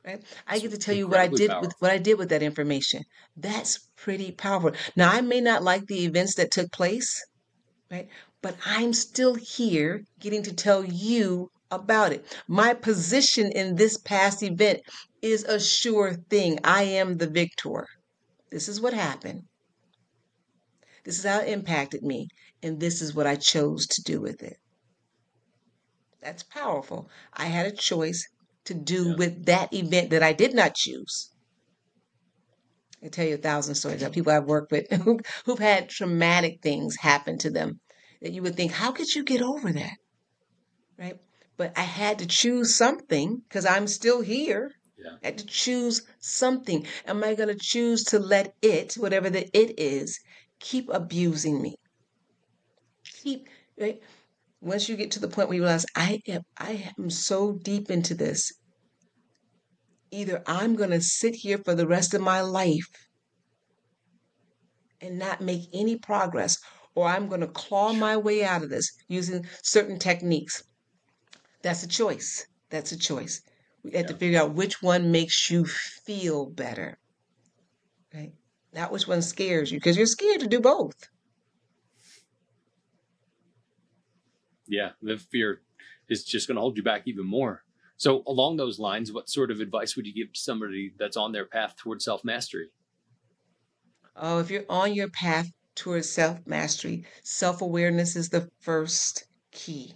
Right? 0.03 0.23
I 0.47 0.57
get 0.57 0.71
to 0.71 0.77
tell 0.77 0.95
you 0.95 1.07
what 1.07 1.19
I 1.19 1.27
did 1.27 1.51
with 1.61 1.73
what 1.79 1.91
I 1.91 1.99
did 1.99 2.17
with 2.17 2.29
that 2.29 2.41
information. 2.41 3.03
That's 3.37 3.87
pretty 3.95 4.31
powerful. 4.31 4.71
Now 4.95 5.11
I 5.11 5.21
may 5.21 5.41
not 5.41 5.63
like 5.63 5.85
the 5.85 6.05
events 6.05 6.35
that 6.35 6.51
took 6.51 6.71
place, 6.71 7.23
right? 7.91 8.09
But 8.41 8.57
I'm 8.65 8.93
still 8.93 9.35
here 9.35 10.03
getting 10.19 10.41
to 10.43 10.53
tell 10.53 10.83
you 10.83 11.51
about 11.69 12.11
it. 12.11 12.25
My 12.47 12.73
position 12.73 13.51
in 13.51 13.75
this 13.75 13.97
past 13.97 14.41
event 14.41 14.81
is 15.21 15.43
a 15.43 15.59
sure 15.59 16.15
thing. 16.29 16.59
I 16.63 16.83
am 16.83 17.17
the 17.17 17.27
victor. 17.27 17.85
This 18.49 18.67
is 18.67 18.81
what 18.81 18.93
happened. 18.93 19.43
This 21.03 21.19
is 21.19 21.25
how 21.25 21.39
it 21.39 21.49
impacted 21.49 22.01
me. 22.03 22.27
And 22.63 22.79
this 22.79 23.01
is 23.01 23.13
what 23.13 23.27
I 23.27 23.35
chose 23.35 23.85
to 23.87 24.01
do 24.01 24.19
with 24.19 24.41
it. 24.41 24.57
That's 26.21 26.43
powerful. 26.43 27.09
I 27.33 27.45
had 27.45 27.67
a 27.67 27.75
choice 27.75 28.27
to 28.65 28.73
do 28.73 29.09
Yeah. 29.09 29.15
with 29.17 29.45
that 29.45 29.73
event 29.73 30.09
that 30.11 30.23
I 30.23 30.33
did 30.33 30.53
not 30.55 30.75
choose. 30.75 31.29
I 33.03 33.07
tell 33.07 33.25
you 33.25 33.35
a 33.35 33.37
thousand 33.37 33.75
stories 33.75 34.01
of 34.03 34.13
people 34.13 34.31
I've 34.31 34.45
worked 34.45 34.71
with 34.71 34.89
who, 34.91 35.19
who've 35.45 35.59
had 35.59 35.89
traumatic 35.89 36.61
things 36.61 36.97
happen 36.97 37.37
to 37.39 37.49
them 37.49 37.79
that 38.21 38.33
you 38.33 38.41
would 38.41 38.55
think, 38.55 38.71
how 38.71 38.91
could 38.91 39.13
you 39.13 39.23
get 39.23 39.41
over 39.41 39.71
that? 39.71 39.97
Right? 40.97 41.17
But 41.57 41.77
I 41.77 41.81
had 41.81 42.19
to 42.19 42.27
choose 42.27 42.75
something 42.75 43.41
because 43.47 43.65
I'm 43.65 43.87
still 43.87 44.21
here. 44.21 44.71
Yeah. 44.97 45.17
I 45.23 45.27
had 45.27 45.37
to 45.39 45.45
choose 45.45 46.03
something. 46.19 46.85
Am 47.05 47.23
I 47.23 47.33
going 47.33 47.49
to 47.49 47.59
choose 47.59 48.03
to 48.05 48.19
let 48.19 48.53
it, 48.61 48.93
whatever 48.93 49.29
the 49.29 49.49
it 49.57 49.79
is, 49.79 50.19
keep 50.59 50.89
abusing 50.91 51.61
me? 51.61 51.75
Keep, 53.23 53.47
right? 53.79 53.99
Once 54.61 54.87
you 54.87 54.95
get 54.95 55.11
to 55.11 55.19
the 55.19 55.27
point 55.27 55.49
where 55.49 55.55
you 55.55 55.63
realize, 55.63 55.85
I 55.95 56.19
am, 56.27 56.41
I 56.57 56.93
am 56.99 57.09
so 57.09 57.53
deep 57.53 57.89
into 57.89 58.13
this. 58.13 58.51
Either 60.11 60.43
I'm 60.45 60.75
going 60.75 60.91
to 60.91 61.01
sit 61.01 61.33
here 61.35 61.57
for 61.57 61.73
the 61.73 61.87
rest 61.87 62.13
of 62.13 62.21
my 62.21 62.41
life 62.41 62.87
and 64.99 65.17
not 65.17 65.41
make 65.41 65.61
any 65.73 65.97
progress, 65.97 66.57
or 66.95 67.07
I'm 67.07 67.27
going 67.27 67.41
to 67.41 67.47
claw 67.47 67.93
my 67.93 68.17
way 68.17 68.43
out 68.43 68.63
of 68.63 68.69
this 68.69 68.89
using 69.07 69.45
certain 69.63 69.99
techniques. 69.99 70.63
That's 71.63 71.83
a 71.83 71.87
choice. 71.87 72.45
That's 72.69 72.91
a 72.91 72.97
choice. 72.97 73.41
We 73.83 73.91
have 73.91 74.07
to 74.07 74.15
figure 74.15 74.39
out 74.39 74.53
which 74.53 74.81
one 74.81 75.11
makes 75.11 75.49
you 75.49 75.65
feel 75.65 76.49
better, 76.49 76.97
right? 78.13 78.33
Not 78.73 78.91
which 78.91 79.07
one 79.07 79.21
scares 79.21 79.71
you, 79.71 79.79
because 79.79 79.97
you're 79.97 80.05
scared 80.05 80.39
to 80.41 80.47
do 80.47 80.59
both. 80.59 80.95
Yeah. 84.67 84.91
The 85.01 85.17
fear 85.17 85.61
is 86.09 86.23
just 86.23 86.47
going 86.47 86.55
to 86.55 86.61
hold 86.61 86.77
you 86.77 86.83
back 86.83 87.03
even 87.05 87.25
more. 87.25 87.63
So, 87.97 88.23
along 88.25 88.57
those 88.57 88.79
lines, 88.79 89.11
what 89.11 89.29
sort 89.29 89.51
of 89.51 89.59
advice 89.59 89.95
would 89.95 90.07
you 90.07 90.13
give 90.13 90.33
to 90.33 90.39
somebody 90.39 90.93
that's 90.97 91.17
on 91.17 91.33
their 91.33 91.45
path 91.45 91.75
towards 91.75 92.05
self 92.05 92.23
mastery? 92.23 92.69
Oh, 94.15 94.39
if 94.39 94.49
you're 94.49 94.65
on 94.69 94.93
your 94.93 95.09
path 95.09 95.47
towards 95.75 96.09
self 96.09 96.45
mastery, 96.45 97.05
self 97.23 97.61
awareness 97.61 98.15
is 98.15 98.29
the 98.29 98.49
first 98.59 99.23
key. 99.51 99.93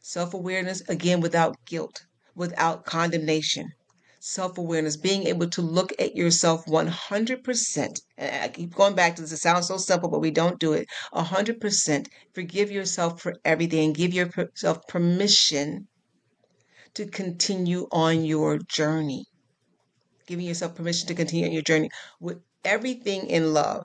Self 0.00 0.32
awareness, 0.34 0.80
again, 0.88 1.20
without 1.20 1.56
guilt, 1.66 2.04
without 2.34 2.84
condemnation. 2.84 3.72
Self 4.20 4.58
awareness, 4.58 4.96
being 4.96 5.26
able 5.26 5.48
to 5.50 5.62
look 5.62 5.92
at 5.98 6.16
yourself 6.16 6.66
100%. 6.66 8.00
and 8.16 8.44
I 8.44 8.48
keep 8.48 8.74
going 8.74 8.94
back 8.94 9.16
to 9.16 9.22
this, 9.22 9.32
it 9.32 9.36
sounds 9.36 9.68
so 9.68 9.76
simple, 9.76 10.08
but 10.08 10.20
we 10.20 10.30
don't 10.30 10.58
do 10.58 10.72
it. 10.72 10.86
100%. 11.12 12.08
Forgive 12.34 12.70
yourself 12.70 13.20
for 13.20 13.34
everything. 13.44 13.92
Give 13.92 14.12
yourself 14.12 14.86
permission 14.88 15.88
to 16.94 17.06
continue 17.06 17.86
on 17.92 18.24
your 18.24 18.58
journey. 18.58 19.24
Giving 20.26 20.46
yourself 20.46 20.74
permission 20.74 21.06
to 21.08 21.14
continue 21.14 21.46
on 21.46 21.52
your 21.52 21.62
journey 21.62 21.90
with 22.20 22.38
everything 22.64 23.26
in 23.28 23.52
love. 23.54 23.84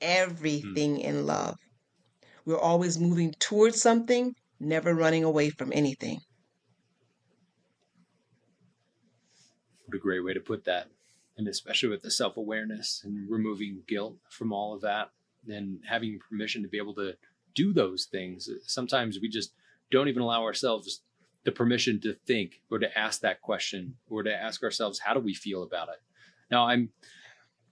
Everything 0.00 0.96
mm. 0.96 1.04
in 1.04 1.26
love. 1.26 1.56
We're 2.44 2.58
always 2.58 2.98
moving 2.98 3.34
towards 3.38 3.80
something, 3.80 4.34
never 4.58 4.94
running 4.94 5.24
away 5.24 5.50
from 5.50 5.72
anything. 5.72 6.20
What 9.86 9.96
a 9.96 10.00
great 10.00 10.24
way 10.24 10.34
to 10.34 10.40
put 10.40 10.64
that. 10.64 10.88
And 11.36 11.48
especially 11.48 11.88
with 11.88 12.02
the 12.02 12.10
self 12.10 12.36
awareness 12.36 13.02
and 13.04 13.30
removing 13.30 13.82
guilt 13.88 14.16
from 14.30 14.52
all 14.52 14.74
of 14.74 14.82
that 14.82 15.10
and 15.48 15.80
having 15.88 16.18
permission 16.28 16.62
to 16.62 16.68
be 16.68 16.78
able 16.78 16.94
to 16.94 17.14
do 17.54 17.72
those 17.72 18.06
things. 18.10 18.48
Sometimes 18.66 19.18
we 19.20 19.28
just 19.28 19.52
don't 19.90 20.08
even 20.08 20.22
allow 20.22 20.42
ourselves 20.42 21.02
the 21.44 21.52
permission 21.52 22.00
to 22.02 22.14
think 22.26 22.60
or 22.70 22.78
to 22.78 22.98
ask 22.98 23.20
that 23.20 23.40
question 23.40 23.96
or 24.08 24.22
to 24.22 24.32
ask 24.32 24.62
ourselves, 24.62 25.00
how 25.00 25.14
do 25.14 25.20
we 25.20 25.34
feel 25.34 25.62
about 25.62 25.88
it? 25.88 26.00
Now, 26.50 26.66
I'm 26.66 26.90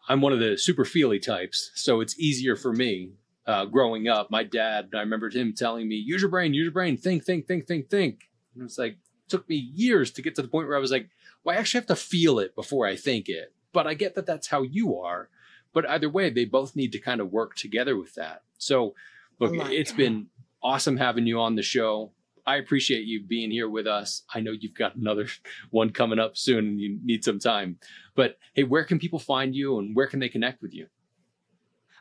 I'm 0.08 0.20
one 0.20 0.32
of 0.32 0.40
the 0.40 0.56
super 0.56 0.84
feely 0.84 1.18
types, 1.18 1.70
so 1.74 2.00
it's 2.00 2.18
easier 2.18 2.56
for 2.56 2.72
me. 2.72 3.12
Uh, 3.46 3.64
growing 3.64 4.08
up, 4.08 4.30
my 4.30 4.42
dad, 4.42 4.90
I 4.94 5.00
remembered 5.00 5.34
him 5.34 5.54
telling 5.54 5.88
me, 5.88 5.96
"Use 5.96 6.22
your 6.22 6.30
brain, 6.30 6.54
use 6.54 6.64
your 6.64 6.72
brain, 6.72 6.96
think, 6.96 7.24
think, 7.24 7.46
think, 7.46 7.66
think, 7.66 7.88
think." 7.88 8.28
And 8.54 8.64
it's 8.64 8.78
like 8.78 8.92
it 8.92 9.28
took 9.28 9.48
me 9.48 9.56
years 9.56 10.10
to 10.12 10.22
get 10.22 10.34
to 10.36 10.42
the 10.42 10.48
point 10.48 10.68
where 10.68 10.76
I 10.76 10.80
was 10.80 10.90
like, 10.90 11.08
"Well, 11.44 11.56
I 11.56 11.58
actually 11.58 11.80
have 11.80 11.86
to 11.88 11.96
feel 11.96 12.38
it 12.38 12.54
before 12.54 12.86
I 12.86 12.96
think 12.96 13.28
it." 13.28 13.52
But 13.72 13.86
I 13.86 13.94
get 13.94 14.14
that 14.14 14.26
that's 14.26 14.48
how 14.48 14.62
you 14.62 14.98
are. 14.98 15.28
But 15.72 15.88
either 15.88 16.08
way, 16.08 16.30
they 16.30 16.44
both 16.44 16.74
need 16.74 16.92
to 16.92 16.98
kind 16.98 17.20
of 17.20 17.30
work 17.30 17.54
together 17.54 17.96
with 17.96 18.14
that. 18.14 18.42
So, 18.56 18.94
look, 19.38 19.52
it's 19.54 19.92
been 19.92 20.26
awesome 20.62 20.96
having 20.96 21.26
you 21.26 21.38
on 21.40 21.54
the 21.54 21.62
show. 21.62 22.12
I 22.48 22.56
appreciate 22.56 23.04
you 23.04 23.22
being 23.22 23.50
here 23.50 23.68
with 23.68 23.86
us. 23.86 24.22
I 24.34 24.40
know 24.40 24.52
you've 24.52 24.72
got 24.72 24.96
another 24.96 25.26
one 25.70 25.90
coming 25.90 26.18
up 26.18 26.38
soon 26.38 26.66
and 26.66 26.80
you 26.80 26.98
need 27.04 27.22
some 27.22 27.38
time. 27.38 27.76
But 28.14 28.38
hey, 28.54 28.62
where 28.62 28.84
can 28.84 28.98
people 28.98 29.18
find 29.18 29.54
you 29.54 29.78
and 29.78 29.94
where 29.94 30.06
can 30.06 30.18
they 30.18 30.30
connect 30.30 30.62
with 30.62 30.72
you? 30.72 30.86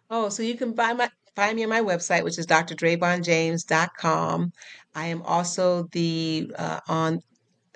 Oh, 0.10 0.30
so 0.30 0.44
you 0.44 0.56
can 0.56 0.74
find 0.74 1.00
my 1.00 1.10
find 1.36 1.58
me 1.58 1.64
on 1.64 1.70
my 1.70 1.82
website, 1.82 2.24
which 2.24 2.40
is 2.40 2.48
drdravonjames.com. 2.48 4.54
I 4.96 5.08
am 5.08 5.22
also 5.24 5.90
the 5.92 6.50
uh, 6.58 6.80
on 6.88 7.20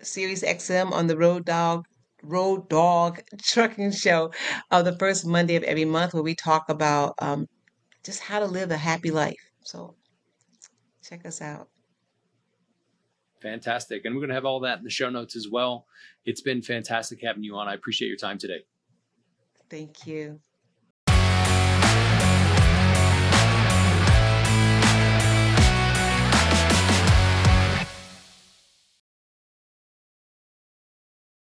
Sirius 0.01 0.41
XM 0.41 0.93
on 0.93 1.07
the 1.07 1.17
Road 1.17 1.43
Dog 1.43 1.83
Road 2.23 2.69
Dog 2.69 3.21
Trucking 3.43 3.91
Show 3.91 4.31
of 4.71 4.85
the 4.85 4.97
first 4.97 5.25
Monday 5.25 5.57
of 5.57 5.63
every 5.63 5.83
month, 5.83 6.13
where 6.13 6.23
we 6.23 6.35
talk 6.35 6.69
about 6.69 7.15
um, 7.19 7.47
just 8.05 8.21
how 8.21 8.39
to 8.39 8.45
live 8.45 8.71
a 8.71 8.77
happy 8.77 9.11
life. 9.11 9.35
So 9.65 9.95
check 11.03 11.25
us 11.25 11.41
out. 11.41 11.67
Fantastic. 13.41 14.05
And 14.05 14.13
we're 14.13 14.21
going 14.21 14.29
to 14.29 14.35
have 14.35 14.45
all 14.45 14.59
that 14.61 14.77
in 14.77 14.83
the 14.83 14.89
show 14.89 15.09
notes 15.09 15.35
as 15.35 15.47
well. 15.49 15.87
It's 16.25 16.41
been 16.41 16.61
fantastic 16.61 17.21
having 17.21 17.43
you 17.43 17.55
on. 17.55 17.67
I 17.67 17.73
appreciate 17.73 18.09
your 18.09 18.17
time 18.17 18.37
today. 18.37 18.63
Thank 19.69 20.05
you. 20.05 20.39